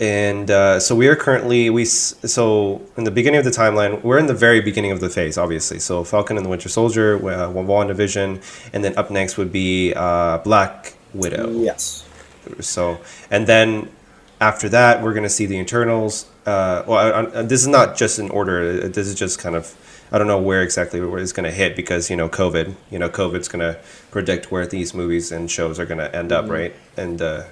and 0.00 0.50
uh, 0.50 0.78
so 0.78 0.94
we 0.94 1.08
are 1.08 1.16
currently 1.16 1.70
we 1.70 1.84
so 1.86 2.82
in 2.98 3.04
the 3.04 3.10
beginning 3.10 3.38
of 3.38 3.44
the 3.46 3.50
timeline 3.50 4.02
we're 4.02 4.18
in 4.18 4.26
the 4.26 4.34
very 4.34 4.60
beginning 4.60 4.90
of 4.92 5.00
the 5.00 5.08
phase 5.08 5.38
obviously 5.38 5.78
so 5.78 6.04
falcon 6.04 6.36
and 6.36 6.44
the 6.44 6.50
winter 6.50 6.68
soldier 6.68 7.16
uh, 7.16 7.48
wandavision 7.48 8.42
and 8.74 8.84
then 8.84 8.94
up 8.98 9.10
next 9.10 9.38
would 9.38 9.50
be 9.50 9.94
uh, 9.94 10.36
black 10.38 10.94
widow 11.14 11.50
Yes. 11.50 12.06
so 12.60 12.98
and 13.30 13.46
then 13.46 13.88
after 14.38 14.68
that 14.68 15.02
we're 15.02 15.14
going 15.14 15.22
to 15.22 15.30
see 15.30 15.46
the 15.46 15.56
Eternals 15.58 16.26
uh, 16.44 16.82
well 16.86 16.98
I, 17.34 17.38
I, 17.40 17.42
this 17.42 17.62
is 17.62 17.68
not 17.68 17.96
just 17.96 18.18
in 18.18 18.28
order 18.28 18.88
this 18.88 19.06
is 19.06 19.14
just 19.14 19.38
kind 19.38 19.56
of 19.56 19.74
i 20.12 20.18
don't 20.18 20.26
know 20.26 20.40
where 20.40 20.62
exactly 20.62 21.00
where 21.00 21.20
it's 21.20 21.32
going 21.32 21.44
to 21.44 21.56
hit 21.56 21.76
because 21.76 22.10
you 22.10 22.16
know 22.16 22.28
covid 22.28 22.74
you 22.90 22.98
know 22.98 23.08
covid's 23.08 23.48
going 23.48 23.60
to 23.60 23.78
predict 24.10 24.50
where 24.50 24.66
these 24.66 24.94
movies 24.94 25.32
and 25.32 25.50
shows 25.50 25.78
are 25.78 25.86
going 25.86 25.98
to 25.98 26.14
end 26.14 26.32
up 26.32 26.48
right? 26.48 26.74
And 26.96 27.20
uh, 27.20 27.44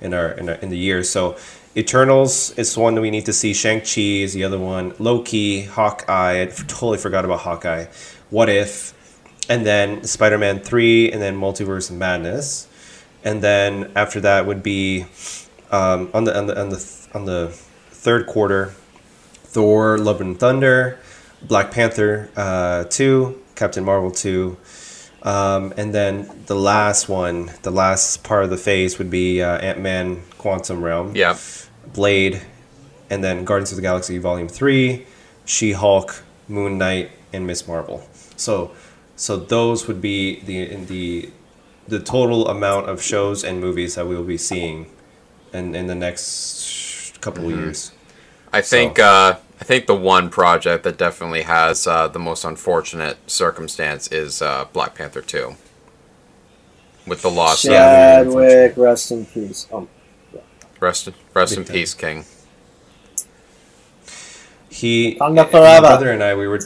in 0.00 0.14
our 0.14 0.32
in, 0.32 0.48
our, 0.48 0.54
in 0.56 0.70
the 0.70 0.78
year. 0.78 1.02
So 1.02 1.36
eternals 1.76 2.50
is 2.58 2.76
one 2.76 2.94
that 2.94 3.00
we 3.00 3.10
need 3.10 3.26
to 3.26 3.32
see. 3.32 3.52
Shang-chi 3.52 4.00
is 4.00 4.32
the 4.32 4.44
other 4.44 4.58
one. 4.58 4.94
Loki 4.98 5.62
hawkeye. 5.62 6.42
I 6.42 6.46
totally 6.46 6.98
forgot 6.98 7.24
about 7.24 7.40
hawkeye. 7.40 7.86
What 8.30 8.48
if. 8.48 8.94
And 9.48 9.66
then 9.66 10.04
spider-man 10.04 10.60
3 10.60 11.10
and 11.12 11.20
then 11.20 11.36
multiverse 11.36 11.90
of 11.90 11.96
madness. 11.96 12.68
And 13.24 13.42
then 13.42 13.90
after 13.96 14.20
that 14.20 14.46
would 14.46 14.62
be 14.62 15.06
um, 15.70 16.10
on 16.14 16.24
the 16.24 16.36
on 16.36 16.46
the 16.46 16.60
on 16.60 16.68
the 16.70 17.08
on 17.12 17.24
the 17.26 17.48
third 17.90 18.26
quarter, 18.26 18.74
Thor: 19.44 19.98
Love 19.98 20.20
and 20.20 20.38
Thunder, 20.38 20.98
Black 21.42 21.70
Panther 21.70 22.30
uh, 22.36 22.84
two, 22.84 23.40
Captain 23.54 23.84
Marvel 23.84 24.10
two, 24.10 24.56
um, 25.22 25.72
and 25.76 25.94
then 25.94 26.30
the 26.46 26.54
last 26.54 27.08
one, 27.08 27.50
the 27.62 27.70
last 27.70 28.22
part 28.24 28.44
of 28.44 28.50
the 28.50 28.56
phase 28.56 28.98
would 28.98 29.10
be 29.10 29.42
uh, 29.42 29.58
Ant 29.58 29.80
Man: 29.80 30.22
Quantum 30.38 30.82
Realm, 30.82 31.14
Yeah. 31.14 31.36
Blade, 31.92 32.42
and 33.08 33.22
then 33.24 33.44
Guardians 33.44 33.72
of 33.72 33.76
the 33.76 33.82
Galaxy 33.82 34.18
Volume 34.18 34.48
Three, 34.48 35.06
She 35.44 35.72
Hulk, 35.72 36.22
Moon 36.48 36.78
Knight, 36.78 37.10
and 37.32 37.46
Miss 37.46 37.66
Marvel. 37.66 38.06
So, 38.36 38.72
so 39.16 39.36
those 39.36 39.86
would 39.88 40.00
be 40.00 40.40
the 40.40 40.70
in 40.70 40.86
the 40.86 41.30
the 41.88 41.98
total 41.98 42.48
amount 42.48 42.88
of 42.88 43.02
shows 43.02 43.42
and 43.44 43.60
movies 43.60 43.96
that 43.96 44.06
we 44.06 44.14
will 44.14 44.24
be 44.24 44.38
seeing 44.38 44.86
in 45.52 45.74
in 45.74 45.86
the 45.86 45.94
next 45.94 47.20
couple 47.20 47.44
of 47.46 47.50
years. 47.58 47.92
I 48.52 48.62
think 48.62 48.98
uh, 48.98 49.36
I 49.60 49.64
think 49.64 49.86
the 49.86 49.94
one 49.94 50.30
project 50.30 50.84
that 50.84 50.96
definitely 50.96 51.42
has 51.42 51.86
uh, 51.86 52.08
the 52.08 52.18
most 52.18 52.44
unfortunate 52.44 53.18
circumstance 53.30 54.08
is 54.10 54.40
uh, 54.40 54.66
Black 54.72 54.94
Panther 54.94 55.20
Two, 55.20 55.56
with 57.06 57.20
the 57.22 57.30
loss. 57.30 57.64
of 57.64 57.72
Yeah. 57.72 58.24
Chadwick, 58.24 58.76
rest 58.76 59.10
in 59.12 59.26
peace. 59.26 59.68
Um, 59.72 59.88
Rest, 60.80 61.10
rest 61.34 61.58
in 61.58 61.64
time. 61.64 61.74
peace, 61.74 61.92
King. 61.92 62.24
He, 64.70 65.16
Wakanda 65.20 65.52
my 65.52 65.80
brother 65.80 66.10
and 66.10 66.22
I, 66.22 66.34
we 66.34 66.48
were, 66.48 66.60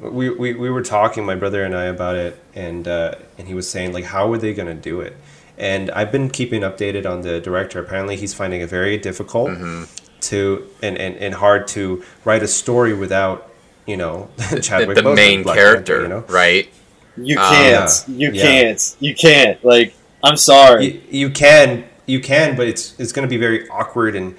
we, 0.00 0.30
we, 0.30 0.54
we 0.54 0.70
were 0.70 0.80
talking, 0.80 1.26
my 1.26 1.34
brother 1.34 1.62
and 1.62 1.74
I, 1.76 1.84
about 1.84 2.16
it, 2.16 2.42
and 2.54 2.88
uh, 2.88 3.16
and 3.36 3.46
he 3.46 3.52
was 3.52 3.68
saying 3.68 3.92
like, 3.92 4.04
how 4.04 4.32
are 4.32 4.38
they 4.38 4.54
gonna 4.54 4.72
do 4.74 5.02
it? 5.02 5.14
And 5.58 5.90
I've 5.90 6.10
been 6.10 6.30
keeping 6.30 6.62
updated 6.62 7.04
on 7.04 7.20
the 7.20 7.38
director. 7.38 7.80
Apparently, 7.80 8.16
he's 8.16 8.32
finding 8.32 8.62
it 8.62 8.70
very 8.70 8.96
difficult 8.96 9.50
Mm-hmm. 9.50 9.84
To 10.30 10.66
and, 10.82 10.96
and, 10.98 11.16
and 11.16 11.34
hard 11.34 11.66
to 11.68 12.02
write 12.24 12.42
a 12.42 12.48
story 12.48 12.94
without 12.94 13.50
you 13.86 13.96
know 13.96 14.28
The, 14.50 14.60
Chadwick 14.60 14.96
the 14.96 15.02
Boseman, 15.02 15.16
main 15.16 15.42
Black 15.42 15.56
character, 15.56 16.00
Panther, 16.00 16.02
you 16.02 16.08
know. 16.08 16.24
right? 16.28 16.68
you 17.16 17.36
Ah, 17.38 17.50
can't. 17.50 18.04
yeah. 18.08 18.28
You 18.28 18.32
Yeah. 18.34 18.42
can't. 18.42 18.96
You 19.00 19.14
can't. 19.14 19.64
Like, 19.64 19.94
I'm 20.22 20.36
sorry. 20.36 20.84
You, 20.86 21.00
you 21.10 21.30
can 21.30 21.84
you 22.06 22.20
can, 22.20 22.56
but 22.56 22.66
it's 22.68 22.94
it's 22.98 23.12
gonna 23.12 23.28
be 23.28 23.36
very 23.36 23.68
awkward 23.68 24.16
and 24.16 24.34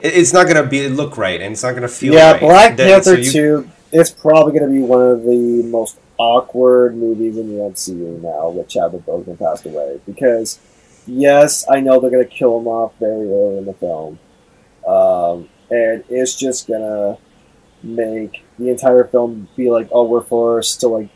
it- 0.00 0.14
it's 0.14 0.32
not 0.32 0.46
gonna 0.46 0.62
be 0.66 0.88
look 0.88 1.16
right 1.18 1.40
and 1.40 1.52
it's 1.52 1.62
not 1.62 1.74
gonna 1.74 1.88
feel 1.88 2.14
yeah, 2.14 2.32
right. 2.32 2.40
Black 2.40 2.76
Then- 2.76 2.88
Panther 2.90 3.22
so 3.22 3.38
you- 3.38 3.62
2, 3.64 3.70
it's 3.92 4.10
probably 4.10 4.58
going 4.58 4.68
to 4.68 4.76
be 4.76 4.82
one 4.82 5.02
of 5.08 5.22
the 5.22 5.62
most 5.70 5.98
awkward 6.18 6.96
movies 6.96 7.36
in 7.36 7.46
the 7.56 7.62
MCU 7.62 8.20
now 8.22 8.48
with 8.48 8.66
Chadwick 8.68 9.06
Boseman 9.06 9.38
passed 9.38 9.66
away. 9.66 10.00
Because, 10.04 10.58
yes, 11.06 11.64
I 11.70 11.78
know 11.78 12.00
they're 12.00 12.10
going 12.10 12.24
to 12.24 12.28
kill 12.28 12.58
him 12.58 12.66
off 12.66 12.92
very 12.98 13.28
early 13.30 13.58
in 13.58 13.66
the 13.66 13.72
film. 13.74 14.18
Um, 14.86 15.48
and 15.70 16.04
it's 16.08 16.34
just 16.36 16.66
to 16.66 17.18
make 17.82 18.44
the 18.58 18.70
entire 18.70 19.04
film 19.04 19.48
be 19.56 19.70
like, 19.70 19.88
oh, 19.92 20.04
we're 20.04 20.22
forced 20.22 20.80
to, 20.80 20.88
like, 20.88 21.08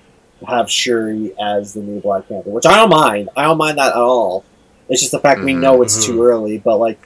have 0.47 0.71
Shuri 0.71 1.33
as 1.41 1.75
the 1.75 1.81
new 1.81 2.01
Black 2.01 2.29
Panther, 2.29 2.51
which 2.51 2.67
I 2.67 2.77
don't 2.77 2.91
mind. 2.91 3.29
I 3.37 3.43
don't 3.45 3.59
mind 3.59 3.79
that 3.79 3.89
at 3.93 3.97
all. 3.99 4.45
It's 4.89 5.01
just 5.01 5.13
the 5.13 5.19
fact 5.19 5.43
we 5.43 5.53
Mhm. 5.53 5.61
know 5.61 5.83
it's 5.83 6.05
too 6.07 6.23
early. 6.23 6.59
But, 6.59 6.79
like, 6.79 6.99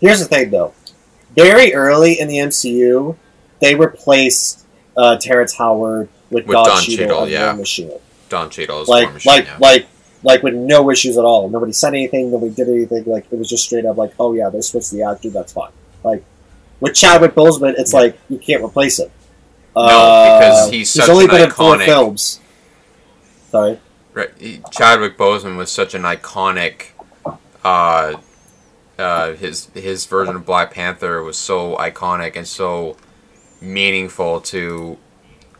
here's 0.00 0.20
the 0.20 0.24
thing, 0.26 0.50
though. 0.50 0.72
Very 1.36 1.74
early 1.74 2.18
in 2.18 2.28
the 2.28 2.38
MCU, 2.38 3.16
they 3.60 3.74
replaced 3.74 4.58
uh, 4.96 5.16
Terrence 5.16 5.54
Howard 5.54 6.08
with, 6.30 6.46
With 6.46 6.54
Don, 6.56 6.64
Don 6.66 6.82
Cheadle, 6.82 7.06
Cheadle, 7.06 7.28
yeah. 7.28 7.46
War 7.46 7.54
Machine. 7.56 7.92
Don 8.28 8.50
Cheadle 8.50 8.84
Like, 8.86 9.12
Machine. 9.12 9.32
like, 9.32 9.46
yeah. 9.46 9.56
like, 9.60 9.86
like 10.22 10.42
with 10.42 10.54
no 10.54 10.90
issues 10.90 11.16
at 11.16 11.24
all. 11.24 11.48
Nobody 11.48 11.72
said 11.72 11.88
anything. 11.94 12.30
Nobody 12.30 12.52
did 12.52 12.68
anything. 12.68 13.04
Like 13.06 13.26
it 13.30 13.38
was 13.38 13.48
just 13.48 13.64
straight 13.64 13.86
up 13.86 13.96
like, 13.96 14.12
oh 14.18 14.34
yeah, 14.34 14.50
they 14.50 14.60
switched 14.60 14.90
the 14.90 15.02
actor. 15.02 15.30
That's 15.30 15.52
fine. 15.52 15.70
Like 16.04 16.24
with 16.80 16.94
Chadwick 16.94 17.34
Boseman, 17.34 17.74
it's 17.78 17.92
like 17.92 18.18
you 18.28 18.38
can't 18.38 18.64
replace 18.64 18.98
him. 18.98 19.10
No, 19.76 19.82
Uh, 19.82 20.38
because 20.38 20.70
he's 20.70 20.90
such 20.90 21.08
only 21.08 21.26
been 21.26 21.42
in 21.42 21.50
four 21.50 21.78
films. 21.78 22.40
Sorry. 23.50 23.78
Right, 24.12 24.30
he- 24.38 24.60
Chadwick 24.72 25.16
Boseman 25.16 25.56
was 25.56 25.70
such 25.70 25.94
an 25.94 26.02
iconic. 26.02 26.86
Uh, 27.64 28.14
uh, 28.98 29.32
his 29.34 29.68
his 29.74 30.06
version 30.06 30.36
of 30.36 30.44
Black 30.44 30.72
Panther 30.74 31.22
was 31.22 31.38
so 31.38 31.76
iconic 31.76 32.36
and 32.36 32.46
so 32.46 32.96
meaningful 33.60 34.40
to 34.40 34.98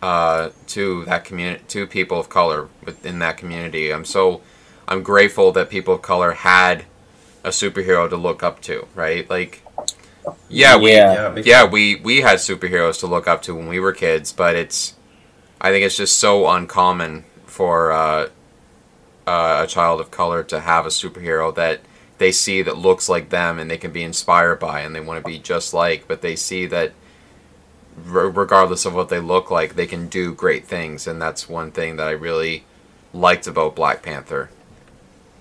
uh, 0.03 0.49
to 0.67 1.05
that 1.05 1.25
community 1.25 1.63
to 1.69 1.87
people 1.87 2.19
of 2.19 2.29
color 2.29 2.69
within 2.85 3.19
that 3.21 3.37
community. 3.37 3.93
I'm 3.93 4.05
so 4.05 4.41
I'm 4.89 5.03
grateful 5.03 5.53
that 5.53 5.71
people 5.71 5.95
of 5.95 6.03
color 6.03 6.33
had 6.33 6.85
a 7.45 7.51
superhero 7.51 8.09
to 8.11 8.17
look 8.17 8.43
up 8.43 8.61
to. 8.63 8.87
Right, 8.95 9.29
like 9.31 9.63
yeah, 10.49 10.77
we 10.77 10.93
Yeah. 10.93 11.35
yeah, 11.37 11.43
yeah, 11.45 11.65
we 11.65 11.97
we 11.97 12.21
had 12.21 12.39
superheroes 12.39 12.99
to 13.01 13.07
look 13.07 13.27
up 13.27 13.43
to 13.43 13.55
when 13.55 13.69
we 13.69 13.81
were 13.81 13.93
kids, 13.93 14.33
but 14.33 14.57
it's 14.57 14.95
I 15.61 15.71
think 15.71 15.85
it's 15.85 15.97
just 15.97 16.19
so 16.19 16.49
uncommon 16.49 17.25
for 17.47 17.93
uh, 17.93 18.29
uh, 19.27 19.61
a 19.65 19.67
child 19.67 20.01
of 20.01 20.11
color 20.11 20.43
to 20.45 20.61
have 20.61 20.87
a 20.87 20.91
superhero 20.91 21.55
that 21.55 21.81
they 22.19 22.33
see 22.33 22.63
that 22.63 22.77
looks 22.77 23.09
like 23.09 23.31
them 23.31 23.59
and 23.59 23.71
they 23.71 23.79
can 23.79 23.93
be 23.93 24.03
inspired 24.03 24.59
by 24.59 24.81
and 24.81 24.95
they 24.95 25.01
want 25.01 25.23
to 25.23 25.29
be 25.29 25.39
just 25.39 25.73
like, 25.73 26.07
but 26.07 26.21
they 26.23 26.37
see 26.37 26.67
that 26.67 26.93
r- 28.09 28.29
regardless 28.29 28.85
of 28.85 28.95
what 28.95 29.09
they 29.09 29.21
look 29.21 29.51
like, 29.51 29.75
they 29.75 29.87
can 29.87 30.09
do 30.09 30.35
great 30.35 30.67
things, 30.67 31.07
and 31.07 31.21
that's 31.21 31.49
one 31.49 31.71
thing 31.71 31.97
that 31.97 32.07
I 32.07 32.13
really 32.13 32.65
liked 33.13 33.47
about 33.47 33.75
Black 33.77 34.03
Panther. 34.03 34.51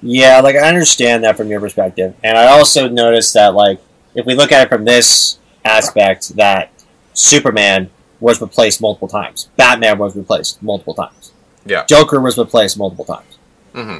Yeah, 0.01 0.39
like 0.39 0.55
I 0.55 0.67
understand 0.67 1.23
that 1.23 1.35
from 1.37 1.49
your 1.49 1.59
perspective, 1.59 2.15
and 2.23 2.37
I 2.37 2.47
also 2.47 2.87
noticed 2.87 3.33
that 3.33 3.53
like 3.53 3.79
if 4.15 4.25
we 4.25 4.35
look 4.35 4.51
at 4.51 4.65
it 4.65 4.69
from 4.69 4.85
this 4.85 5.39
aspect, 5.65 6.35
that 6.35 6.71
Superman 7.13 7.89
was 8.19 8.41
replaced 8.41 8.81
multiple 8.81 9.07
times, 9.07 9.49
Batman 9.57 9.97
was 9.97 10.15
replaced 10.15 10.61
multiple 10.61 10.93
times, 10.93 11.31
Yeah. 11.65 11.85
Joker 11.85 12.19
was 12.19 12.37
replaced 12.37 12.77
multiple 12.77 13.05
times. 13.05 13.37
hmm 13.73 13.97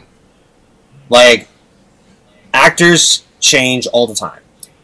Like 1.10 1.48
actors 2.54 3.24
change 3.40 3.88
all 3.88 4.08
the 4.08 4.16
time. 4.16 4.42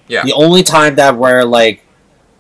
Yeah. 0.07 0.23
The 0.23 0.34
only 0.34 0.63
time 0.63 0.95
that 0.95 1.17
where 1.17 1.43
like 1.45 1.84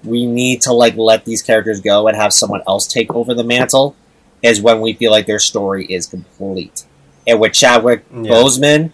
we 0.03 0.25
need 0.25 0.61
to 0.61 0.73
like 0.73 0.95
let 0.97 1.25
these 1.25 1.41
characters 1.41 1.81
go 1.81 2.07
and 2.07 2.15
have 2.15 2.31
someone 2.31 2.61
else 2.67 2.85
take 2.87 3.13
over 3.13 3.33
the 3.33 3.43
mantle 3.43 3.95
is 4.43 4.61
when 4.61 4.79
we 4.81 4.93
feel 4.93 5.11
like 5.11 5.25
their 5.25 5.39
story 5.39 5.85
is 5.85 6.05
complete. 6.05 6.85
And 7.25 7.39
with 7.39 7.53
Chadwick 7.53 8.05
Yeah. 8.11 8.31
Boseman, 8.31 8.91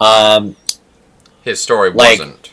um, 0.00 0.56
His 1.42 1.62
story 1.62 1.90
Like- 1.90 2.18
wasn't. 2.18 2.50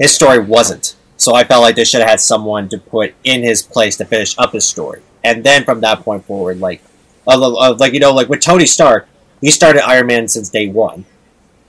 His 0.00 0.12
story 0.14 0.38
wasn't. 0.40 0.96
So 1.16 1.34
I 1.34 1.44
felt 1.44 1.62
like 1.62 1.76
they 1.76 1.84
should 1.84 2.00
have 2.00 2.08
had 2.10 2.20
someone 2.20 2.68
to 2.70 2.78
put 2.78 3.14
in 3.22 3.42
his 3.42 3.62
place 3.62 3.96
to 3.98 4.04
finish 4.06 4.34
up 4.38 4.52
his 4.52 4.66
story. 4.66 5.02
And 5.22 5.44
then 5.44 5.64
from 5.64 5.80
that 5.82 6.00
point 6.00 6.24
forward, 6.24 6.58
like, 6.60 6.80
uh, 7.28 7.74
like 7.78 7.92
you 7.92 8.00
know, 8.00 8.12
like 8.12 8.28
with 8.28 8.40
Tony 8.40 8.66
Stark, 8.66 9.06
he 9.40 9.50
started 9.50 9.86
Iron 9.86 10.06
Man 10.06 10.26
since 10.28 10.48
day 10.48 10.68
one, 10.68 11.04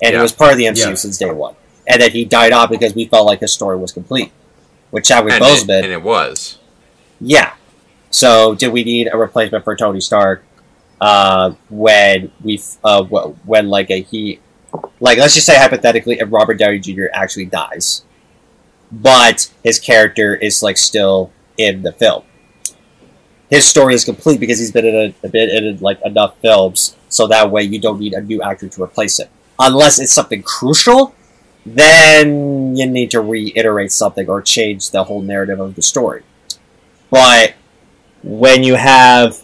and 0.01 0.11
Yeah. 0.13 0.19
he 0.19 0.21
was 0.21 0.31
part 0.31 0.51
of 0.53 0.57
the 0.57 0.65
MCU 0.65 0.89
Yeah. 0.89 0.95
since 0.95 1.17
day 1.17 1.31
one. 1.31 1.55
And 1.85 2.01
then 2.01 2.11
he 2.11 2.23
died 2.25 2.53
off 2.53 2.69
because 2.69 2.95
we 2.95 3.05
felt 3.05 3.25
like 3.25 3.41
his 3.41 3.51
story 3.51 3.77
was 3.77 3.91
complete. 3.91 4.31
With 4.91 5.03
Chadwick 5.03 5.33
And 5.33 5.43
it, 5.43 5.47
Boseman, 5.47 5.83
and 5.83 5.91
it 5.91 6.01
was. 6.03 6.57
yeah. 7.19 7.51
So 8.09 8.55
did 8.55 8.71
we 8.73 8.83
need 8.83 9.09
a 9.11 9.17
replacement 9.17 9.63
for 9.63 9.75
Tony 9.75 9.99
Stark 10.01 10.43
uh, 11.01 11.51
when 11.69 12.31
we 12.43 12.61
uh, 12.83 13.03
when 13.03 13.69
like 13.69 13.89
a 13.89 14.01
he 14.01 14.39
like 14.99 15.17
let's 15.17 15.33
just 15.33 15.45
say 15.45 15.57
hypothetically 15.57 16.19
if 16.19 16.27
Robert 16.31 16.55
Downey 16.57 16.79
Jr. 16.79 17.05
actually 17.13 17.45
dies, 17.45 18.03
but 18.91 19.51
his 19.63 19.79
character 19.79 20.35
is 20.35 20.61
like 20.61 20.77
still 20.77 21.31
in 21.57 21.81
the 21.83 21.91
film. 21.93 22.23
His 23.49 23.67
story 23.67 23.93
is 23.95 24.05
complete 24.05 24.39
because 24.39 24.59
he's 24.59 24.71
been 24.71 24.85
in 24.85 24.95
a, 24.95 25.27
a 25.27 25.29
bit 25.29 25.49
in 25.49 25.77
like 25.79 25.99
enough 26.05 26.37
films, 26.41 26.95
so 27.09 27.27
that 27.27 27.51
way 27.51 27.63
you 27.63 27.79
don't 27.79 27.99
need 27.99 28.13
a 28.13 28.21
new 28.21 28.41
actor 28.41 28.67
to 28.69 28.83
replace 28.83 29.19
him, 29.19 29.27
unless 29.59 29.99
it's 29.99 30.13
something 30.13 30.41
crucial. 30.43 31.13
then 31.65 32.75
you 32.75 32.85
need 32.87 33.11
to 33.11 33.21
reiterate 33.21 33.91
something 33.91 34.27
or 34.27 34.41
change 34.41 34.91
the 34.91 35.03
whole 35.03 35.21
narrative 35.21 35.59
of 35.59 35.75
the 35.75 35.81
story. 35.81 36.23
But 37.09 37.53
when 38.23 38.63
you 38.63 38.75
have, 38.75 39.43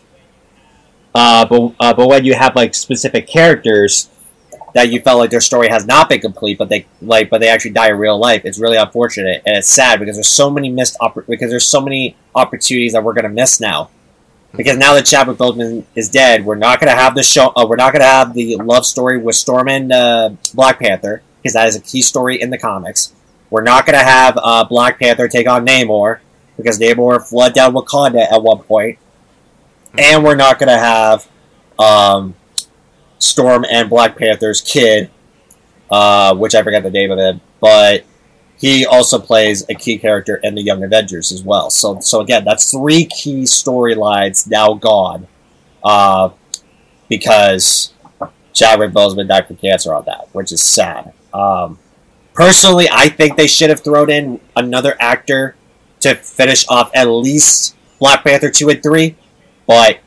uh, 1.14 1.46
but 1.46 1.74
uh, 1.80 1.94
but 1.94 2.08
when 2.08 2.26
you 2.26 2.34
have 2.34 2.56
like 2.56 2.74
specific 2.74 3.28
characters 3.28 4.10
that 4.74 4.92
you 4.92 5.00
felt 5.02 5.20
like 5.20 5.30
their 5.30 5.42
story 5.42 5.70
has 5.70 5.86
not 5.86 6.10
been 6.10 6.20
complete, 6.20 6.58
but 6.58 6.70
they 6.70 6.86
like, 7.02 7.30
but 7.30 7.40
they 7.40 7.50
actually 7.50 7.72
die 7.72 7.90
in 7.90 7.98
real 7.98 8.18
life. 8.18 8.46
It's 8.46 8.60
really 8.60 8.78
unfortunate 8.78 9.42
and 9.46 9.58
it's 9.58 9.70
sad 9.70 10.00
because 10.00 10.16
there's 10.16 10.30
so 10.30 10.50
many 10.50 10.70
missed 10.70 10.98
because 11.28 11.50
there's 11.50 11.68
so 11.68 11.82
many 11.82 12.16
opportunities 12.36 12.94
that 12.94 13.04
we're 13.04 13.14
gonna 13.14 13.30
miss 13.30 13.60
now. 13.60 13.90
Because 14.56 14.78
now 14.78 14.94
that 14.94 15.06
Chadwick 15.06 15.38
Boseman 15.38 15.84
is 15.94 16.10
dead, 16.10 16.46
we're 16.46 16.56
not 16.56 16.80
gonna 16.80 16.96
have 16.96 17.16
the 17.16 17.24
show. 17.24 17.52
Uh, 17.56 17.66
we're 17.68 17.76
not 17.76 17.94
gonna 17.94 18.06
have 18.06 18.34
the 18.34 18.56
love 18.58 18.86
story 18.86 19.18
with 19.18 19.36
Storm 19.36 19.68
and 19.68 19.92
uh, 19.92 20.30
Black 20.54 20.80
Panther 20.80 21.22
because 21.42 21.54
that 21.54 21.68
is 21.68 21.76
a 21.76 21.82
key 21.82 22.02
story 22.02 22.42
in 22.42 22.50
the 22.50 22.58
comics. 22.58 23.14
We're 23.50 23.64
not 23.64 23.86
gonna 23.86 24.04
have 24.04 24.38
uh, 24.42 24.64
Black 24.66 25.00
Panther 25.00 25.28
take 25.28 25.48
on 25.48 25.66
Namor 25.66 26.20
because 26.56 26.80
Namor 26.80 27.28
fled 27.28 27.54
down 27.54 27.74
Wakanda 27.74 28.32
at 28.32 28.42
one 28.42 28.60
point, 28.60 29.00
and 29.98 30.24
we're 30.24 30.36
not 30.36 30.60
gonna 30.60 30.78
have 30.78 31.28
um, 31.80 32.36
Storm 33.20 33.66
and 33.70 33.90
Black 33.90 34.18
Panther's 34.18 34.62
kid, 34.62 35.10
uh, 35.90 36.36
which 36.36 36.56
I 36.56 36.64
forget 36.64 36.84
the 36.84 36.92
name 36.92 37.12
of 37.12 37.20
it, 37.20 37.40
but 37.60 38.04
he 38.58 38.86
also 38.86 39.20
plays 39.20 39.64
a 39.70 39.76
key 39.76 39.98
character 39.98 40.38
in 40.44 40.56
the 40.56 40.62
Young 40.62 40.84
Avengers 40.84 41.32
as 41.32 41.44
well. 41.44 41.70
So, 41.70 42.00
so 42.00 42.22
again, 42.22 42.44
that's 42.44 42.72
three 42.72 43.06
key 43.06 43.44
storylines 43.44 44.48
now 44.50 44.74
gone, 44.74 45.28
uh, 45.84 46.30
because 47.08 47.94
Chadwick 48.54 48.92
Boseman 48.92 49.28
died 49.28 49.48
from 49.48 49.58
cancer 49.58 49.94
on 49.94 50.06
that, 50.06 50.30
which 50.34 50.52
is 50.52 50.62
sad. 50.62 51.14
Um, 51.34 51.78
personally, 52.34 52.88
I 52.92 53.10
think 53.10 53.38
they 53.38 53.48
should 53.48 53.70
have 53.70 53.82
thrown 53.82 54.10
in 54.10 54.40
another 54.56 54.98
actor 55.00 55.56
to 56.00 56.16
finish 56.16 56.68
off 56.68 56.92
at 56.94 57.08
least 57.08 57.76
Black 58.00 58.24
Panther 58.24 58.50
two 58.50 58.70
and 58.70 58.82
three, 58.82 59.16
but 59.66 60.00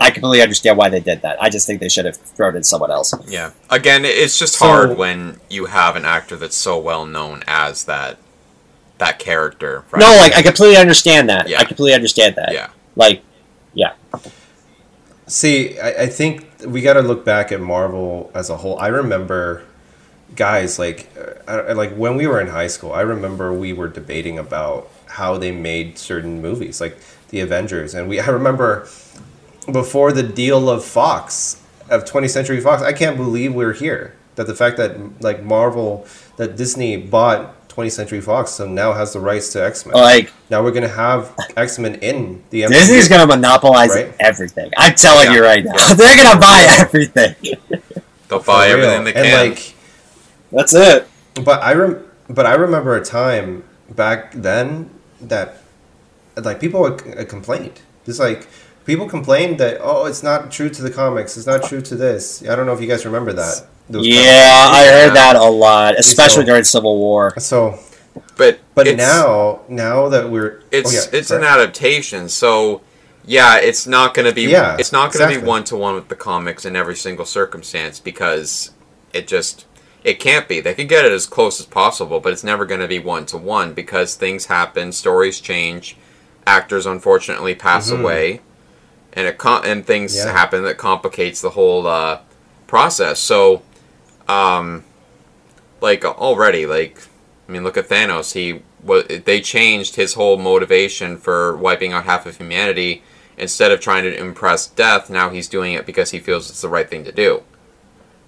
I 0.00 0.10
completely 0.10 0.42
understand 0.42 0.76
why 0.78 0.88
they 0.88 1.00
did 1.00 1.22
that. 1.22 1.42
I 1.42 1.48
just 1.50 1.66
think 1.66 1.80
they 1.80 1.88
should 1.88 2.04
have 2.04 2.16
thrown 2.16 2.56
in 2.56 2.62
someone 2.64 2.90
else. 2.90 3.12
Yeah. 3.26 3.50
Again, 3.70 4.04
it's 4.04 4.38
just 4.38 4.54
So- 4.58 4.66
hard 4.66 4.96
when 4.98 5.40
you 5.50 5.66
have 5.66 5.96
an 5.96 6.04
actor 6.04 6.36
that's 6.36 6.56
so 6.56 6.78
well 6.78 7.04
known 7.06 7.42
as 7.46 7.84
that 7.84 8.18
that 8.98 9.18
character. 9.20 9.84
Right? 9.92 10.00
No, 10.00 10.06
like 10.16 10.34
I 10.34 10.42
completely 10.42 10.76
understand 10.76 11.28
that. 11.28 11.48
Yeah. 11.48 11.60
I 11.60 11.64
completely 11.64 11.94
understand 11.94 12.34
that. 12.36 12.52
yeah, 12.52 12.68
Like, 12.96 13.22
yeah, 13.72 13.92
See, 15.26 15.78
I, 15.78 16.02
I 16.02 16.06
think 16.06 16.46
we 16.66 16.80
got 16.80 16.94
to 16.94 17.02
look 17.02 17.24
back 17.24 17.52
at 17.52 17.60
Marvel 17.60 18.30
as 18.34 18.48
a 18.50 18.56
whole. 18.56 18.78
I 18.78 18.86
remember, 18.88 19.62
guys, 20.34 20.78
like, 20.78 21.08
uh, 21.46 21.50
I- 21.68 21.72
like 21.74 21.94
when 21.94 22.16
we 22.16 22.26
were 22.26 22.40
in 22.40 22.48
high 22.48 22.66
school, 22.66 22.92
I 22.92 23.02
remember 23.02 23.52
we 23.52 23.72
were 23.72 23.88
debating 23.88 24.38
about 24.38 24.88
how 25.06 25.36
they 25.36 25.52
made 25.52 25.98
certain 25.98 26.40
movies, 26.40 26.80
like 26.80 26.96
the 27.28 27.40
Avengers, 27.40 27.94
and 27.94 28.08
we. 28.08 28.18
I 28.20 28.26
remember 28.28 28.88
before 29.72 30.12
the 30.12 30.22
deal 30.22 30.68
of 30.70 30.84
Fox 30.84 31.60
of 31.90 32.04
20th 32.04 32.30
Century 32.30 32.60
Fox. 32.60 32.82
I 32.82 32.92
can't 32.92 33.16
believe 33.16 33.54
we're 33.54 33.72
here. 33.72 34.14
That 34.36 34.46
the 34.46 34.54
fact 34.54 34.76
that 34.76 35.20
like 35.22 35.42
Marvel, 35.42 36.06
that 36.36 36.56
Disney 36.56 36.96
bought 36.96 37.68
20th 37.68 37.92
Century 37.92 38.20
Fox, 38.20 38.52
so 38.52 38.66
now 38.68 38.92
has 38.92 39.12
the 39.12 39.20
rights 39.20 39.52
to 39.52 39.64
X 39.64 39.84
Men. 39.86 39.94
like 39.94 40.32
now 40.50 40.62
we're 40.62 40.70
gonna 40.70 40.88
have 40.88 41.32
X 41.56 41.78
Men 41.78 41.96
in 41.96 42.42
the 42.50 42.62
MCU. 42.62 42.68
Disney's 42.68 43.08
gonna 43.08 43.26
monopolize 43.26 43.90
Right. 43.90 44.14
everything. 44.20 44.70
I'm 44.76 44.94
telling 44.94 45.26
Yeah. 45.28 45.34
you 45.34 45.42
right 45.42 45.64
now, 45.64 45.74
Yeah. 45.76 45.94
they're 45.94 46.16
gonna 46.16 46.40
buy 46.40 46.66
everything. 46.78 47.34
they'll 48.28 48.40
buy 48.40 48.68
everything 48.68 49.04
they 49.04 49.14
and 49.14 49.26
can. 49.26 49.48
like 49.50 49.74
That's 50.52 50.74
it. 50.74 51.08
But 51.44 51.62
I 51.62 51.74
rem- 51.74 52.04
but 52.30 52.46
I 52.46 52.54
remember 52.54 52.96
a 52.96 53.04
time 53.04 53.64
back 53.90 54.32
then 54.34 54.90
that 55.20 55.58
like 56.36 56.60
people 56.60 56.80
would 56.82 57.00
c- 57.00 57.12
uh, 57.12 57.24
complained. 57.24 57.80
Just 58.06 58.20
like 58.20 58.46
people 58.88 59.06
complained 59.06 59.60
that 59.60 59.78
oh, 59.82 60.06
it's 60.06 60.22
not 60.24 60.50
true 60.50 60.70
to 60.70 60.82
the 60.82 60.90
comics. 60.90 61.36
It's 61.36 61.46
not 61.46 61.62
true 61.62 61.82
to 61.82 61.94
this. 61.94 62.42
I 62.48 62.56
don't 62.56 62.66
know 62.66 62.72
if 62.72 62.80
you 62.80 62.88
guys 62.88 63.04
remember 63.04 63.32
that. 63.34 63.66
Those 63.90 64.06
Yeah, 64.06 64.64
comments. 64.64 64.78
I 64.78 64.92
heard 64.92 65.14
that 65.14 65.36
a 65.36 65.44
lot, 65.44 65.94
especially 65.98 66.42
So- 66.42 66.46
during 66.46 66.64
Civil 66.64 66.98
War. 66.98 67.34
So, 67.38 67.78
but 68.36 68.58
but 68.74 68.96
now 68.96 69.60
now 69.68 70.08
that 70.08 70.28
we're 70.30 70.62
it's 70.72 70.90
oh, 70.90 70.94
yeah, 71.12 71.18
it's 71.18 71.28
sorry. 71.28 71.42
an 71.42 71.46
adaptation, 71.48 72.28
so 72.30 72.80
yeah, 73.26 73.58
it's 73.58 73.86
not 73.86 74.14
going 74.14 74.26
to 74.26 74.34
be 74.34 74.44
Yeah, 74.44 74.76
it's 74.78 74.90
not 74.90 75.12
going 75.12 75.18
to 75.28 75.34
exactly. 75.34 75.42
be 75.42 75.46
one 75.46 75.64
to 75.64 75.76
one 75.76 75.94
with 75.94 76.08
the 76.08 76.16
comics 76.16 76.64
in 76.64 76.74
every 76.74 76.96
single 76.96 77.26
circumstance 77.26 78.00
because 78.00 78.70
it 79.12 79.28
just 79.28 79.66
it 80.02 80.18
can't 80.18 80.48
be. 80.48 80.60
They 80.60 80.72
can 80.74 80.86
get 80.86 81.04
it 81.04 81.12
as 81.12 81.26
close 81.26 81.60
as 81.60 81.66
possible, 81.66 82.20
but 82.20 82.32
it's 82.32 82.44
never 82.44 82.64
going 82.64 82.80
to 82.80 82.88
be 82.88 82.98
one 82.98 83.26
to 83.26 83.36
one 83.36 83.74
because 83.74 84.14
things 84.14 84.46
happen, 84.46 84.92
stories 84.92 85.40
change, 85.40 85.96
actors 86.46 86.86
unfortunately 86.86 87.54
pass 87.54 87.90
Mhm. 87.90 88.00
away, 88.00 88.40
and 89.18 89.26
it 89.26 89.36
com- 89.36 89.62
and 89.64 89.84
things 89.84 90.14
Yeah. 90.16 90.30
happen 90.30 90.62
that 90.62 90.78
complicates 90.78 91.40
the 91.40 91.50
whole 91.50 91.88
uh, 91.88 92.20
process. 92.68 93.18
So, 93.18 93.62
um, 94.28 94.84
like 95.80 96.04
already, 96.04 96.66
like 96.66 97.02
I 97.48 97.52
mean, 97.52 97.64
look 97.64 97.76
at 97.76 97.88
Thanos. 97.88 98.32
He 98.34 98.62
what 98.80 99.24
they 99.24 99.40
changed 99.40 99.96
his 99.96 100.14
whole 100.14 100.36
motivation 100.38 101.16
for 101.18 101.56
wiping 101.56 101.92
out 101.92 102.04
half 102.04 102.26
of 102.26 102.36
humanity. 102.36 103.02
Instead 103.36 103.70
of 103.72 103.80
trying 103.80 104.04
to 104.04 104.16
impress 104.16 104.66
death, 104.68 105.10
now 105.10 105.30
he's 105.30 105.48
doing 105.48 105.72
it 105.72 105.84
because 105.86 106.10
he 106.10 106.18
feels 106.20 106.48
it's 106.48 106.60
the 106.62 106.68
right 106.68 106.88
thing 106.88 107.04
to 107.04 107.12
do. 107.12 107.42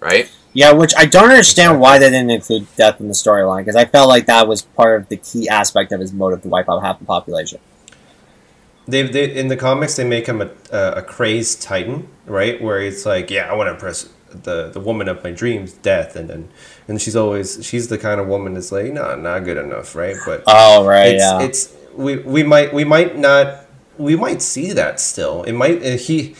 Right? 0.01 0.28
Yeah, 0.53 0.72
which 0.72 0.93
I 0.97 1.05
don't 1.07 1.30
understand 1.30 1.78
why 1.78 1.99
they 2.01 2.11
didn't 2.11 2.30
include 2.30 2.66
death 2.76 3.01
in 3.01 3.07
the 3.07 3.14
storyline 3.14 3.59
because 3.61 3.76
I 3.76 3.84
felt 3.84 4.09
like 4.09 4.26
that 4.26 4.49
was 4.49 4.62
part 4.62 5.01
of 5.01 5.09
the 5.09 5.16
key 5.18 5.49
aspect 5.49 5.93
of 5.93 6.01
his 6.01 6.12
motive 6.12 6.43
to 6.43 6.49
wipe 6.49 6.68
out 6.68 6.80
half 6.80 6.99
the 6.99 7.05
population. 7.05 7.61
They, 8.91 9.03
they 9.03 9.34
in 9.34 9.49
the 9.49 9.57
comics 9.57 9.97
they 9.97 10.05
make 10.05 10.26
him 10.26 10.41
a, 10.43 10.51
a, 10.72 10.93
a 10.97 11.03
crazed 11.03 11.62
titan, 11.62 12.09
right? 12.26 12.61
Where 12.61 12.80
it's 12.80 13.07
like, 13.07 13.30
yeah, 13.30 13.51
I 13.51 13.55
want 13.55 13.68
to 13.68 13.72
impress 13.74 14.09
the 14.30 14.70
the 14.70 14.80
woman 14.80 15.09
of 15.09 15.22
my 15.24 15.30
dreams, 15.30 15.72
death, 15.72 16.16
and 16.16 16.28
then 16.30 16.49
and 16.88 17.01
she's 17.01 17.16
always 17.16 17.64
she's 17.64 17.88
the 17.88 17.99
kind 17.99 18.20
of 18.20 18.26
woman 18.28 18.55
that's 18.55 18.72
like, 18.72 18.93
no, 18.93 19.16
not 19.16 19.45
good 19.45 19.57
enough, 19.57 19.95
right? 19.95 20.16
But 20.24 20.45
Oh 20.47 20.86
right, 20.86 21.14
it's, 21.14 21.22
yeah. 21.22 21.43
it's 21.43 21.76
we 21.95 22.16
we 22.18 22.43
might 22.43 22.72
we 22.72 22.84
might 22.84 23.16
not 23.16 23.66
we 23.99 24.16
might 24.16 24.43
see 24.43 24.72
that 24.72 25.01
still. 25.01 25.43
It 25.45 25.53
might 25.53 25.82
uh, 25.82 25.97
he 25.97 26.34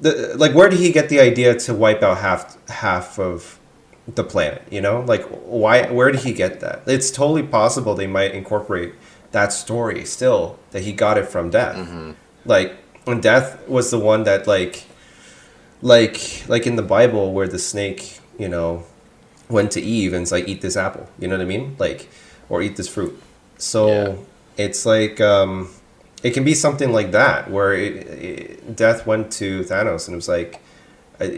the 0.00 0.34
like 0.36 0.54
where 0.54 0.68
did 0.68 0.80
he 0.80 0.92
get 0.92 1.08
the 1.08 1.20
idea 1.20 1.58
to 1.60 1.74
wipe 1.74 2.02
out 2.02 2.18
half 2.18 2.68
half 2.68 3.18
of 3.18 3.58
the 4.06 4.24
planet? 4.24 4.62
You 4.70 4.80
know, 4.80 5.00
like 5.00 5.24
why 5.44 5.90
where 5.90 6.10
did 6.10 6.22
he 6.22 6.32
get 6.32 6.60
that? 6.60 6.82
It's 6.86 7.10
totally 7.10 7.42
possible 7.42 7.94
they 7.94 8.06
might 8.06 8.34
incorporate 8.34 8.94
that 9.32 9.52
story 9.52 10.04
still 10.04 10.58
that 10.72 10.82
he 10.82 10.92
got 10.92 11.16
it 11.18 11.26
from 11.28 11.50
death. 11.50 11.76
Mm-hmm. 11.76 12.12
Like 12.44 12.76
when 13.04 13.20
death 13.20 13.66
was 13.68 13.90
the 13.90 13.98
one 13.98 14.24
that 14.24 14.46
like 14.46 14.84
like 15.82 16.44
like 16.48 16.66
in 16.66 16.76
the 16.76 16.82
Bible 16.82 17.32
where 17.32 17.48
the 17.48 17.58
snake, 17.58 18.20
you 18.38 18.48
know, 18.48 18.84
went 19.48 19.72
to 19.72 19.80
Eve 19.80 20.12
and 20.12 20.22
it's 20.22 20.32
like 20.32 20.48
eat 20.48 20.60
this 20.60 20.76
apple. 20.76 21.08
You 21.18 21.28
know 21.28 21.36
what 21.36 21.42
I 21.42 21.46
mean? 21.46 21.76
Like 21.78 22.08
or 22.48 22.62
eat 22.62 22.76
this 22.76 22.88
fruit. 22.88 23.20
So 23.58 23.88
Yeah. 23.88 24.14
it's 24.64 24.84
like 24.86 25.20
um 25.20 25.70
it 26.22 26.32
can 26.34 26.44
be 26.44 26.52
something 26.54 26.92
like 26.92 27.12
that 27.12 27.50
where 27.50 27.72
it, 27.72 27.92
it, 28.06 28.76
death 28.76 29.06
went 29.06 29.32
to 29.32 29.62
Thanos 29.64 30.06
and 30.06 30.14
it 30.14 30.16
was 30.16 30.28
like 30.28 30.60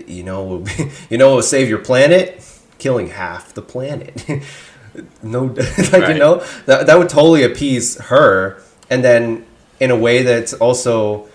you 0.06 0.22
know 0.24 0.64
you 1.10 1.18
know 1.18 1.34
will 1.36 1.42
save 1.42 1.68
your 1.68 1.78
planet 1.78 2.42
killing 2.78 3.08
half 3.08 3.54
the 3.54 3.62
planet. 3.62 4.24
no 5.22 5.44
like 5.92 6.08
you 6.08 6.18
know 6.18 6.44
that 6.66 6.86
that 6.86 6.98
would 6.98 7.08
totally 7.08 7.42
appease 7.42 7.98
her 7.98 8.62
and 8.90 9.02
then 9.02 9.44
in 9.80 9.90
a 9.90 9.96
way 9.96 10.22
that's 10.22 10.52
also 10.54 11.28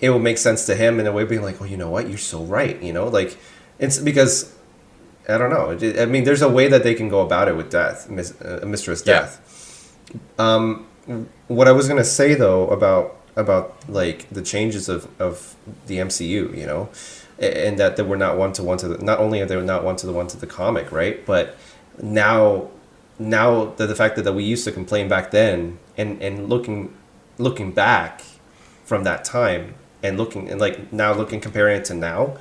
it 0.00 0.10
will 0.10 0.18
make 0.18 0.36
sense 0.38 0.66
to 0.66 0.74
him 0.74 0.98
in 0.98 1.06
a 1.06 1.12
way 1.12 1.24
being 1.24 1.42
like 1.42 1.60
oh 1.62 1.64
you 1.64 1.76
know 1.76 1.90
what 1.90 2.08
you're 2.08 2.18
so 2.18 2.42
right 2.44 2.82
you 2.82 2.92
know 2.92 3.06
like 3.08 3.38
it's 3.78 3.98
because 3.98 4.54
I 5.28 5.38
don't 5.38 5.50
know. 5.50 6.02
I 6.02 6.04
mean, 6.04 6.24
there's 6.24 6.42
a 6.42 6.48
way 6.48 6.68
that 6.68 6.82
they 6.82 6.94
can 6.94 7.08
go 7.08 7.20
about 7.20 7.48
it 7.48 7.56
with 7.56 7.70
death, 7.70 8.10
mis- 8.10 8.38
uh, 8.40 8.62
Mistress 8.66 9.02
Yeah. 9.06 9.20
Death. 9.20 9.96
Um, 10.38 10.86
what 11.48 11.68
I 11.68 11.72
was 11.72 11.88
gonna 11.88 12.04
say 12.04 12.34
though 12.34 12.68
about 12.68 13.16
about 13.36 13.74
like 13.88 14.28
the 14.30 14.42
changes 14.42 14.88
of, 14.88 15.08
of 15.20 15.56
the 15.86 15.98
MCU, 15.98 16.56
you 16.56 16.66
know, 16.66 16.88
and 17.38 17.78
that 17.78 17.96
they 17.96 18.02
were 18.02 18.16
not 18.16 18.38
one 18.38 18.52
to 18.54 18.62
one 18.62 18.78
to 18.78 18.88
the, 18.88 18.98
not 18.98 19.18
only 19.18 19.40
are 19.40 19.46
they 19.46 19.60
not 19.60 19.82
one 19.82 19.96
to 19.96 20.06
the 20.06 20.12
one 20.12 20.26
to 20.28 20.36
the 20.36 20.46
comic, 20.46 20.92
right? 20.92 21.24
But 21.26 21.56
now, 22.00 22.68
now 23.18 23.66
that 23.76 23.86
the 23.86 23.94
fact 23.94 24.16
that, 24.16 24.22
that 24.22 24.32
we 24.32 24.44
used 24.44 24.64
to 24.64 24.72
complain 24.72 25.08
back 25.08 25.30
then, 25.30 25.78
and 25.96 26.20
and 26.22 26.48
looking 26.48 26.94
looking 27.38 27.72
back 27.72 28.22
from 28.84 29.04
that 29.04 29.24
time 29.24 29.74
and 30.02 30.18
looking 30.18 30.48
and 30.50 30.60
like 30.60 30.92
now 30.92 31.12
looking 31.12 31.40
comparing 31.40 31.78
it 31.78 31.84
to 31.86 31.94
now 31.94 32.36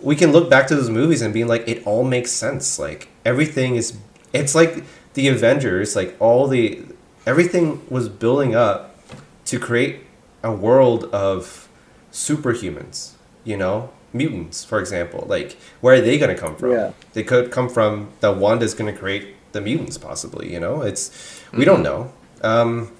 we 0.00 0.14
can 0.14 0.32
look 0.32 0.50
back 0.50 0.66
to 0.66 0.76
those 0.76 0.90
movies 0.90 1.22
and 1.22 1.32
being 1.32 1.48
like 1.48 1.66
it 1.68 1.86
all 1.86 2.04
makes 2.04 2.30
sense. 2.30 2.78
Like 2.78 3.08
everything 3.24 3.76
is 3.76 3.96
it's 4.32 4.54
like 4.54 4.84
the 5.14 5.28
avengers 5.28 5.96
like 5.96 6.14
all 6.20 6.46
the 6.46 6.82
everything 7.26 7.82
was 7.88 8.08
building 8.08 8.54
up 8.54 8.98
to 9.46 9.58
create 9.58 10.00
a 10.42 10.52
world 10.52 11.04
of 11.06 11.68
superhumans 12.12 13.12
you 13.44 13.56
know? 13.56 13.90
Mutants 14.12 14.64
for 14.64 14.78
example 14.78 15.26
like 15.28 15.56
where 15.80 15.96
are 15.96 16.00
they 16.00 16.18
going 16.18 16.34
to 16.34 16.40
come 16.40 16.56
from? 16.56 16.72
Yeah. 16.72 16.92
they 17.12 17.22
could 17.22 17.50
come 17.50 17.68
from 17.68 18.10
that 18.20 18.36
wanda's 18.36 18.74
going 18.74 18.92
to 18.92 18.98
create 18.98 19.35
the 19.56 19.60
mutants 19.60 19.98
possibly. 19.98 20.52
You 20.52 20.60
know, 20.60 20.82
it's 20.82 21.42
we 21.52 21.64
don't 21.64 21.82
know. 21.82 22.12
Um, 22.42 22.92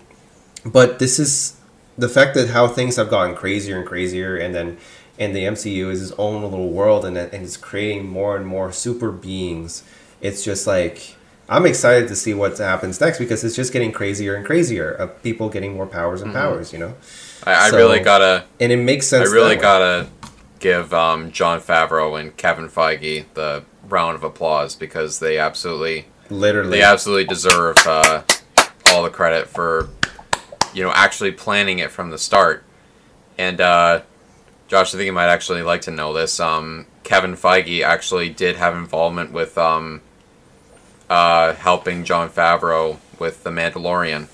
but 0.65 0.99
this 0.99 1.19
is 1.19 1.57
the 1.97 2.09
fact 2.09 2.35
that 2.35 2.49
how 2.51 2.67
things 2.67 2.97
have 2.97 3.09
gotten 3.11 3.35
crazier 3.37 3.79
and 3.79 3.87
crazier, 3.87 4.37
and 4.37 4.55
then 4.55 4.79
and 5.19 5.35
the 5.35 5.45
MCU 5.45 5.91
is 5.91 6.03
its 6.03 6.13
own 6.19 6.43
little 6.43 6.71
world, 6.71 7.05
and 7.05 7.17
and 7.17 7.45
it's 7.45 7.57
creating 7.57 8.09
more 8.09 8.37
and 8.37 8.47
more 8.47 8.73
super 8.73 9.13
beings. 9.13 9.85
It's 10.21 10.43
just 10.45 10.67
like 10.67 11.15
I'm 11.49 11.65
excited 11.67 12.09
to 12.09 12.17
see 12.17 12.35
what 12.35 12.59
happens 12.59 13.01
next 13.01 13.19
because 13.19 13.45
it's 13.45 13.55
just 13.55 13.73
getting 13.73 13.93
crazier 13.93 14.35
and 14.35 14.45
crazier 14.45 14.91
of 14.91 15.23
people 15.23 15.49
getting 15.49 15.75
more 15.75 15.87
powers 15.87 16.21
and 16.23 16.33
powers. 16.33 16.73
You 16.73 16.81
know, 16.81 16.95
I, 17.45 17.67
I 17.67 17.71
So- 17.71 17.77
really 17.77 18.01
gotta 18.01 18.45
and 18.59 18.73
it 18.73 18.79
makes 18.79 19.07
sense 19.07 19.29
I 19.31 19.33
really 19.33 19.57
gotta 19.57 20.09
give 20.59 20.93
um, 20.95 21.31
Jon 21.31 21.61
Favreau 21.61 22.19
and 22.19 22.35
Kevin 22.37 22.69
Feige 22.69 23.27
the 23.35 23.63
round 23.89 24.17
of 24.17 24.25
applause 24.25 24.75
because 24.75 25.21
they 25.21 25.39
absolutely 25.39 26.07
literally. 26.31 26.71
they 26.71 26.83
absolutely 26.83 27.25
deserve 27.25 27.77
uh, 27.87 28.23
all 28.89 29.03
the 29.03 29.11
credit 29.11 29.49
for 29.49 29.89
you 30.75 30.83
know 30.85 30.93
actually 30.95 31.33
planning 31.33 31.79
it 31.79 31.91
from 31.91 32.11
the 32.11 32.19
start. 32.19 32.65
And 33.39 33.61
uh, 33.61 34.03
Josh, 34.69 34.95
I 34.95 34.97
think 34.99 35.07
you 35.07 35.13
might 35.13 35.29
actually 35.29 35.63
like 35.63 35.83
to 35.83 35.91
know 35.91 36.13
this. 36.13 36.41
Um, 36.41 36.87
Kevin 37.05 37.35
Feige 37.35 37.83
actually 37.83 38.31
did 38.31 38.57
have 38.57 38.75
involvement 38.75 39.31
with 39.33 39.57
um, 39.59 40.01
uh, 41.09 41.55
helping 41.55 42.05
Jon 42.05 42.29
Favreau 42.31 42.99
with 43.19 43.45
the 43.45 43.51
Mandalorian, 43.51 44.29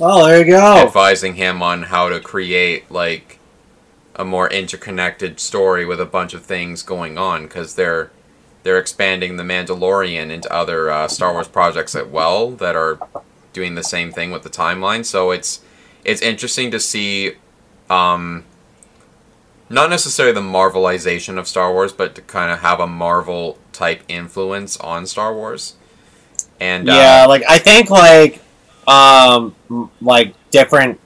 Oh, 0.00 0.26
there 0.26 0.38
you 0.38 0.44
go. 0.52 0.76
advising 0.78 1.34
him 1.34 1.62
on 1.62 1.84
how 1.84 2.08
to 2.08 2.20
create 2.20 2.90
like 2.90 3.38
a 4.14 4.24
more 4.24 4.48
interconnected 4.50 5.40
story 5.40 5.84
with 5.84 6.00
a 6.00 6.06
bunch 6.06 6.34
of 6.34 6.44
things 6.44 6.82
going 6.82 7.18
on 7.18 7.44
because 7.44 7.74
they're 7.74 8.10
they're 8.68 8.78
expanding 8.78 9.38
the 9.38 9.42
Mandalorian 9.42 10.30
into 10.30 10.52
other 10.52 10.90
uh, 10.90 11.08
Star 11.08 11.32
Wars 11.32 11.48
projects 11.48 11.94
as 11.94 12.06
well 12.06 12.50
that 12.50 12.76
are 12.76 12.98
doing 13.54 13.76
the 13.76 13.82
same 13.82 14.12
thing 14.12 14.30
with 14.30 14.42
the 14.42 14.50
timeline. 14.50 15.06
So 15.06 15.30
it's 15.30 15.62
it's 16.04 16.20
interesting 16.20 16.70
to 16.72 16.78
see, 16.78 17.32
um, 17.88 18.44
not 19.70 19.88
necessarily 19.88 20.34
the 20.34 20.42
Marvelization 20.42 21.38
of 21.38 21.48
Star 21.48 21.72
Wars, 21.72 21.94
but 21.94 22.14
to 22.16 22.20
kind 22.20 22.52
of 22.52 22.58
have 22.58 22.78
a 22.78 22.86
Marvel 22.86 23.56
type 23.72 24.02
influence 24.06 24.76
on 24.76 25.06
Star 25.06 25.34
Wars. 25.34 25.76
And 26.60 26.90
uh, 26.90 26.92
yeah, 26.92 27.24
like 27.24 27.44
I 27.48 27.56
think 27.56 27.88
like 27.88 28.42
um 28.86 29.54
like 30.02 30.34
different 30.50 31.00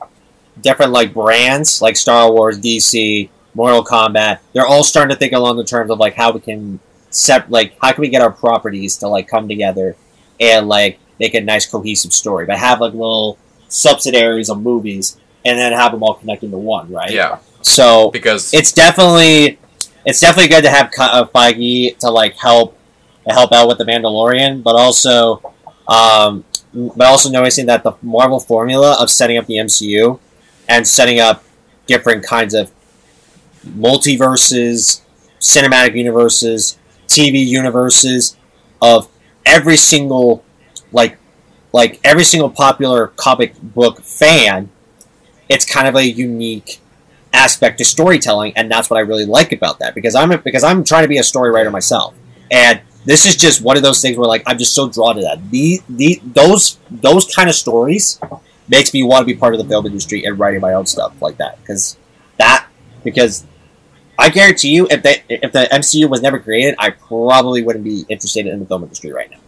different 0.61 0.91
like 0.91 1.15
brands 1.15 1.81
like 1.81 1.95
Star 1.95 2.33
Wars, 2.33 2.59
DC, 2.59 3.31
Mortal 3.55 3.85
Kombat, 3.85 4.41
they're 4.53 4.67
all 4.67 4.83
starting 4.83 5.15
to 5.15 5.17
think 5.17 5.33
along 5.33 5.59
the 5.59 5.65
terms 5.65 5.93
of 5.93 6.01
like 6.01 6.15
how 6.15 6.33
we 6.33 6.41
can 6.41 6.81
sep 7.13 7.47
like 7.49 7.77
how 7.81 7.93
can 7.93 8.01
we 8.01 8.09
get 8.09 8.23
our 8.23 8.33
properties 8.33 8.97
to 8.99 9.09
like 9.09 9.29
come 9.29 9.47
together 9.49 9.97
and 10.41 10.69
like 10.69 10.99
make 11.21 11.35
a 11.35 11.41
nice 11.41 11.67
cohesive 11.67 12.13
story, 12.13 12.47
but 12.47 12.59
have 12.59 12.81
like 12.81 12.93
little 12.93 13.39
subsidiaries 13.69 14.51
of 14.51 14.61
movies 14.61 15.19
and 15.45 15.59
then 15.59 15.73
have 15.73 15.93
them 15.93 16.03
all 16.03 16.15
connect 16.15 16.43
into 16.43 16.59
one, 16.59 16.91
right? 16.93 17.11
yeah, 17.11 17.39
So 17.63 18.11
because 18.11 18.53
it's 18.53 18.73
definitely 18.73 19.59
it's 20.05 20.21
definitely 20.21 20.49
good 20.49 20.65
to 20.65 20.71
have 20.71 20.91
uh, 20.99 21.25
Feige 21.27 21.97
to 21.99 22.11
like 22.11 22.37
help 22.37 22.77
to 23.27 23.33
help 23.33 23.53
out 23.53 23.69
with 23.69 23.79
the 23.79 23.85
Mandalorian, 23.85 24.63
but 24.63 24.75
also 24.75 25.55
um, 25.87 26.45
but 26.75 27.07
also 27.07 27.31
noticing 27.31 27.67
that 27.67 27.83
the 27.83 27.93
Marvel 28.03 28.41
formula 28.41 28.97
of 29.01 29.11
setting 29.11 29.37
up 29.37 29.47
the 29.47 29.57
MCU 29.57 30.19
and 30.69 30.87
setting 30.87 31.21
up 31.21 31.45
different 31.87 32.25
kinds 32.25 32.55
of 32.55 32.73
multiverses, 33.67 35.03
cinematic 35.41 35.95
universes, 35.95 36.79
TV 37.13 37.45
universes 37.47 38.37
of 38.81 39.09
every 39.45 39.77
single 39.77 40.45
like 40.93 41.19
like 41.73 42.01
every 42.05 42.25
single 42.25 42.51
popular 42.51 43.09
comic 43.09 43.61
book 43.61 44.03
fan, 44.03 44.71
it's 45.49 45.65
kind 45.65 45.89
of 45.89 45.97
a 45.97 46.05
unique 46.05 46.81
aspect 47.33 47.79
to 47.79 47.85
storytelling, 47.85 48.53
and 48.57 48.71
that's 48.71 48.91
what 48.91 48.99
I 48.99 49.01
really 49.01 49.25
like 49.25 49.53
about 49.53 49.79
that 49.79 49.95
because 49.95 50.15
I'm 50.15 50.33
a, 50.33 50.39
because 50.39 50.65
I'm 50.65 50.85
trying 50.85 51.05
to 51.05 51.09
be 51.09 51.19
a 51.19 51.25
story 51.25 51.51
writer 51.51 51.71
myself, 51.71 52.15
and 52.51 52.81
this 53.05 53.27
is 53.27 53.37
just 53.37 53.63
one 53.63 53.77
of 53.77 53.83
those 53.83 54.01
things 54.01 54.17
where 54.17 54.29
like 54.29 54.43
I'm 54.47 54.59
just 54.59 54.75
so 54.75 54.89
drawn 54.89 55.17
to 55.17 55.23
that. 55.23 55.51
The 55.51 55.81
the 55.89 56.21
those 56.25 56.79
those 56.91 57.33
kind 57.35 57.49
of 57.49 57.55
stories 57.55 58.21
makes 58.69 58.93
me 58.95 59.03
want 59.03 59.27
to 59.27 59.27
be 59.27 59.39
part 59.39 59.55
of 59.55 59.61
the 59.61 59.69
film 59.69 59.87
industry 59.87 60.25
and 60.25 60.39
writing 60.39 60.61
my 60.61 60.75
own 60.75 60.87
stuff 60.87 61.21
like 61.21 61.39
that 61.39 61.59
because 61.61 61.97
that 62.39 62.67
because 63.05 63.45
I 64.19 64.29
guarantee 64.31 64.69
you 64.71 64.87
if 64.91 65.03
they 65.03 65.23
if 65.29 65.53
the 65.53 65.69
MCU 65.73 66.09
was 66.09 66.23
never 66.23 66.39
created, 66.39 66.75
I 66.79 66.91
probably 66.91 67.63
wouldn't 67.63 67.85
be 67.85 68.05
interested 68.09 68.47
in 68.47 68.61
the 68.61 68.67
film 68.67 68.83
industry 68.83 69.13
right 69.13 69.31
now. 69.31 69.39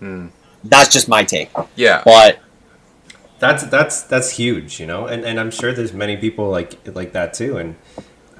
hmm, 0.00 0.26
That's 0.64 0.92
just 0.92 1.08
my 1.08 1.24
take, 1.24 1.50
yeah, 1.76 2.02
but 2.04 2.38
That's 3.38 3.64
that's 3.64 4.02
that's 4.02 4.30
huge, 4.32 4.78
you 4.78 4.86
know, 4.86 5.06
and 5.06 5.24
and 5.24 5.40
I'm 5.40 5.50
sure 5.50 5.72
there's 5.72 5.94
many 5.94 6.16
people 6.16 6.50
like 6.50 6.74
like 6.86 7.12
that 7.12 7.32
too, 7.32 7.56
and 7.56 7.74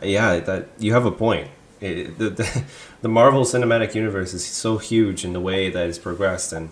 yeah, 0.02 0.40
that 0.40 0.68
you 0.78 0.92
have 0.92 1.06
a 1.06 1.10
point. 1.12 1.48
It, 1.80 2.18
the, 2.18 2.28
the 2.28 2.64
the 3.02 3.08
Marvel 3.08 3.44
Cinematic 3.44 3.94
Universe 3.94 4.34
is 4.34 4.44
so 4.44 4.76
huge 4.76 5.24
in 5.24 5.32
the 5.32 5.40
way 5.40 5.70
that 5.70 5.88
it's 5.88 5.98
progressed 5.98 6.52
and 6.52 6.68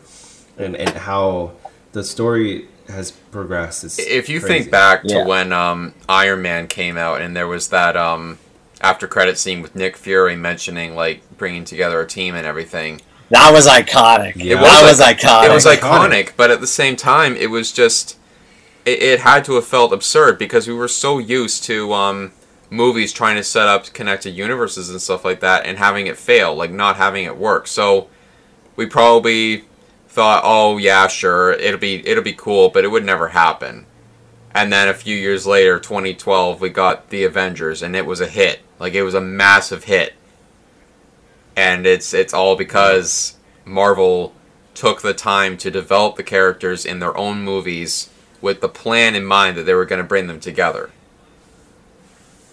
and 0.58 0.76
and 0.76 0.90
how 0.90 1.52
the 1.92 2.04
story 2.04 2.68
has 2.88 3.10
progressed. 3.12 3.84
Is 3.84 3.98
if 3.98 4.28
you 4.28 4.40
crazy. 4.40 4.60
think 4.60 4.70
back 4.70 5.02
to 5.04 5.14
Yeah. 5.14 5.24
when 5.26 5.52
um, 5.54 5.94
Iron 6.08 6.42
Man 6.42 6.66
came 6.66 6.98
out 6.98 7.22
and 7.22 7.34
there 7.34 7.48
was 7.48 7.68
that 7.68 7.96
um, 7.96 8.38
after 8.80 9.06
credit 9.06 9.38
scene 9.38 9.62
with 9.62 9.74
Nick 9.74 9.96
Fury 9.96 10.36
mentioning 10.36 10.94
like 10.94 11.22
bringing 11.36 11.64
together 11.64 12.00
a 12.00 12.06
team 12.06 12.34
and 12.34 12.46
everything, 12.46 13.00
that 13.30 13.52
was 13.52 13.66
iconic. 13.66 14.36
Yeah. 14.36 14.54
It 14.54 14.60
that 14.62 14.82
was 14.82 14.98
was 14.98 15.06
iconic. 15.06 15.44
it 15.46 15.52
was 15.52 15.66
Iconic. 15.66 15.78
iconic, 15.80 16.32
but 16.36 16.50
at 16.50 16.60
the 16.60 16.66
same 16.66 16.96
time, 16.96 17.36
it 17.36 17.50
was 17.50 17.72
just 17.72 18.16
it, 18.84 19.02
it 19.02 19.20
had 19.20 19.44
to 19.46 19.54
have 19.54 19.66
felt 19.66 19.92
absurd 19.92 20.38
because 20.38 20.66
we 20.66 20.74
were 20.74 20.88
so 20.88 21.18
used 21.18 21.64
to 21.64 21.92
um, 21.92 22.32
movies 22.70 23.12
trying 23.12 23.36
to 23.36 23.44
set 23.44 23.68
up 23.68 23.92
connected 23.92 24.30
universes 24.30 24.88
and 24.90 25.00
stuff 25.00 25.24
like 25.24 25.40
that, 25.40 25.66
and 25.66 25.78
having 25.78 26.06
it 26.06 26.16
fail, 26.16 26.54
like 26.54 26.70
not 26.70 26.96
having 26.96 27.24
it 27.24 27.36
work. 27.36 27.66
So 27.66 28.08
we 28.76 28.86
probably 28.86 29.64
thought, 30.08 30.42
oh 30.44 30.78
yeah, 30.78 31.06
sure, 31.08 31.52
it'll 31.52 31.80
be 31.80 32.06
it'll 32.06 32.24
be 32.24 32.32
cool, 32.32 32.70
but 32.70 32.84
it 32.84 32.88
would 32.88 33.04
never 33.04 33.28
happen. 33.28 33.84
And 34.54 34.72
then 34.72 34.88
a 34.88 34.94
few 34.94 35.16
years 35.16 35.46
later, 35.46 35.78
2012, 35.78 36.60
we 36.60 36.70
got 36.70 37.10
the 37.10 37.24
Avengers, 37.24 37.82
and 37.82 37.94
it 37.94 38.06
was 38.06 38.20
a 38.20 38.26
hit. 38.26 38.60
Like 38.78 38.94
it 38.94 39.02
was 39.02 39.14
a 39.14 39.20
massive 39.20 39.84
hit. 39.84 40.14
And 41.56 41.86
it's 41.86 42.14
it's 42.14 42.32
all 42.32 42.56
because 42.56 43.36
Marvel 43.64 44.32
took 44.74 45.02
the 45.02 45.14
time 45.14 45.56
to 45.58 45.70
develop 45.70 46.16
the 46.16 46.22
characters 46.22 46.86
in 46.86 47.00
their 47.00 47.16
own 47.16 47.42
movies 47.42 48.10
with 48.40 48.60
the 48.60 48.68
plan 48.68 49.16
in 49.16 49.24
mind 49.24 49.56
that 49.56 49.64
they 49.64 49.74
were 49.74 49.84
going 49.84 50.00
to 50.00 50.06
bring 50.06 50.28
them 50.28 50.38
together. 50.38 50.90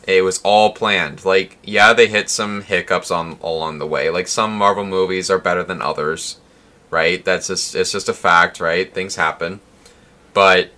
It 0.08 0.24
was 0.24 0.42
all 0.42 0.72
planned. 0.74 1.24
Like, 1.24 1.58
yeah, 1.64 1.94
they 1.94 2.08
hit 2.08 2.30
some 2.30 2.62
hiccups 2.62 3.12
on 3.12 3.38
along 3.42 3.78
the 3.78 3.88
way. 3.88 4.10
Like 4.10 4.28
some 4.28 4.58
Marvel 4.58 4.86
movies 4.86 5.30
are 5.30 5.38
better 5.38 5.64
than 5.64 5.82
others, 5.82 6.38
right? 6.90 7.24
That's 7.24 7.48
just 7.48 7.76
it's 7.76 7.92
just 7.92 8.10
a 8.10 8.14
fact, 8.14 8.60
right? 8.60 8.92
Things 8.92 9.16
happen. 9.16 9.60
But 10.34 10.72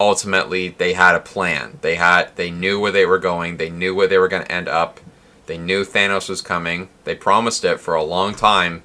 ultimately 0.00 0.68
they 0.68 0.92
had 0.92 1.14
a 1.14 1.20
plan. 1.20 1.78
They 1.82 1.96
had 1.96 2.34
they 2.36 2.50
knew 2.50 2.80
where 2.80 2.92
they 2.92 3.06
were 3.06 3.18
going. 3.18 3.56
They 3.56 3.70
knew 3.70 3.94
where 3.94 4.06
they 4.06 4.18
were 4.18 4.28
going 4.28 4.44
to 4.44 4.52
end 4.52 4.68
up. 4.68 5.00
They 5.46 5.58
knew 5.58 5.84
Thanos 5.84 6.28
was 6.28 6.42
coming. 6.42 6.88
They 7.04 7.14
promised 7.14 7.64
it 7.64 7.80
for 7.80 7.94
a 7.94 8.02
long 8.02 8.34
time. 8.34 8.82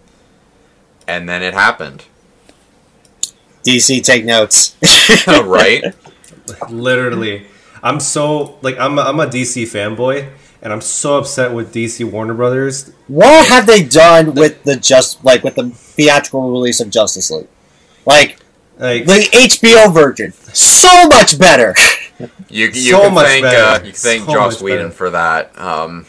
And 1.08 1.28
then 1.28 1.44
it 1.44 1.54
happened. 1.54 2.06
DC, 3.64 4.04
take 4.04 4.26
notes. 4.26 4.76
right? 5.28 5.94
literally, 6.70 7.46
I'm 7.82 8.00
so 8.00 8.58
like 8.62 8.78
I'm 8.78 8.98
a, 8.98 9.02
I'm 9.02 9.20
a 9.20 9.28
DC 9.28 9.64
fanboy, 9.64 10.30
and 10.62 10.74
I'm 10.74 10.82
so 10.82 11.18
upset 11.18 11.54
with 11.54 11.74
DC 11.74 12.10
Warner 12.10 12.34
Brothers. 12.34 12.92
what 13.08 13.48
have 13.48 13.68
they 13.68 13.84
done 13.84 14.34
with 14.34 14.64
the 14.64 14.76
just 14.76 15.24
like 15.24 15.44
with 15.44 15.56
the 15.56 15.70
theatrical 15.70 16.52
release 16.52 16.80
of 16.80 16.90
Justice 16.90 17.32
League? 17.32 17.48
Like 18.06 18.40
Like 18.84 19.06
the 19.06 19.30
HBO 19.32 19.94
version, 19.94 20.34
so 20.54 21.08
much 21.08 21.40
better. 21.40 21.74
You, 22.50 22.68
you 22.68 22.92
So 22.92 23.02
can 23.04 23.14
much 23.14 23.26
thank 23.28 23.44
better. 23.44 23.64
uh, 23.64 23.76
you 23.78 23.92
can 23.92 23.92
thank 23.94 24.26
So 24.26 24.34
Joss 24.34 24.62
Whedon 24.62 24.88
better. 24.88 24.96
for 24.96 25.10
that. 25.12 25.58
Um, 25.60 26.04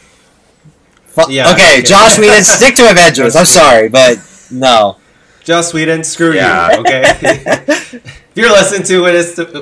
Fu- 1.07 1.31
Yeah, 1.31 1.51
okay, 1.53 1.79
okay. 1.79 1.81
Joss 1.81 2.17
Whedon, 2.19 2.43
stick 2.43 2.75
to 2.75 2.89
Avengers. 2.91 3.35
I'm 3.35 3.45
sorry, 3.45 3.87
but 3.89 4.19
no. 4.51 4.97
Joss 5.43 5.73
Whedon, 5.73 6.03
screw 6.03 6.33
Yeah. 6.33 6.73
you. 6.73 6.79
Okay. 6.81 7.01
if 7.13 8.31
you're 8.35 8.49
listening 8.51 8.83
to 8.83 9.05
it, 9.05 9.15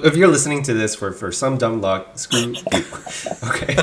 if 0.06 0.16
you're 0.16 0.28
listening 0.28 0.64
to 0.64 0.74
this 0.74 0.96
for 0.96 1.12
for 1.12 1.32
some 1.32 1.58
dumb 1.58 1.82
luck, 1.82 2.18
screw 2.18 2.54
you. 2.54 2.64
Okay. 3.50 3.78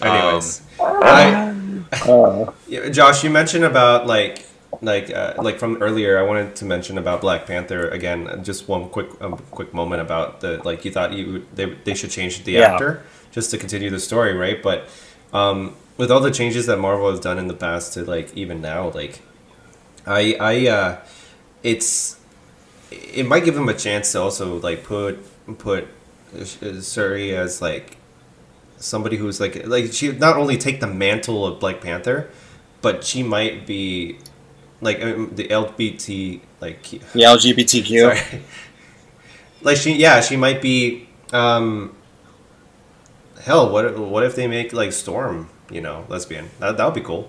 Anyways, 0.00 0.62
I, 0.80 1.54
Uh, 2.02 2.52
Josh, 2.90 3.22
you 3.24 3.30
mentioned 3.30 3.64
about 3.64 4.06
like 4.06 4.44
like 4.80 5.10
uh, 5.10 5.34
like 5.38 5.58
from 5.58 5.82
earlier. 5.82 6.18
I 6.18 6.22
wanted 6.22 6.56
to 6.56 6.64
mention 6.64 6.98
about 6.98 7.20
Black 7.20 7.46
Panther 7.46 7.88
again. 7.88 8.42
Just 8.44 8.68
one 8.68 8.88
quick 8.90 9.08
um, 9.20 9.38
quick 9.50 9.72
moment 9.74 10.02
about 10.02 10.40
the 10.40 10.60
like 10.64 10.84
you 10.84 10.90
thought 10.90 11.12
you 11.12 11.32
would- 11.32 11.56
they 11.56 11.66
they 11.84 11.94
should 11.94 12.10
change 12.10 12.44
the 12.44 12.52
Yeah. 12.52 12.72
actor 12.74 13.02
just 13.30 13.50
to 13.50 13.58
continue 13.58 13.90
the 13.90 14.00
story, 14.00 14.34
right? 14.34 14.62
But 14.62 14.88
um, 15.32 15.74
with 15.96 16.10
all 16.10 16.20
the 16.20 16.30
changes 16.30 16.66
that 16.66 16.78
Marvel 16.78 17.10
has 17.10 17.20
done 17.20 17.38
in 17.38 17.48
the 17.48 17.54
past 17.54 17.94
to 17.94 18.04
like 18.04 18.34
even 18.36 18.60
now, 18.60 18.90
like 18.90 19.20
I 20.06 20.36
I 20.40 20.68
uh, 20.68 20.96
it's 21.62 22.18
it 22.90 23.26
might 23.26 23.44
give 23.44 23.56
him 23.56 23.68
a 23.68 23.74
chance 23.74 24.12
to 24.12 24.20
also 24.20 24.58
like 24.60 24.84
put 24.84 25.18
put 25.58 25.88
Shuri 26.82 27.34
as 27.34 27.60
like 27.62 27.96
somebody 28.76 29.16
who's 29.16 29.40
like 29.40 29.66
like 29.66 29.92
she 29.92 30.12
not 30.12 30.36
only 30.36 30.56
take 30.56 30.80
the 30.80 30.86
mantle 30.86 31.44
of 31.46 31.58
Black 31.58 31.80
Panther, 31.80 32.30
but 32.82 33.02
she 33.04 33.22
might 33.22 33.66
be 33.66 34.18
like 34.80 34.98
the 35.00 35.48
LGBT 35.48 36.40
like 36.60 36.82
The 36.82 37.22
LGBTQ. 37.22 38.16
sorry. 38.28 38.42
like 39.62 39.76
she 39.76 39.94
yeah 39.94 40.20
she 40.20 40.36
might 40.36 40.62
be 40.62 41.08
um 41.32 41.94
hell 43.42 43.70
what 43.70 43.84
if, 43.84 43.96
what 43.96 44.22
if 44.24 44.34
they 44.36 44.46
make 44.46 44.72
like 44.72 44.92
Storm 44.92 45.48
you 45.70 45.80
know 45.80 46.04
lesbian 46.08 46.50
that 46.60 46.76
that 46.76 46.84
would 46.84 46.94
be 46.94 47.00
cool. 47.00 47.28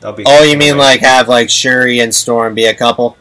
That'd 0.00 0.16
be 0.16 0.24
Oh, 0.26 0.42
you 0.44 0.56
mean 0.56 0.76
like 0.78 1.00
have 1.00 1.28
like 1.28 1.50
Shuri 1.50 2.00
and 2.00 2.14
Storm 2.14 2.54
be 2.54 2.66
a 2.66 2.74
couple? 2.74 3.16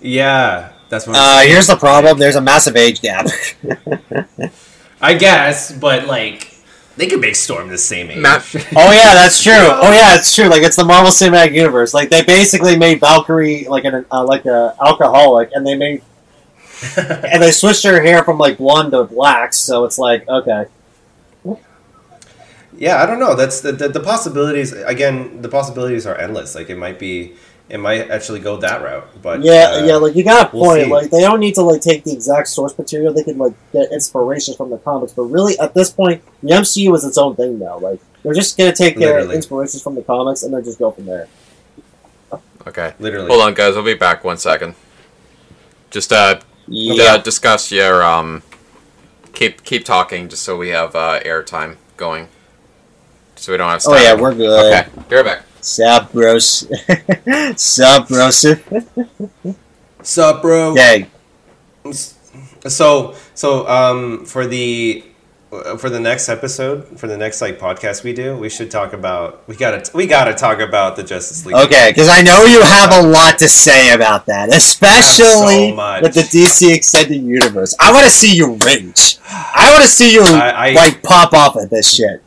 yeah 0.00 0.72
that's 0.88 1.06
what 1.06 1.16
Uh, 1.16 1.40
here's 1.40 1.66
the 1.66 1.76
problem. 1.76 2.18
There's 2.18 2.36
a 2.36 2.40
massive 2.40 2.76
age 2.76 3.00
gap. 3.00 3.26
I 5.00 5.14
guess, 5.14 5.72
but 5.72 6.06
like 6.06 6.51
they 7.02 7.08
could 7.08 7.20
make 7.20 7.34
Storm 7.34 7.66
the 7.66 7.76
same 7.76 8.12
age. 8.12 8.18
Matt- 8.18 8.46
Oh 8.76 8.92
yeah, 8.92 9.12
that's 9.14 9.42
true. 9.42 9.52
Oh 9.56 9.92
yeah, 9.92 10.14
it's 10.14 10.32
true. 10.32 10.46
Like 10.46 10.62
it's 10.62 10.76
the 10.76 10.84
Marvel 10.84 11.10
Cinematic 11.10 11.52
Universe. 11.52 11.92
Like 11.92 12.10
they 12.10 12.22
basically 12.22 12.76
made 12.78 13.00
Valkyrie 13.00 13.66
like 13.68 13.84
an 13.84 14.06
uh, 14.12 14.24
like 14.24 14.46
a 14.46 14.76
alcoholic, 14.80 15.50
and 15.52 15.66
they 15.66 15.74
made 15.74 16.02
and 16.96 17.42
they 17.42 17.50
switched 17.50 17.82
her 17.82 18.00
hair 18.00 18.22
from 18.22 18.38
like 18.38 18.58
blonde 18.58 18.92
to 18.92 19.02
black. 19.02 19.52
So 19.52 19.84
it's 19.84 19.98
like 19.98 20.28
okay, 20.28 20.66
yeah, 22.76 23.02
I 23.02 23.06
don't 23.06 23.18
know. 23.18 23.34
That's 23.34 23.60
the, 23.60 23.72
the 23.72 23.88
the 23.88 24.00
possibilities. 24.00 24.72
Again, 24.72 25.42
the 25.42 25.48
possibilities 25.48 26.06
are 26.06 26.16
endless. 26.16 26.54
Like 26.54 26.70
it 26.70 26.78
might 26.78 27.00
be, 27.00 27.34
it 27.72 27.78
might 27.80 28.10
actually 28.10 28.38
go 28.40 28.58
that 28.58 28.82
route. 28.82 29.08
But 29.22 29.42
yeah, 29.42 29.70
uh, 29.72 29.84
yeah. 29.86 29.96
Like 29.96 30.14
you 30.14 30.22
got 30.22 30.52
a 30.52 30.56
we'll 30.56 30.66
point. 30.66 30.84
see. 30.84 30.90
like 30.90 31.10
they 31.10 31.22
don't 31.22 31.40
need 31.40 31.54
to 31.54 31.62
like 31.62 31.80
take 31.80 32.04
the 32.04 32.12
exact 32.12 32.48
source 32.48 32.76
material. 32.76 33.14
They 33.14 33.22
can 33.24 33.38
like 33.38 33.54
get 33.72 33.90
inspiration 33.90 34.54
from 34.54 34.68
the 34.68 34.76
comics. 34.76 35.14
But 35.14 35.22
really, 35.22 35.58
at 35.58 35.72
this 35.72 35.90
point, 35.90 36.22
the 36.42 36.50
MCU 36.50 36.94
is 36.94 37.02
its 37.02 37.16
own 37.16 37.34
thing 37.34 37.58
now. 37.58 37.78
Like 37.78 37.98
they're 38.22 38.34
just 38.34 38.58
gonna 38.58 38.74
take 38.74 38.96
their 38.96 39.14
Literally. 39.14 39.36
inspirations 39.36 39.82
from 39.82 39.94
the 39.94 40.02
comics 40.02 40.42
and 40.42 40.52
then 40.52 40.62
just 40.62 40.78
go 40.78 40.90
from 40.90 41.06
there. 41.06 41.28
Okay. 42.66 42.92
literally. 43.00 43.26
Hold 43.26 43.40
on, 43.42 43.54
guys. 43.54 43.74
I'll 43.74 43.82
be 43.82 43.94
back 43.94 44.22
one 44.22 44.36
second. 44.36 44.74
Just 45.90 46.12
uh, 46.12 46.40
Yeah. 46.68 47.14
uh 47.14 47.18
discuss 47.18 47.72
your 47.72 48.02
um. 48.02 48.42
Keep 49.32 49.64
keep 49.64 49.86
talking, 49.86 50.28
just 50.28 50.42
so 50.42 50.58
we 50.58 50.68
have 50.68 50.94
uh, 50.94 51.20
airtime 51.24 51.76
going. 51.96 52.28
So 53.36 53.52
we 53.52 53.56
don't 53.56 53.70
have. 53.70 53.80
Oh 53.86 53.96
yeah, 53.96 54.12
we're 54.14 54.34
good. 54.34 54.74
Okay, 54.74 54.90
be 55.08 55.16
right 55.16 55.24
back. 55.24 55.42
Sup, 55.62 56.12
bros. 56.12 56.66
Sup, 57.56 58.08
bros. 58.08 58.44
Sup, 60.02 60.42
bro? 60.42 60.72
Okay. 60.72 61.06
So 62.66 63.14
so 63.34 63.66
um 63.68 64.24
for 64.26 64.46
the 64.46 65.04
for 65.78 65.90
the 65.90 66.00
next 66.00 66.28
episode 66.28 66.98
for 66.98 67.06
the 67.06 67.16
next 67.16 67.40
like 67.42 67.58
podcast 67.58 68.02
we 68.04 68.12
do 68.14 68.34
we 68.36 68.48
should 68.48 68.70
talk 68.70 68.92
about 68.94 69.46
we 69.48 69.54
gotta 69.54 69.88
we 69.94 70.06
gotta 70.06 70.32
talk 70.34 70.58
about 70.60 70.96
the 70.96 71.02
Justice 71.02 71.44
League. 71.46 71.54
Okay, 71.56 71.90
because 71.90 72.08
I 72.08 72.22
know 72.22 72.44
you 72.44 72.62
have 72.62 72.92
a 72.92 73.06
lot 73.06 73.38
to 73.38 73.48
say 73.48 73.92
about 73.92 74.26
that, 74.26 74.48
especially 74.54 75.70
so 75.76 76.00
with 76.02 76.14
the 76.14 76.22
DC 76.22 76.74
Extended 76.74 77.22
Universe. 77.22 77.74
I 77.78 77.92
want 77.92 78.04
to 78.04 78.10
see 78.10 78.34
you 78.34 78.54
rage. 78.64 79.18
I 79.28 79.70
want 79.72 79.82
to 79.84 79.88
see 79.88 80.12
you 80.14 80.22
I- 80.22 80.70
I- 80.70 80.72
like 80.72 81.02
pop 81.02 81.32
off 81.34 81.56
at 81.56 81.70
this 81.70 81.94
shit. 81.94 82.22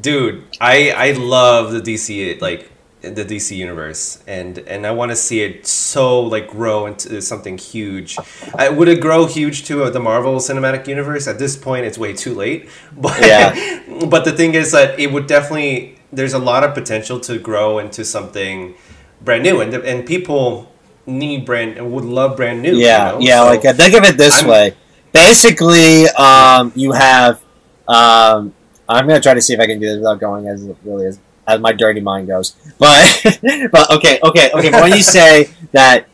Dude 0.00 0.42
i 0.60 0.90
i 0.90 1.12
love 1.12 1.72
the 1.72 1.80
dc 1.80 2.40
like 2.40 2.70
the 3.02 3.24
dc 3.24 3.54
universe 3.54 4.22
and 4.26 4.58
and 4.60 4.86
i 4.86 4.90
want 4.90 5.10
to 5.10 5.16
see 5.16 5.42
it 5.42 5.66
so 5.66 6.20
like 6.20 6.48
grow 6.48 6.86
into 6.86 7.20
something 7.20 7.58
huge 7.58 8.16
I, 8.56 8.70
would 8.70 8.88
it 8.88 9.00
grow 9.00 9.26
huge 9.26 9.64
to 9.66 9.84
uh, 9.84 9.90
the 9.90 10.00
marvel 10.00 10.36
cinematic 10.36 10.88
universe 10.88 11.28
at 11.28 11.38
this 11.38 11.54
point 11.56 11.84
it's 11.84 11.98
way 11.98 12.12
too 12.14 12.34
late 12.34 12.68
but 12.96 13.20
Yeah. 13.20 13.82
but 14.08 14.24
the 14.24 14.32
thing 14.32 14.54
is 14.54 14.72
that 14.72 14.98
it 14.98 15.12
would 15.12 15.26
definitely 15.26 15.98
there's 16.12 16.32
a 16.32 16.38
lot 16.38 16.64
of 16.64 16.74
potential 16.74 17.20
to 17.20 17.38
grow 17.38 17.78
into 17.78 18.04
something 18.04 18.74
brand 19.20 19.42
new 19.42 19.60
and 19.60 19.74
and 19.74 20.06
people 20.06 20.72
need 21.06 21.44
brand 21.44 21.76
and 21.76 21.92
would 21.92 22.04
love 22.04 22.36
brand 22.36 22.62
new 22.62 22.72
you 22.72 22.86
Yeah, 22.86 23.12
know? 23.12 23.18
yeah. 23.20 23.40
So- 23.40 23.46
like 23.46 23.62
think 23.76 23.94
of 23.94 24.04
it 24.04 24.16
this 24.16 24.38
I'm- 24.40 24.48
way. 24.48 24.74
Basically, 25.12 26.08
um, 26.18 26.72
you 26.74 26.90
have. 26.90 27.40
Um, 27.86 28.52
I'm 28.88 29.06
gonna 29.06 29.20
try 29.20 29.34
to 29.34 29.40
see 29.40 29.54
if 29.54 29.60
I 29.60 29.66
can 29.66 29.80
do 29.80 29.86
this 29.86 29.96
without 29.96 30.20
going 30.20 30.46
as 30.48 30.68
really 30.84 31.06
is 31.06 31.18
as 31.46 31.60
my 31.60 31.72
dirty 31.72 32.00
mind 32.00 32.26
goes. 32.26 32.54
But 32.78 33.38
but 33.72 33.90
okay, 33.90 34.18
okay, 34.22 34.50
okay. 34.52 34.70
When 34.70 34.92
you 34.92 35.02
say 35.02 35.50
that, 35.72 36.06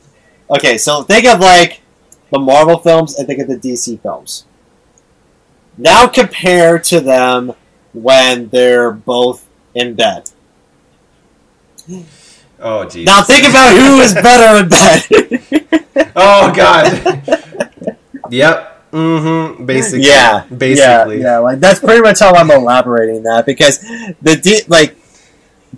okay, 0.50 0.78
so 0.78 1.02
think 1.02 1.26
of 1.26 1.40
like 1.40 1.80
the 2.30 2.38
Marvel 2.38 2.78
films 2.78 3.16
and 3.16 3.26
think 3.26 3.40
of 3.40 3.48
the 3.48 3.56
DC 3.56 4.00
films. 4.00 4.44
Now 5.76 6.06
compare 6.06 6.78
to 6.78 7.00
them 7.00 7.54
when 7.92 8.48
they're 8.48 8.90
both 8.90 9.48
in 9.74 9.94
bed. 9.94 10.30
oh 12.60 12.84
geez 12.84 13.06
Now 13.06 13.22
think 13.22 13.48
about 13.48 13.74
who 13.74 14.00
is 14.00 14.14
better 14.14 14.62
in 14.62 14.68
bed. 14.68 16.12
oh 16.16 16.52
god 16.54 17.96
yep 18.30 18.69
mm-hmm 18.91 19.64
basically 19.64 20.07
yeah, 20.07 20.45
basically 20.47 21.20
yeah, 21.20 21.34
yeah. 21.34 21.38
Like 21.38 21.61
that's 21.61 21.80
pretty 21.80 22.03
much 22.03 22.20
how 22.20 22.34
I'm 22.34 22.51
elaborating 22.51 23.22
that 23.24 23.47
because 23.47 23.78
the 23.78 24.38
D, 24.43 24.62
like 24.68 24.97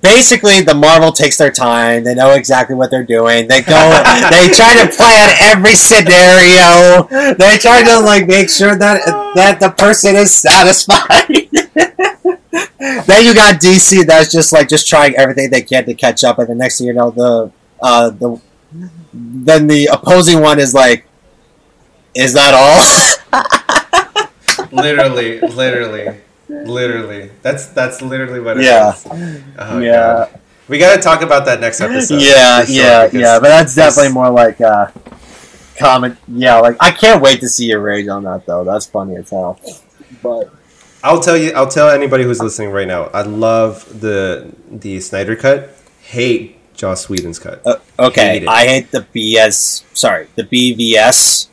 basically 0.01 0.61
the 0.63 0.75
Marvel 0.75 1.13
takes 1.13 1.37
their 1.37 1.51
time. 1.51 2.05
They 2.05 2.15
know 2.15 2.33
exactly 2.33 2.75
what 2.75 2.91
they're 2.91 3.05
doing. 3.05 3.49
They 3.49 3.63
go, 3.63 3.73
they 4.31 4.49
try 4.49 4.75
to 4.83 4.91
plan 4.95 5.37
every 5.41 5.75
scenario. 5.75 7.35
They 7.35 7.59
try 7.59 7.83
to 7.85 8.01
like 8.01 8.27
make 8.27 8.51
sure 8.51 8.77
that 8.77 9.01
that 9.35 9.61
the 9.61 9.71
person 9.71 10.17
is 10.17 10.35
satisfied. 10.35 11.29
then 13.07 13.25
you 13.25 13.35
got 13.35 13.61
DC 13.61 14.07
that's 14.07 14.33
just 14.33 14.53
like 14.53 14.69
just 14.69 14.89
trying 14.89 15.15
everything 15.17 15.51
they 15.51 15.63
can 15.63 15.85
to 15.87 15.95
catch 15.95 16.25
up, 16.25 16.39
and 16.39 16.49
the 16.49 16.55
next 16.55 16.79
thing 16.79 16.89
you 16.89 16.93
know, 16.93 17.11
the 17.11 17.53
uh 17.81 18.11
the 18.11 18.41
then 19.13 19.67
the 19.67 19.87
opposing 19.87 20.41
one 20.41 20.59
is 20.59 20.75
like, 20.75 21.07
is 22.15 22.33
that 22.35 22.55
all? 22.55 22.83
literally, 24.71 25.41
literally, 25.41 26.17
literally. 26.49 27.31
That's 27.43 27.67
that's 27.67 28.03
literally 28.03 28.41
what 28.41 28.59
it 28.59 28.65
Yeah. 28.65 28.93
is. 28.95 29.07
Oh, 29.59 29.79
Yeah. 29.79 29.93
God. 29.93 30.39
We 30.69 30.79
got 30.79 30.95
to 30.97 31.03
talk 31.03 31.23
about 31.23 31.45
that 31.47 31.61
next 31.61 31.81
episode. 31.81 32.23
yeah, 32.23 32.65
sure, 32.65 32.75
yeah, 32.75 33.09
yeah. 33.13 33.39
But 33.41 33.49
that's 33.49 33.75
definitely 33.75 34.13
more 34.13 34.31
like 34.31 34.61
uh, 34.61 34.87
comment. 35.79 36.17
Yeah, 36.29 36.61
like 36.61 36.77
I 36.81 36.93
can't 36.93 37.21
wait 37.21 37.41
to 37.41 37.49
see 37.49 37.67
your 37.67 37.81
rage 37.81 38.09
on 38.09 38.23
that 38.25 38.47
though. 38.47 38.65
That's 38.65 38.87
funny 38.87 39.17
as 39.17 39.29
hell. 39.31 39.59
But 40.23 40.51
I'll 41.03 41.21
tell 41.21 41.37
you. 41.37 41.53
I'll 41.53 41.67
tell 41.69 41.91
anybody 41.91 42.23
who's 42.25 42.41
listening 42.41 42.71
right 42.71 42.87
now. 42.87 43.05
I 43.13 43.23
love 43.23 44.01
the 44.01 44.53
the 44.71 45.01
Snyder 45.01 45.35
cut. 45.37 45.77
Hate 46.01 46.57
Joss 46.77 47.09
Whedon's 47.09 47.41
cut. 47.41 47.61
uh, 47.67 47.77
okay, 47.99 48.39
Hate. 48.41 48.49
I 48.49 48.67
hate 48.67 48.91
the 48.93 49.01
BS. 49.15 49.83
Sorry, 49.95 50.29
the 50.37 50.45
BVS, 50.45 51.49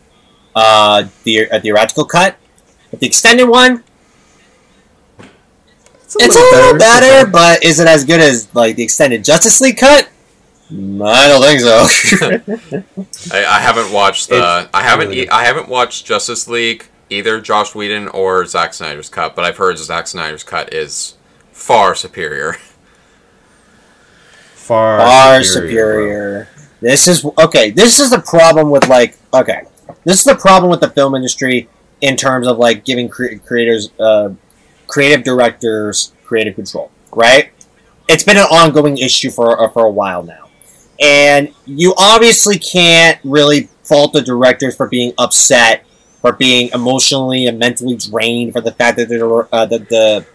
uh, 0.59 1.07
the 1.23 1.49
uh, 1.49 1.59
theoretical 1.59 2.05
cut. 2.05 2.37
But 2.91 2.99
the 2.99 3.07
extended 3.07 3.45
one, 3.45 3.83
it's 5.19 6.35
a 6.35 6.39
little 6.39 6.77
better, 6.77 7.29
but 7.29 7.63
is 7.63 7.79
it 7.79 7.87
as 7.87 8.03
good 8.03 8.19
as 8.19 8.53
like 8.53 8.75
the 8.75 8.83
extended 8.83 9.23
Justice 9.23 9.61
League 9.61 9.77
cut? 9.77 10.09
I 10.71 11.27
don't 11.27 11.41
think 11.41 11.61
so. 11.61 11.87
I, 13.35 13.45
I 13.45 13.59
haven't 13.59 13.91
watched 13.91 14.29
the. 14.29 14.37
It's 14.37 14.69
I 14.73 14.83
haven't. 14.83 15.09
really 15.09 15.23
e- 15.23 15.29
I 15.29 15.45
haven't 15.45 15.69
watched 15.69 16.05
Justice 16.05 16.47
League 16.47 16.87
either. 17.09 17.39
Joss 17.39 17.73
Whedon 17.73 18.07
or 18.09 18.45
Zack 18.45 18.73
Snyder's 18.73 19.09
cut, 19.09 19.35
but 19.35 19.45
I've 19.45 19.57
heard 19.57 19.77
Zack 19.77 20.07
Snyder's 20.07 20.43
cut 20.43 20.73
is 20.73 21.15
far 21.51 21.95
superior. 21.95 22.55
Far, 24.69 24.99
far 24.99 25.43
superior. 25.43 26.45
superior. 26.45 26.47
This 26.79 27.07
is 27.07 27.25
okay. 27.39 27.71
This 27.71 27.99
is 27.99 28.11
the 28.11 28.19
problem 28.19 28.69
with 28.69 28.87
like 28.87 29.17
okay. 29.33 29.63
This 30.03 30.19
is 30.19 30.23
the 30.25 30.35
problem 30.35 30.69
with 30.69 30.79
the 30.79 30.89
film 30.89 31.15
industry 31.15 31.69
in 32.01 32.15
terms 32.15 32.47
of 32.47 32.57
like 32.57 32.85
giving 32.85 33.09
cre- 33.09 33.37
creators, 33.45 33.91
uh, 33.99 34.29
creative 34.87 35.23
directors, 35.23 36.13
creative 36.23 36.55
control. 36.55 36.91
Right? 37.13 37.51
It's 38.07 38.23
been 38.23 38.37
an 38.37 38.43
ongoing 38.43 38.97
issue 38.97 39.29
for 39.29 39.61
uh, 39.61 39.69
for 39.69 39.85
a 39.85 39.89
while 39.89 40.23
now, 40.23 40.49
and 40.99 41.53
you 41.65 41.93
obviously 41.97 42.57
can't 42.57 43.19
really 43.23 43.69
fault 43.83 44.13
the 44.13 44.21
directors 44.21 44.75
for 44.75 44.87
being 44.87 45.13
upset, 45.17 45.85
for 46.21 46.31
being 46.33 46.69
emotionally 46.73 47.47
and 47.47 47.59
mentally 47.59 47.97
drained, 47.97 48.53
for 48.53 48.61
the 48.61 48.71
fact 48.71 48.97
that 48.97 49.47
uh, 49.51 49.65
that 49.65 49.89
the 49.89 50.25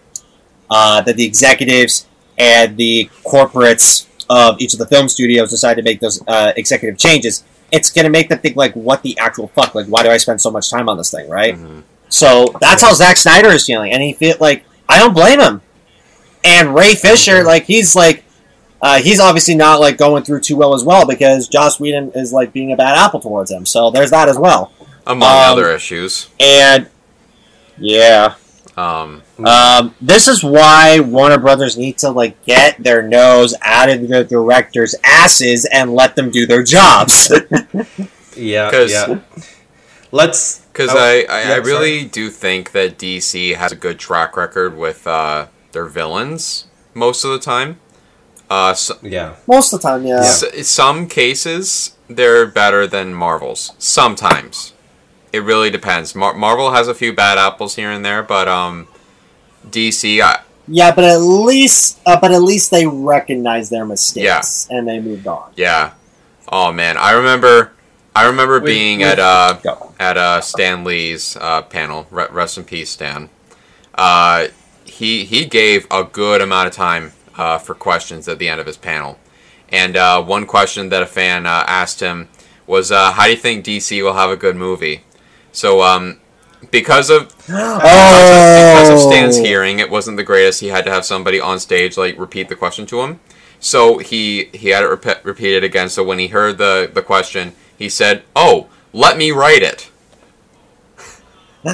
uh, 0.70 1.00
that 1.02 1.16
the 1.16 1.24
executives 1.24 2.07
and 2.38 2.76
the 2.76 3.09
corporates 3.24 4.07
of 4.28 4.61
each 4.61 4.72
of 4.72 4.78
the 4.78 4.86
film 4.86 5.09
studios 5.09 5.50
decide 5.50 5.74
to 5.74 5.82
make 5.82 6.00
those 6.00 6.22
uh, 6.26 6.52
executive 6.57 6.98
changes, 6.98 7.44
it's 7.75 7.91
going 7.91 8.05
to 8.05 8.11
make 8.11 8.29
them 8.31 8.39
think 8.39 8.57
like, 8.57 8.72
what 8.75 9.03
the 9.03 9.18
actual 9.18 9.49
fuck? 9.49 9.75
Like, 9.75 9.87
why 9.87 10.03
do 10.03 10.09
I 10.11 10.16
spend 10.16 10.41
so 10.41 10.51
much 10.51 10.70
time 10.70 10.89
on 10.89 10.97
this 10.97 11.11
thing, 11.11 11.29
right? 11.29 11.55
Mhm. 11.57 11.83
So 12.09 12.55
that's 12.61 12.81
how 12.83 12.93
Zack 12.95 13.16
Snyder 13.16 13.49
is 13.49 13.66
feeling, 13.66 13.93
and 13.93 14.01
he 14.03 14.12
feel 14.12 14.37
like 14.41 14.64
I 14.89 14.99
don't 14.99 15.12
blame 15.14 15.41
him. 15.41 15.61
And 16.45 16.75
Ray 16.75 16.95
Fisher, 16.95 17.43
like 17.43 17.64
he's 17.64 17.97
like, 17.97 18.22
uh, 18.81 19.01
he's 19.01 19.18
obviously 19.18 19.55
not 19.55 19.81
like 19.81 19.97
going 19.97 20.22
through 20.22 20.41
too 20.41 20.57
well 20.57 20.75
as 20.75 20.85
well 20.85 21.07
because 21.07 21.49
Joss 21.49 21.81
Whedon 21.81 22.12
is 22.14 22.33
like 22.33 22.53
being 22.53 22.70
a 22.72 22.77
bad 22.77 22.97
apple 22.97 23.18
towards 23.20 23.51
him. 23.51 23.64
So 23.66 23.91
there's 23.91 24.11
that 24.11 24.29
as 24.29 24.39
well. 24.39 24.70
Among 25.07 25.29
Um, 25.29 25.53
other 25.53 25.70
issues. 25.75 26.29
And 26.39 26.87
yeah, 27.79 28.35
Um, 28.77 29.22
um, 29.45 29.95
this 30.01 30.27
is 30.27 30.43
why 30.43 30.99
Warner 31.01 31.39
Brothers 31.39 31.77
need 31.77 31.99
to 31.99 32.11
like 32.11 32.45
get 32.45 32.83
their 32.83 33.03
nose 33.03 33.55
out 33.62 33.89
of 33.89 34.09
the 34.09 34.25
directors' 34.25 34.95
asses 35.05 35.64
and 35.72 35.95
let 35.95 36.16
them 36.16 36.31
do 36.31 36.47
their 36.47 36.62
jobs. 36.62 37.33
Yeah, 38.37 38.68
'Cause- 38.68 38.91
yeah. 38.91 39.20
Let's 40.11 40.61
Because 40.72 40.91
oh, 40.93 40.99
I, 40.99 41.03
I, 41.09 41.12
yeah, 41.20 41.25
I 41.29 41.45
sorry. 41.45 41.61
really 41.62 42.05
do 42.05 42.31
think 42.31 42.72
that 42.72 42.99
DC 42.99 43.55
has 43.55 43.70
a 43.72 43.77
good 43.77 43.99
track 43.99 44.37
record 44.37 44.77
with 44.77 45.07
uh, 45.07 45.47
their 45.72 45.87
villains 45.87 46.66
most 46.95 47.25
of 47.25 47.31
the 47.31 47.39
time. 47.39 47.79
Uh, 48.51 48.70
s 48.70 48.91
yeah. 49.03 49.37
Most 49.47 49.72
of 49.72 49.81
the 49.81 49.89
time, 49.89 50.05
yeah. 50.05 50.18
s- 50.20 50.66
some 50.68 51.09
cases 51.09 51.97
they're 52.09 52.45
better 52.47 52.87
than 52.87 53.14
Marvel's. 53.14 53.72
Sometimes 53.79 54.72
it 55.35 55.41
really 55.41 55.70
depends. 55.70 56.14
Mar- 56.14 56.35
Marvel 56.35 56.70
has 56.72 56.89
a 56.89 56.95
few 56.95 57.12
bad 57.12 57.39
apples 57.39 57.74
here 57.76 57.91
and 57.91 58.05
there, 58.05 58.22
but 58.22 58.47
um, 58.49 58.87
DC, 59.68 60.20
I, 60.20 60.41
Yeah, 60.68 60.95
but 60.95 61.05
at 61.05 61.18
least, 61.18 61.99
uh, 62.07 62.18
but 62.20 62.32
at 62.32 62.43
least 62.43 62.70
they 62.70 62.87
recognize 62.87 63.68
their 63.70 63.85
mistakes 63.85 64.68
and 64.70 64.87
they 64.89 65.01
moved 65.01 65.26
on. 65.26 65.53
yeah. 65.57 65.93
Oh 66.53 66.70
man, 66.72 66.97
I 66.99 67.12
remember, 67.12 67.72
I 68.14 68.26
remember 68.26 68.55
With- 68.61 68.66
being 68.66 68.99
with- 68.99 69.09
at 69.09 69.18
uh, 69.18 69.55
Go. 69.62 69.95
at 69.99 70.16
uh, 70.18 70.41
Stan 70.43 70.85
Lee's 70.85 71.37
uh, 71.41 71.62
panel. 71.62 72.07
Re- 72.11 72.26
rest 72.30 72.59
in 72.59 72.64
peace, 72.64 72.91
Stan. 72.91 73.30
Uh, 73.95 74.49
he 74.85 75.24
he 75.24 75.47
gave 75.47 75.87
a 75.91 76.05
good 76.05 76.41
amount 76.43 76.68
of 76.68 76.74
time 76.74 77.12
uh, 77.37 77.59
for 77.59 77.74
questions 77.74 78.28
at 78.28 78.39
the 78.39 78.49
end 78.49 78.61
of 78.61 78.66
his 78.66 78.76
panel, 78.76 79.18
and 79.70 79.97
uh, 79.97 80.22
one 80.22 80.45
question 80.47 80.91
that 80.91 81.03
a 81.03 81.07
fan 81.07 81.47
uh, 81.47 81.64
asked 81.66 82.01
him 82.01 82.28
was, 82.66 82.93
uh, 82.93 83.12
"How 83.12 83.24
do 83.24 83.30
you 83.30 83.37
think 83.39 83.64
DC 83.64 84.03
will 84.03 84.14
have 84.14 84.30
a 84.30 84.37
good 84.37 84.55
movie?" 84.55 85.03
So, 85.55 85.80
um, 85.82 86.20
because 86.70 87.09
of 87.09 87.28
because 87.46 88.90
of 88.90 88.98
Stan's 89.00 89.38
Oh, 89.38 89.44
hearing, 89.44 89.78
it 89.78 89.88
wasn't 89.90 90.16
the 90.18 90.24
greatest. 90.24 90.61
He 90.61 90.68
had 90.68 90.84
to 90.84 90.90
have 90.90 91.05
somebody 91.07 91.40
on 91.40 91.59
stage 91.59 91.96
like 91.96 92.18
repeat 92.18 92.48
the 92.48 92.57
question 92.57 92.84
to 92.86 93.00
him. 93.00 93.20
So 93.61 93.98
he 93.98 94.50
he 94.52 94.68
had 94.70 94.84
it 94.84 94.90
repe- 94.90 95.24
repeated 95.24 95.64
again. 95.64 95.88
So 95.88 96.05
when 96.05 96.18
he 96.18 96.26
heard 96.28 96.59
the 96.59 96.90
the 96.92 97.02
question, 97.02 97.55
he 97.78 97.88
said, 97.88 98.24
"Oh, 98.36 98.68
let 98.92 99.16
me 99.16 99.30
write 99.30 99.62
it." 99.62 99.90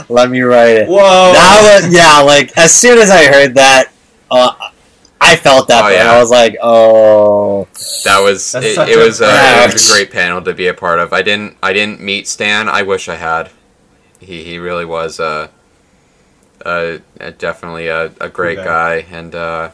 let 0.09 0.31
me 0.31 0.41
write 0.43 0.77
it. 0.77 0.89
Whoa. 0.89 1.33
That 1.33 1.83
was, 1.83 1.93
yeah, 1.93 2.21
like 2.21 2.57
as 2.57 2.73
soon 2.73 2.99
as 2.99 3.11
I 3.11 3.27
heard 3.27 3.55
that, 3.57 3.91
uh, 4.31 4.53
I 5.21 5.37
felt 5.37 5.69
that. 5.69 5.81
Oh, 5.81 5.89
but 5.89 5.95
yeah. 5.95 6.13
I 6.13 6.21
was 6.21 6.31
like, 6.31 6.57
oh, 6.63 7.65
That 8.05 8.21
was 8.21 8.53
That's 8.53 8.67
it, 8.67 8.75
such 8.75 8.89
it 8.89 8.97
a 8.97 9.05
was, 9.05 9.21
uh, 9.21 9.67
it 9.69 9.73
was 9.73 9.91
a 9.91 9.93
great 9.93 10.11
panel 10.11 10.43
to 10.43 10.55
be 10.55 10.69
a 10.69 10.75
part 10.75 10.99
of. 10.99 11.13
I 11.13 11.23
didn't 11.23 11.57
I 11.63 11.73
didn't 11.73 12.01
meet 12.01 12.29
Stan. 12.29 12.69
I 12.69 12.83
wish 12.83 13.09
I 13.09 13.17
had. 13.17 13.51
He 14.21 14.45
he 14.45 14.59
really 14.59 14.85
was 14.85 15.19
uh, 15.19 15.49
uh, 16.65 16.99
definitely 17.39 17.89
a, 17.89 18.13
a 18.21 18.29
great 18.29 18.61
Okay. 18.61 18.63
guy 18.63 19.07
and 19.11 19.35
uh, 19.35 19.71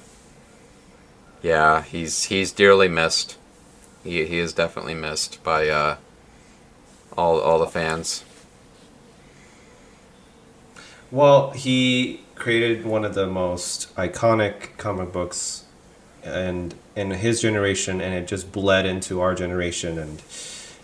yeah 1.43 1.83
he's 1.83 2.25
he's 2.25 2.53
dearly 2.53 2.89
missed. 2.89 3.37
He 4.05 4.27
he 4.27 4.39
is 4.39 4.53
definitely 4.53 4.95
missed 4.95 5.43
by 5.45 5.69
uh, 5.69 5.97
all 7.17 7.41
all 7.41 7.59
the 7.59 7.67
fans. 7.67 8.25
Well, 11.11 11.51
he 11.51 12.23
created 12.35 12.85
one 12.85 13.05
of 13.05 13.15
the 13.15 13.27
most 13.27 13.95
iconic 13.97 14.77
comic 14.77 15.13
books 15.13 15.65
and 16.23 16.75
in 16.97 17.11
his 17.13 17.41
generation 17.41 18.01
and 18.01 18.13
it 18.15 18.27
just 18.27 18.51
bled 18.53 18.85
into 18.87 19.21
our 19.21 19.35
generation 19.35 19.99
and 19.99 20.19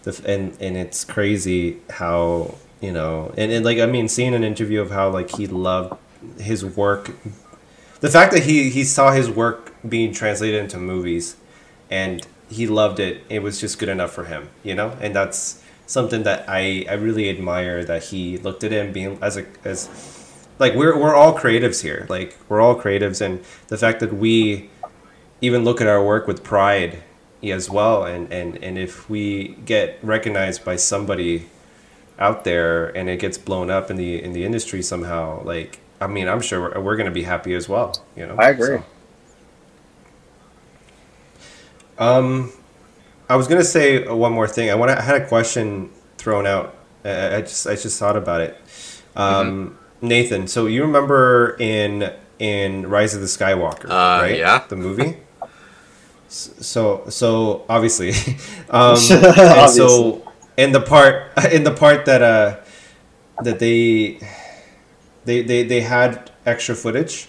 the 0.05 0.21
and 0.27 0.57
and 0.61 0.77
it's 0.77 1.05
crazy 1.05 1.79
how, 1.91 2.55
you 2.83 2.93
know, 2.93 3.33
and, 3.39 3.51
and 3.51 3.65
like 3.65 3.79
I 3.79 3.87
mean 3.87 4.09
seeing 4.09 4.35
an 4.35 4.45
interview 4.45 4.83
of 4.83 4.91
how 4.91 5.09
like 5.09 5.31
he 5.37 5.47
loved 5.47 5.99
his 6.39 6.65
work 6.65 7.11
the 8.01 8.11
fact 8.11 8.33
that 8.33 8.43
he 8.43 8.69
he 8.69 8.85
saw 8.85 9.13
his 9.13 9.31
work 9.31 9.75
being 9.89 10.13
translated 10.13 10.61
into 10.61 10.77
movies 10.77 11.37
and 11.91 12.27
he 12.51 12.67
loved 12.67 13.01
it 13.01 13.25
it 13.31 13.43
was 13.43 13.61
just 13.61 13.79
good 13.79 13.89
enough 13.89 14.13
for 14.13 14.25
him 14.25 14.51
you 14.63 14.75
know? 14.75 14.97
And 15.01 15.17
that's 15.17 15.63
something 15.87 16.23
that 16.23 16.45
i 16.49 16.87
i 16.89 16.93
really 16.93 17.29
admire 17.29 17.85
that 17.85 18.05
he 18.05 18.39
looked 18.39 18.63
at 18.63 18.73
it 18.73 18.85
and 18.85 18.95
being 18.95 19.19
as 19.21 19.37
a 19.37 19.47
as 19.65 19.89
like 20.59 20.75
we're 20.75 20.97
we're 20.97 21.15
all 21.15 21.37
creatives 21.37 21.83
here 21.83 22.07
like 22.09 22.37
we're 22.49 22.61
all 22.61 22.79
creatives. 22.79 23.21
And 23.21 23.45
the 23.69 23.77
fact 23.77 24.01
that 24.01 24.15
we 24.15 24.71
even 25.41 25.65
look 25.65 25.81
at 25.81 25.89
our 25.89 26.03
work 26.05 26.27
with 26.27 26.45
pride 26.45 27.03
as 27.43 27.69
well. 27.69 28.05
And 28.05 28.33
and 28.33 28.63
and 28.63 28.79
if 28.79 29.11
we 29.11 29.57
get 29.65 29.99
recognized 30.03 30.65
by 30.65 30.77
somebody 30.77 31.49
out 32.19 32.45
there 32.45 32.89
and 32.97 33.09
it 33.09 33.19
gets 33.19 33.39
blown 33.39 33.71
up 33.71 33.91
in 33.91 33.97
the 33.97 34.23
in 34.23 34.33
the 34.33 34.45
industry 34.45 34.83
somehow 34.83 35.43
like 35.45 35.81
i 36.01 36.07
mean 36.07 36.29
i'm 36.29 36.41
sure 36.41 36.61
we're, 36.61 36.81
we're 36.81 36.97
going 36.97 37.07
to 37.09 37.13
be 37.13 37.23
happy 37.25 37.55
as 37.55 37.69
well 37.69 37.93
you 38.17 38.27
know? 38.27 38.37
I 38.37 38.51
agree. 38.51 38.79
um 41.99 42.53
i 43.29 43.37
was 43.37 43.47
going 43.49 43.61
to 43.61 43.65
say 43.67 44.07
one 44.07 44.33
more 44.33 44.49
thing. 44.49 44.71
I 44.71 44.75
want 44.75 44.91
i 44.91 45.01
had 45.01 45.21
a 45.21 45.27
question 45.27 45.91
thrown 46.19 46.47
out. 46.47 46.75
I, 47.05 47.37
I 47.37 47.41
just 47.43 47.67
i 47.67 47.75
just 47.75 47.99
thought 47.99 48.17
about 48.17 48.41
it. 48.41 48.57
Um 49.17 49.79
nathan 50.01 50.47
so 50.49 50.67
you 50.67 50.83
remember 50.83 51.57
in 51.61 52.13
in 52.39 52.89
rise 52.89 53.15
of 53.15 53.21
the 53.21 53.27
skywalker 53.27 53.85
Uh, 53.85 54.23
right? 54.23 54.39
yeah. 54.39 54.65
the 54.69 54.77
movie? 54.77 55.17
So 56.29 57.05
so 57.11 57.65
obviously. 57.69 58.11
Um 58.71 58.97
Obviously. 59.11 59.69
so 59.77 60.32
in 60.57 60.73
the 60.73 60.81
part 60.81 61.33
in 61.53 61.65
the 61.65 61.71
part 61.73 62.05
that 62.07 62.23
uh 62.23 62.57
that 63.43 63.59
they 63.59 64.19
they 65.25 65.43
they, 65.43 65.63
they 65.63 65.81
had 65.81 66.31
extra 66.47 66.75
footage 66.75 67.29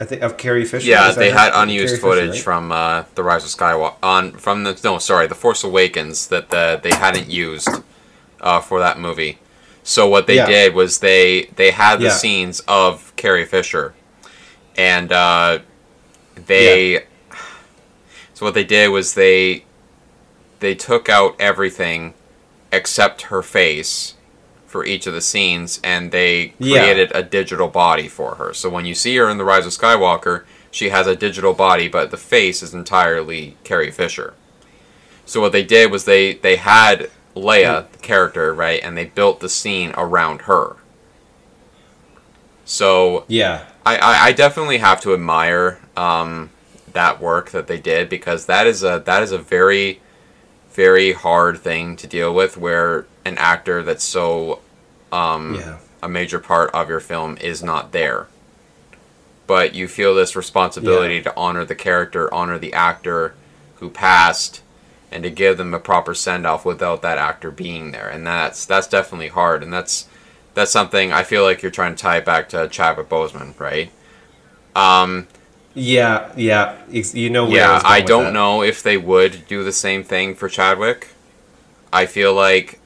i 0.00 0.04
think 0.04 0.22
of 0.22 0.36
carrie 0.36 0.64
fisher 0.64 0.86
Yeah, 0.88 1.10
they 1.12 1.30
had 1.30 1.52
Carrie 1.52 1.62
unused 1.62 1.94
Fisher, 1.94 2.00
footage 2.00 2.30
right? 2.30 2.40
from 2.42 2.72
uh, 2.72 3.04
the 3.14 3.22
Rise 3.22 3.44
of 3.44 3.50
Skywalker 3.50 3.96
on 4.02 4.32
from 4.32 4.64
the 4.64 4.78
no 4.84 4.98
sorry 4.98 5.26
the 5.26 5.34
Force 5.34 5.64
Awakens 5.64 6.26
that 6.28 6.50
the, 6.50 6.80
they 6.82 6.92
hadn't 6.94 7.30
used 7.30 7.68
uh, 8.40 8.60
for 8.60 8.78
that 8.80 8.98
movie. 8.98 9.38
So 9.82 10.06
what 10.08 10.26
they 10.26 10.36
Yeah. 10.36 10.46
did 10.46 10.74
was 10.74 10.98
they 10.98 11.44
they 11.56 11.70
had 11.70 11.96
the 11.96 12.04
Yeah. 12.06 12.10
scenes 12.10 12.60
of 12.68 13.14
Carrie 13.16 13.46
Fisher, 13.46 13.94
and 14.76 15.12
uh, 15.12 15.60
they 16.46 17.04
so 18.34 18.44
what 18.44 18.54
they 18.54 18.64
did 18.64 18.88
was 18.90 19.14
they 19.14 19.64
they 20.60 20.74
took 20.74 21.08
out 21.08 21.36
everything 21.38 22.12
except 22.76 23.22
her 23.22 23.42
face 23.42 24.14
for 24.66 24.84
each 24.84 25.06
of 25.06 25.14
the 25.14 25.20
scenes 25.22 25.80
and 25.82 26.12
they 26.12 26.52
Yeah. 26.58 26.82
created 26.82 27.10
a 27.14 27.22
digital 27.22 27.68
body 27.68 28.08
for 28.08 28.34
her. 28.34 28.52
So 28.52 28.68
when 28.68 28.84
you 28.84 28.94
see 28.94 29.16
her 29.16 29.28
in 29.30 29.38
The 29.38 29.44
Rise 29.44 29.64
of 29.66 29.72
Skywalker, 29.72 30.44
she 30.70 30.90
has 30.90 31.06
a 31.06 31.16
digital 31.16 31.54
body 31.54 31.88
but 31.88 32.10
the 32.10 32.16
face 32.18 32.62
is 32.62 32.74
entirely 32.74 33.56
Carrie 33.64 33.90
Fisher. 33.90 34.34
So 35.24 35.40
what 35.40 35.52
they 35.52 35.64
did 35.64 35.90
was 35.90 36.04
they 36.04 36.34
they 36.34 36.56
had 36.56 37.10
Leia, 37.34 37.90
the 37.92 37.98
character, 37.98 38.54
right, 38.54 38.80
and 38.82 38.96
they 38.96 39.04
built 39.06 39.40
the 39.40 39.48
scene 39.48 39.92
around 39.96 40.42
her. 40.42 40.76
So 42.64 43.24
yeah 43.28 43.64
I, 43.84 43.96
I, 43.96 44.24
I 44.26 44.32
definitely 44.32 44.78
have 44.78 45.00
to 45.02 45.14
admire 45.14 45.80
um, 45.96 46.50
that 46.92 47.20
work 47.20 47.50
that 47.50 47.66
they 47.68 47.78
did 47.78 48.08
because 48.08 48.46
that 48.46 48.66
is 48.66 48.82
a 48.82 49.02
that 49.06 49.22
is 49.22 49.32
a 49.32 49.38
very 49.38 50.00
very 50.76 51.12
hard 51.12 51.58
thing 51.58 51.96
to 51.96 52.06
deal 52.06 52.32
with 52.34 52.56
where 52.56 53.06
an 53.24 53.36
actor 53.38 53.82
that's 53.82 54.04
so 54.04 54.60
um, 55.10 55.54
yeah 55.56 55.78
a 56.02 56.08
major 56.08 56.38
part 56.38 56.70
of 56.72 56.88
your 56.88 57.00
film 57.00 57.36
is 57.38 57.62
not 57.62 57.90
there 57.92 58.26
but 59.46 59.74
you 59.74 59.88
feel 59.88 60.14
this 60.14 60.36
responsibility 60.36 61.16
Yeah. 61.16 61.22
to 61.22 61.36
honor 61.36 61.64
the 61.64 61.74
character 61.74 62.32
honor 62.32 62.58
the 62.58 62.72
actor 62.74 63.34
who 63.76 63.88
passed 63.90 64.60
and 65.10 65.22
to 65.24 65.30
give 65.30 65.56
them 65.56 65.72
a 65.72 65.78
proper 65.80 66.14
send 66.14 66.46
off 66.46 66.64
without 66.64 67.00
that 67.02 67.16
actor 67.18 67.50
being 67.50 67.90
there 67.92 68.08
and 68.08 68.26
that's 68.26 68.66
that's 68.66 68.86
definitely 68.86 69.28
hard 69.28 69.62
and 69.62 69.72
that's 69.72 70.06
that's 70.54 70.70
something 70.70 71.12
I 71.12 71.22
feel 71.22 71.42
like 71.42 71.62
you're 71.62 71.70
trying 71.72 71.94
to 71.96 72.02
tie 72.02 72.18
it 72.18 72.24
back 72.24 72.48
to 72.50 72.66
Chadwick 72.68 73.08
Boseman, 73.10 73.58
right? 73.60 73.90
Um, 74.74 75.26
yeah 75.76 76.32
yeah 76.36 76.76
Ex- 76.92 77.14
you 77.14 77.30
know 77.30 77.48
yeah, 77.48 77.80
going 77.82 77.82
I 77.84 78.00
don't 78.00 78.24
that. 78.26 78.32
know 78.32 78.62
if 78.62 78.82
they 78.82 78.96
would 78.96 79.46
do 79.46 79.62
the 79.62 79.72
same 79.72 80.02
thing 80.04 80.34
for 80.34 80.48
Chadwick. 80.48 81.08
I 81.92 82.06
feel 82.06 82.34
like 82.34 82.80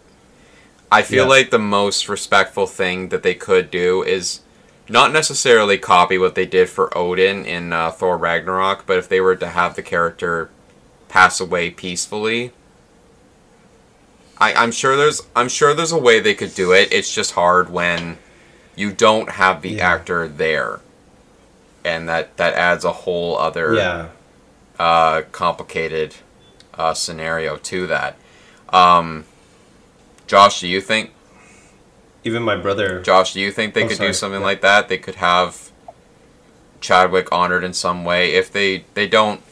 I 0.92 1.02
feel 1.02 1.24
Yeah. 1.24 1.30
like 1.30 1.50
the 1.50 1.58
most 1.58 2.08
respectful 2.08 2.66
thing 2.66 3.10
that 3.10 3.22
they 3.22 3.34
could 3.34 3.70
do 3.70 4.02
is 4.02 4.40
not 4.88 5.12
necessarily 5.12 5.78
copy 5.78 6.18
what 6.18 6.34
they 6.34 6.46
did 6.46 6.68
for 6.68 6.96
Odin 6.98 7.44
in 7.46 7.72
uh, 7.72 7.92
Thor 7.92 8.18
Ragnarok, 8.18 8.86
but 8.86 8.98
if 8.98 9.08
they 9.08 9.20
were 9.20 9.36
to 9.36 9.48
have 9.48 9.76
the 9.76 9.82
character 9.82 10.50
pass 11.08 11.40
away 11.40 11.70
peacefully, 11.70 12.52
I, 14.38 14.52
I'm 14.54 14.72
sure 14.72 14.96
there's 14.96 15.22
I'm 15.36 15.48
sure 15.48 15.74
there's 15.74 15.92
a 15.92 15.98
way 15.98 16.20
they 16.20 16.34
could 16.34 16.54
do 16.54 16.72
it. 16.72 16.92
It's 16.92 17.14
just 17.14 17.32
hard 17.32 17.70
when 17.70 18.18
you 18.76 18.92
don't 18.92 19.30
have 19.32 19.62
the 19.62 19.70
Yeah. 19.70 19.92
actor 19.94 20.26
there, 20.28 20.80
and 21.84 22.08
that 22.08 22.36
that 22.36 22.54
adds 22.54 22.84
a 22.84 22.92
whole 22.92 23.36
other 23.38 23.74
yeah 23.74 24.08
uh, 24.78 25.22
complicated 25.32 26.14
uh, 26.74 26.94
scenario 26.94 27.56
to 27.56 27.86
that. 27.86 28.16
Um, 28.70 29.24
Josh, 30.26 30.60
do 30.60 30.68
you 30.68 30.80
think? 30.80 31.12
Even 32.24 32.42
my 32.42 32.56
brother. 32.56 33.00
Josh, 33.02 33.32
do 33.34 33.40
you 33.40 33.50
think 33.52 33.74
they 33.74 33.84
Oh, 33.84 33.88
could 33.88 33.96
sorry. 33.96 34.08
do 34.10 34.12
something 34.14 34.40
Yeah. 34.40 34.46
like 34.46 34.60
that? 34.62 34.88
They 34.88 34.98
could 34.98 35.16
have 35.16 35.70
Chadwick 36.80 37.28
honored 37.32 37.64
in 37.64 37.72
some 37.74 38.04
way 38.04 38.32
if 38.34 38.50
they 38.52 38.84
they 38.94 39.06
don't 39.06 39.42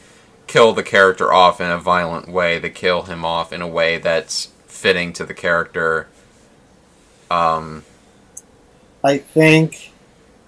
kill 0.47 0.73
the 0.73 0.83
character 0.83 1.31
off 1.31 1.61
in 1.61 1.69
a 1.69 1.77
violent 1.77 2.27
way. 2.27 2.57
They 2.57 2.69
kill 2.71 3.03
him 3.03 3.23
off 3.23 3.53
in 3.53 3.61
a 3.61 3.67
way 3.67 3.97
that's 3.99 4.49
fitting 4.67 5.13
to 5.13 5.25
the 5.25 5.33
character. 5.35 6.07
Um, 7.29 7.83
I 9.03 9.17
think, 9.19 9.91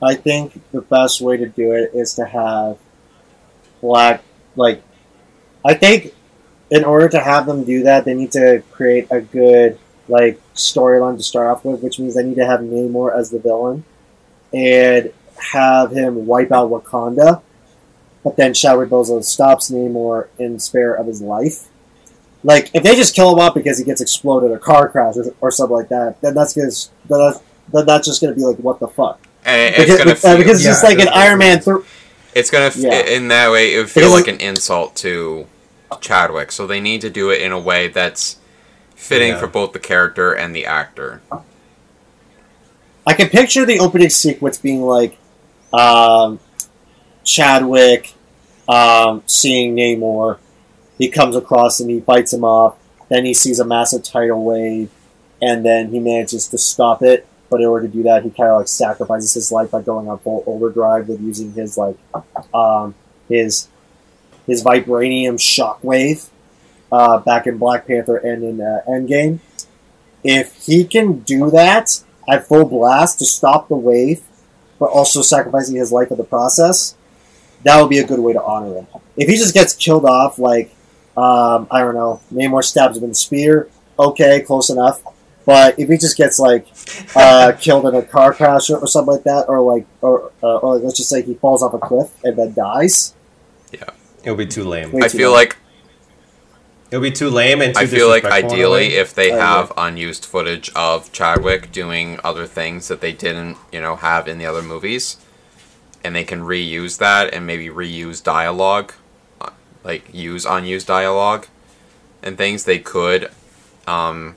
I 0.01 0.15
think 0.15 0.61
the 0.71 0.81
best 0.81 1.21
way 1.21 1.37
to 1.37 1.47
do 1.47 1.73
it 1.73 1.91
is 1.93 2.15
to 2.15 2.25
have 2.25 2.77
black, 3.81 4.23
like, 4.55 4.81
I 5.63 5.75
think 5.75 6.13
in 6.71 6.83
order 6.83 7.09
to 7.09 7.19
have 7.19 7.45
them 7.45 7.63
do 7.63 7.83
that, 7.83 8.05
they 8.05 8.13
need 8.13 8.31
to 8.31 8.63
create 8.71 9.07
a 9.11 9.21
good 9.21 9.77
like 10.07 10.41
storyline 10.55 11.17
to 11.17 11.23
start 11.23 11.47
off 11.47 11.63
with, 11.63 11.81
which 11.81 11.99
means 11.99 12.15
they 12.15 12.23
need 12.23 12.35
to 12.35 12.45
have 12.45 12.61
Namor 12.61 13.15
as 13.15 13.29
the 13.29 13.39
villain 13.39 13.83
and 14.53 15.13
have 15.37 15.91
him 15.91 16.25
wipe 16.25 16.51
out 16.51 16.69
Wakanda. 16.71 17.41
But 18.23 18.37
then 18.37 18.53
Chadwick 18.53 18.89
Boseman 18.89 19.23
stops 19.23 19.69
Namor 19.69 20.27
in 20.39 20.59
spare 20.59 20.93
of 20.93 21.07
his 21.07 21.21
life. 21.21 21.69
Like 22.43 22.71
if 22.73 22.83
they 22.83 22.95
just 22.95 23.15
kill 23.15 23.33
him 23.33 23.39
off 23.39 23.53
because 23.53 23.77
he 23.77 23.83
gets 23.83 24.01
exploded 24.01 24.51
or 24.51 24.57
car 24.57 24.89
crash 24.89 25.15
or, 25.17 25.35
or 25.41 25.51
something 25.51 25.75
like 25.75 25.89
that, 25.89 26.19
then 26.21 26.33
that's 26.33 26.53
gonna 26.53 26.71
then 27.07 27.19
that's, 27.19 27.39
then 27.71 27.85
that's 27.85 28.07
just 28.07 28.21
gonna 28.21 28.33
be 28.33 28.43
like 28.43 28.57
what 28.57 28.79
the 28.79 28.87
fuck. 28.87 29.19
And 29.45 29.75
Because, 29.75 29.89
it's 29.89 30.21
gonna 30.23 30.35
uh, 30.35 30.37
because 30.37 30.57
it's 30.57 30.65
just 30.65 30.83
like 30.83 30.99
an 30.99 31.09
Iron 31.09 31.39
Man. 31.39 31.61
Th- 31.61 31.77
it's 32.35 32.49
gonna 32.49 32.65
f- 32.65 32.77
Yeah. 32.77 32.99
in 33.01 33.27
that 33.29 33.51
way 33.51 33.73
it 33.75 33.77
would 33.79 33.89
feel 33.89 34.09
Because- 34.09 34.27
like 34.27 34.27
an 34.27 34.39
insult 34.41 34.95
to 34.97 35.45
Chadwick. 35.99 36.51
So 36.51 36.65
they 36.67 36.79
need 36.79 37.01
to 37.01 37.09
do 37.09 37.29
it 37.29 37.41
in 37.41 37.51
a 37.51 37.59
way 37.59 37.87
that's 37.87 38.37
fitting 38.95 39.29
Yeah. 39.29 39.39
for 39.39 39.47
both 39.47 39.73
the 39.73 39.79
character 39.79 40.31
and 40.33 40.55
the 40.55 40.65
actor. 40.65 41.21
I 43.05 43.13
can 43.13 43.29
picture 43.29 43.65
the 43.65 43.79
opening 43.79 44.09
sequence 44.09 44.57
being 44.57 44.81
like 44.83 45.17
um, 45.73 46.39
Chadwick 47.23 48.13
um, 48.67 49.23
seeing 49.25 49.75
Namor. 49.75 50.37
He 50.97 51.09
comes 51.09 51.35
across 51.35 51.79
and 51.79 51.89
he 51.89 51.99
fights 51.99 52.31
him 52.31 52.43
off. 52.43 52.75
Then 53.09 53.25
he 53.25 53.33
sees 53.33 53.59
a 53.59 53.65
massive 53.65 54.03
tidal 54.03 54.43
wave, 54.43 54.89
and 55.41 55.65
then 55.65 55.89
he 55.91 55.99
manages 55.99 56.47
to 56.49 56.57
stop 56.57 57.01
it. 57.01 57.25
But 57.51 57.59
in 57.59 57.67
order 57.67 57.85
to 57.85 57.93
do 57.93 58.03
that, 58.03 58.23
he 58.23 58.29
kind 58.29 58.49
of 58.49 58.59
like 58.59 58.69
sacrifices 58.69 59.33
his 59.33 59.51
life 59.51 59.71
by 59.71 59.81
going 59.81 60.07
on 60.07 60.17
full 60.19 60.41
overdrive 60.47 61.09
with 61.09 61.19
using 61.19 61.51
his 61.51 61.77
like 61.77 61.97
um, 62.53 62.95
his 63.27 63.67
his 64.47 64.63
vibranium 64.63 65.35
shockwave 65.35 66.29
uh, 66.93 67.17
back 67.19 67.47
in 67.47 67.57
Black 67.57 67.85
Panther 67.85 68.15
and 68.15 68.43
in 68.43 68.61
uh, 68.61 68.79
Endgame. 68.87 69.39
If 70.23 70.65
he 70.65 70.85
can 70.85 71.19
do 71.19 71.49
that 71.51 72.01
at 72.25 72.47
full 72.47 72.65
blast 72.65 73.19
to 73.19 73.25
stop 73.25 73.67
the 73.67 73.75
wave, 73.75 74.23
but 74.79 74.85
also 74.85 75.21
sacrificing 75.21 75.75
his 75.75 75.91
life 75.91 76.09
in 76.09 76.17
the 76.17 76.23
process, 76.23 76.95
that 77.63 77.81
would 77.81 77.89
be 77.89 77.99
a 77.99 78.07
good 78.07 78.19
way 78.19 78.31
to 78.31 78.41
honor 78.41 78.75
him. 78.75 78.87
If 79.17 79.27
he 79.27 79.35
just 79.35 79.53
gets 79.53 79.75
killed 79.75 80.05
off, 80.05 80.39
like 80.39 80.73
um, 81.17 81.67
I 81.69 81.81
don't 81.81 81.95
know, 81.95 82.21
Namor 82.33 82.63
stabs 82.63 82.97
him 82.97 83.03
in 83.03 83.09
the 83.09 83.15
spear, 83.15 83.67
okay, 83.99 84.39
close 84.39 84.69
enough. 84.69 85.01
But 85.45 85.79
if 85.79 85.89
he 85.89 85.97
just 85.97 86.17
gets 86.17 86.37
like 86.39 86.67
uh, 87.15 87.53
killed 87.59 87.85
in 87.87 87.95
a 87.95 88.03
car 88.03 88.33
crash 88.33 88.69
or, 88.69 88.77
or 88.77 88.87
something 88.87 89.13
like 89.15 89.23
that, 89.23 89.45
or 89.47 89.59
like, 89.61 89.85
or, 90.01 90.31
uh, 90.43 90.57
or 90.57 90.75
like, 90.75 90.83
let's 90.83 90.97
just 90.97 91.09
say 91.09 91.21
he 91.23 91.33
falls 91.33 91.63
off 91.63 91.73
a 91.73 91.79
cliff 91.79 92.11
and 92.23 92.37
then 92.37 92.53
dies, 92.53 93.13
Yeah, 93.71 93.85
It'll 94.23 94.35
be 94.37 94.45
too 94.45 94.63
lame. 94.63 94.91
Wait. 94.91 95.03
I 95.03 95.07
too 95.07 95.17
feel 95.17 95.29
long. 95.31 95.37
like 95.39 95.57
It'll 96.91 97.01
be 97.01 97.11
too 97.11 97.29
lame 97.29 97.61
and 97.61 97.73
too 97.73 97.81
I 97.81 97.85
feel 97.87 98.09
like 98.09 98.23
disrespectful 98.23 98.51
in 98.57 98.61
a 98.61 98.65
ideally, 98.65 98.95
if 98.95 99.15
they 99.15 99.31
Oh, 99.31 99.37
yeah. 99.37 99.57
have 99.57 99.71
unused 99.77 100.25
footage 100.25 100.69
of 100.75 101.11
Chadwick 101.13 101.71
doing 101.71 102.19
other 102.23 102.45
things 102.45 102.87
that 102.89 102.99
they 103.01 103.13
didn't, 103.13 103.57
you 103.71 103.79
know, 103.81 103.95
have 103.95 104.27
in 104.27 104.37
the 104.37 104.45
other 104.45 104.61
movies, 104.61 105.17
and 106.03 106.13
they 106.15 106.23
can 106.25 106.41
reuse 106.41 106.97
that 106.97 107.33
and 107.33 107.47
maybe 107.47 107.67
reuse 107.69 108.21
dialogue, 108.21 108.91
uh, 109.39 109.51
like 109.85 110.13
use 110.13 110.45
unused 110.45 110.85
dialogue, 110.87 111.47
and 112.21 112.37
things 112.37 112.65
they 112.65 112.79
could, 112.79 113.31
um, 113.87 114.35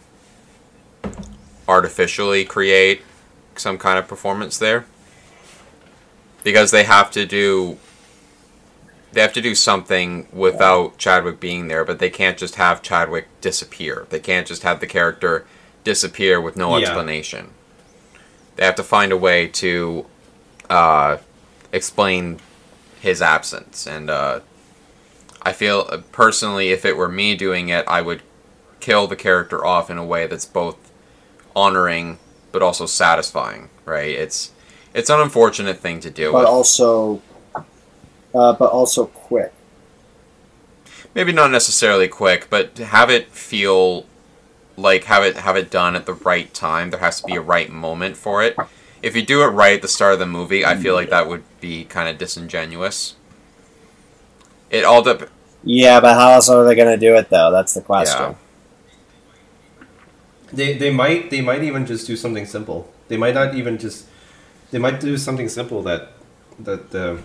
artificially 1.69 2.45
create 2.45 3.03
some 3.57 3.79
kind 3.79 3.99
of 3.99 4.07
performance 4.09 4.59
there, 4.59 4.85
because 6.43 6.71
they 6.71 6.85
have 6.85 7.11
to 7.13 7.25
do 7.27 7.79
they 9.13 9.21
have 9.21 9.33
to 9.33 9.41
do 9.41 9.55
something 9.55 10.27
without 10.33 10.99
Chadwick 10.99 11.39
being 11.39 11.69
there, 11.69 11.85
but 11.85 12.01
they 12.01 12.11
can't 12.11 12.37
just 12.37 12.57
have 12.57 12.83
Chadwick 12.83 13.29
disappear. 13.41 14.09
They 14.11 14.19
can't 14.19 14.45
just 14.45 14.65
have 14.65 14.81
the 14.81 14.89
character 14.89 15.47
disappear 15.85 16.41
with 16.41 16.57
no 16.57 16.77
Yeah. 16.77 16.87
explanation. 16.89 17.51
They 18.57 18.65
have 18.65 18.75
to 18.75 18.83
find 18.83 19.13
a 19.13 19.17
way 19.17 19.47
to 19.47 20.07
uh, 20.69 21.19
explain 21.71 22.41
his 23.01 23.23
absence. 23.23 23.87
And 23.87 24.11
uh, 24.11 24.41
I 25.43 25.53
feel 25.53 25.87
uh, 25.89 25.99
personally, 26.11 26.71
if 26.71 26.85
it 26.85 26.97
were 26.97 27.09
me 27.09 27.37
doing 27.37 27.69
it, 27.69 27.85
I 27.87 28.03
would 28.03 28.23
kill 28.81 29.07
the 29.07 29.15
character 29.15 29.65
off 29.65 29.91
in 29.91 29.99
a 29.99 30.05
way 30.05 30.27
that's 30.27 30.45
both 30.45 30.84
honoring 31.55 32.19
but 32.53 32.63
also 32.63 32.87
satisfying. 32.87 33.69
Right? 33.85 34.11
It's 34.11 34.53
it's 34.95 35.11
an 35.11 35.21
unfortunate 35.21 35.79
thing 35.79 36.01
to 36.01 36.11
deal 36.11 36.33
but 36.33 36.41
with. 36.41 36.49
also, 36.49 37.21
uh, 37.55 38.53
but 38.53 38.71
also 38.71 39.07
quick. 39.07 39.53
maybe 41.15 41.33
not 41.33 41.51
necessarily 41.51 42.09
quick, 42.09 42.49
but 42.49 42.75
to 42.77 42.85
have 42.85 43.11
it 43.11 43.29
feel 43.31 44.07
like 44.77 45.05
have 45.05 45.23
it 45.25 45.37
have 45.37 45.57
it 45.57 45.71
done 45.71 45.97
at 45.97 46.07
the 46.07 46.15
right 46.15 46.53
time. 46.55 46.91
There 46.91 47.01
has 47.01 47.21
to 47.21 47.27
be 47.27 47.35
a 47.35 47.41
right 47.41 47.71
moment 47.71 48.17
for 48.17 48.43
it. 48.43 48.57
If 49.03 49.15
you 49.15 49.23
do 49.23 49.43
it 49.43 49.49
right 49.49 49.75
at 49.77 49.83
the 49.83 49.89
start 49.89 50.15
of 50.15 50.19
the 50.19 50.27
movie, 50.27 50.65
I 50.65 50.77
feel 50.77 50.95
like 50.95 51.11
that 51.11 51.29
would 51.29 51.43
be 51.61 51.85
kind 51.85 52.09
of 52.09 52.17
disingenuous. 52.17 53.17
It 54.71 54.85
all 54.85 55.03
dep- 55.03 55.29
Yeah, 55.63 56.01
but 56.01 56.15
how 56.15 56.31
else 56.31 56.49
are 56.49 56.65
they 56.65 56.75
going 56.75 56.99
to 56.99 57.07
do 57.07 57.15
it 57.17 57.29
though? 57.29 57.51
That's 57.51 57.75
the 57.75 57.83
question. 57.83 58.21
Yeah. 58.21 58.35
They, 60.55 60.79
they 60.79 60.91
might 60.91 61.31
they 61.31 61.41
might 61.41 61.63
even 61.63 61.87
just 61.87 62.07
do 62.07 62.17
something 62.17 62.47
simple. 62.47 62.93
They 63.09 63.17
might 63.17 63.35
not 63.35 63.55
even 63.55 63.79
just 63.79 64.07
they 64.71 64.79
might 64.79 65.01
do 65.01 65.17
something 65.19 65.49
simple 65.49 65.83
that 65.83 66.13
that 66.59 66.91
the 66.91 67.23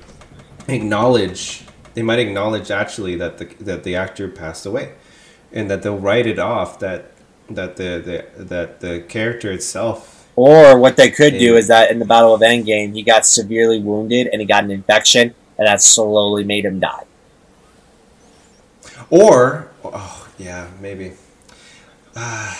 acknowledge 0.67 1.63
they 1.93 2.03
might 2.03 2.19
acknowledge 2.19 2.71
actually 2.71 3.15
that 3.17 3.38
the 3.38 3.45
that 3.63 3.84
the 3.84 3.95
actor 3.95 4.27
passed 4.27 4.65
away, 4.65 4.93
and 5.51 5.69
that 5.69 5.81
they'll 5.84 5.97
write 5.97 6.27
it 6.27 6.39
off 6.39 6.80
that 6.80 7.11
that 7.49 7.76
the, 7.77 8.26
the 8.38 8.43
that 8.43 8.80
the 8.80 9.01
character 9.07 9.51
itself 9.51 10.27
Or 10.39 10.80
what 10.80 10.95
they 10.95 11.10
could 11.11 11.38
do 11.38 11.57
is 11.57 11.68
that 11.68 11.91
in 11.91 11.99
the 11.99 12.06
Battle 12.06 12.34
of 12.34 12.39
Endgame, 12.39 12.93
he 12.93 13.03
got 13.03 13.26
severely 13.26 13.77
wounded 13.77 14.27
and 14.27 14.39
he 14.39 14.47
got 14.47 14.64
an 14.64 14.72
infection, 14.72 15.35
and 15.57 15.68
that 15.68 15.81
slowly 15.81 16.45
made 16.45 16.64
him 16.64 16.80
die. 16.80 17.03
Or, 19.10 19.69
oh 19.84 20.30
yeah, 20.38 20.69
maybe. 20.80 21.11
Uh, 22.15 22.56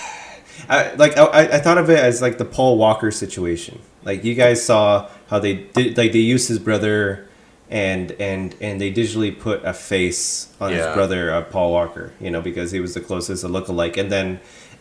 I, 0.68 0.94
like 0.95 1.18
I, 1.18 1.44
I 1.53 1.60
thought 1.60 1.77
of 1.77 1.90
it 1.90 1.99
as 1.99 2.22
like 2.22 2.38
the 2.38 2.45
Paul 2.45 2.77
Walker 2.77 3.11
situation. 3.11 3.80
Like 4.03 4.23
you 4.23 4.36
guys 4.36 4.64
saw 4.65 5.10
how 5.27 5.40
they 5.40 5.53
did, 5.56 5.98
like 5.98 6.11
they 6.11 6.19
used 6.19 6.48
his 6.48 6.60
brother, 6.60 7.27
and 7.69 8.11
and 8.14 8.56
and 8.61 8.80
they 8.81 8.91
digitally 8.91 9.38
put 9.38 9.64
a 9.64 9.73
face 9.73 10.53
on 10.60 10.72
Yeah. 10.72 10.88
his 10.88 10.95
brother, 10.95 11.31
uh, 11.31 11.41
Paul 11.44 11.72
Walker. 11.72 12.14
You 12.19 12.31
know, 12.31 12.41
because 12.41 12.72
he 12.72 12.80
was 12.80 12.94
the 12.94 13.02
closest, 13.02 13.44
look 13.44 13.68
alike. 13.68 13.98
And 13.98 14.11
then, 14.11 14.40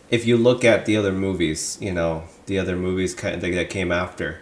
if 0.09 0.25
you 0.25 0.37
look 0.37 0.63
at 0.65 0.85
the 0.85 0.97
other 0.97 1.11
movies, 1.11 1.77
you 1.81 1.91
know, 1.91 2.23
the 2.47 2.57
other 2.59 2.75
movies 2.75 3.13
kind 3.13 3.35
of, 3.35 3.41
that 3.41 3.69
came 3.69 3.91
after, 3.91 4.39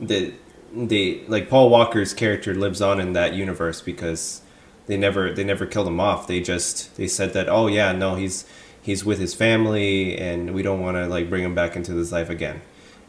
the 0.00 0.32
they 0.74 1.22
like 1.28 1.48
Paul 1.48 1.70
Walker's 1.70 2.12
character 2.12 2.54
lives 2.54 2.82
on 2.82 3.00
in 3.00 3.14
that 3.14 3.32
universe 3.34 3.80
because 3.80 4.42
they 4.86 4.96
never 4.96 5.32
they 5.32 5.44
never 5.44 5.64
killed 5.66 5.86
him 5.86 6.00
off. 6.00 6.26
They 6.26 6.40
just 6.40 6.94
they 6.96 7.06
said 7.06 7.32
that 7.32 7.48
oh 7.48 7.68
yeah 7.68 7.92
no 7.92 8.16
he's 8.16 8.44
he's 8.88 9.04
with 9.04 9.18
his 9.26 9.34
family 9.34 10.16
and 10.28 10.40
we 10.56 10.62
don't 10.62 10.80
want 10.86 10.96
to 10.96 11.04
like 11.06 11.28
bring 11.32 11.44
him 11.48 11.54
back 11.54 11.76
into 11.76 11.92
this 11.92 12.10
life 12.10 12.30
again. 12.30 12.58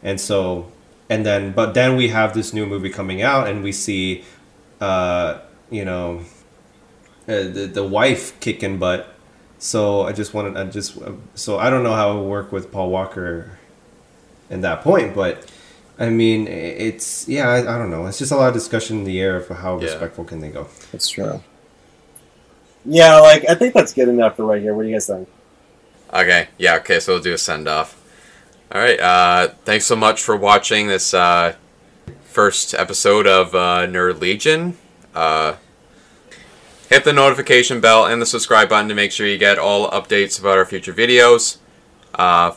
And 0.02 0.20
so 0.20 0.70
and 1.08 1.24
then 1.24 1.52
but 1.60 1.72
then 1.78 1.96
we 1.96 2.08
have 2.08 2.30
this 2.34 2.52
new 2.52 2.66
movie 2.66 2.90
coming 2.90 3.20
out 3.22 3.48
and 3.48 3.56
we 3.64 3.72
see 3.72 4.24
uh 4.80 5.38
you 5.70 5.84
know 5.90 6.06
uh, 7.28 7.44
the 7.56 7.64
the 7.78 7.86
wife 7.98 8.24
kicking 8.40 8.76
butt. 8.78 9.02
So 9.58 10.02
I 10.02 10.12
just 10.12 10.34
wanted 10.34 10.52
I 10.56 10.64
just 10.78 10.98
so 11.34 11.58
I 11.58 11.70
don't 11.70 11.82
know 11.82 11.94
how 12.00 12.06
it 12.12 12.14
would 12.20 12.28
work 12.38 12.52
with 12.52 12.70
Paul 12.74 12.90
Walker 12.90 13.58
in 14.50 14.60
that 14.60 14.82
point, 14.82 15.14
but 15.14 15.50
I 15.98 16.10
mean 16.10 16.46
it's 16.46 17.26
yeah 17.28 17.48
I, 17.48 17.58
I 17.74 17.78
don't 17.78 17.90
know. 17.90 18.04
It's 18.06 18.18
just 18.18 18.32
a 18.32 18.36
lot 18.36 18.48
of 18.48 18.54
discussion 18.54 18.98
in 19.00 19.04
the 19.04 19.18
air 19.20 19.36
of 19.36 19.48
how 19.48 19.78
Yeah. 19.78 19.84
respectful 19.86 20.24
can 20.24 20.40
they 20.40 20.50
go. 20.50 20.68
That's 20.92 21.08
true. 21.08 21.40
Yeah, 22.84 23.18
like 23.20 23.42
I 23.48 23.54
think 23.54 23.72
that's 23.74 23.92
good 23.92 24.08
enough 24.08 24.36
for 24.36 24.44
right 24.44 24.60
here. 24.62 24.74
What 24.74 24.82
do 24.84 24.88
you 24.88 24.94
guys 24.94 25.06
think? 25.06 25.28
Okay, 26.12 26.48
yeah, 26.58 26.74
okay, 26.76 26.98
so 26.98 27.12
we'll 27.12 27.22
do 27.22 27.34
a 27.34 27.38
send 27.38 27.68
off. 27.68 27.96
All 28.72 28.80
right, 28.80 28.98
uh, 28.98 29.48
thanks 29.64 29.86
so 29.86 29.94
much 29.94 30.20
for 30.20 30.36
watching 30.36 30.88
this 30.88 31.14
uh, 31.14 31.54
first 32.22 32.74
episode 32.74 33.28
of 33.28 33.54
uh, 33.54 33.86
Nerd 33.86 34.20
Legion. 34.20 34.76
Uh, 35.14 35.54
hit 36.88 37.04
the 37.04 37.12
notification 37.12 37.80
bell 37.80 38.06
and 38.06 38.20
the 38.20 38.26
subscribe 38.26 38.68
button 38.68 38.88
to 38.88 38.94
make 38.94 39.12
sure 39.12 39.24
you 39.24 39.38
get 39.38 39.56
all 39.56 39.88
updates 39.90 40.40
about 40.40 40.58
our 40.58 40.64
future 40.64 40.92
videos. 40.92 41.58
Uh, 42.12 42.54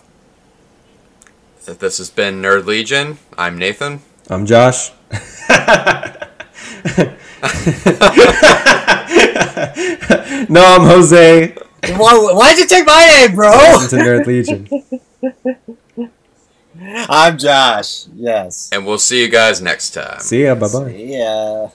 this 1.63 1.99
has 1.99 2.09
been 2.09 2.41
Nerd 2.41 2.65
Legion. 2.65 3.19
I'm 3.37 3.59
Nathan. 3.59 4.01
I'm 4.31 4.47
Josh. 4.47 4.89
no, 10.49 10.63
I'm 10.63 10.87
Jose. 10.87 11.55
Why, 11.89 12.13
why'd 12.33 12.57
you 12.57 12.65
take 12.67 12.85
my 12.85 13.05
name, 13.05 13.35
bro? 13.35 13.49
Welcome 13.49 13.89
to 13.89 13.95
Nerd 13.97 14.25
Legion. 14.25 14.69
I'm 17.09 17.37
Josh. 17.37 18.07
Yes. 18.15 18.69
And 18.71 18.85
we'll 18.85 18.97
see 18.97 19.21
you 19.21 19.27
guys 19.27 19.61
next 19.61 19.91
time. 19.91 20.19
See 20.19 20.43
ya. 20.43 20.55
Bye 20.55 20.67
bye. 20.71 20.89
Yeah. 20.91 21.69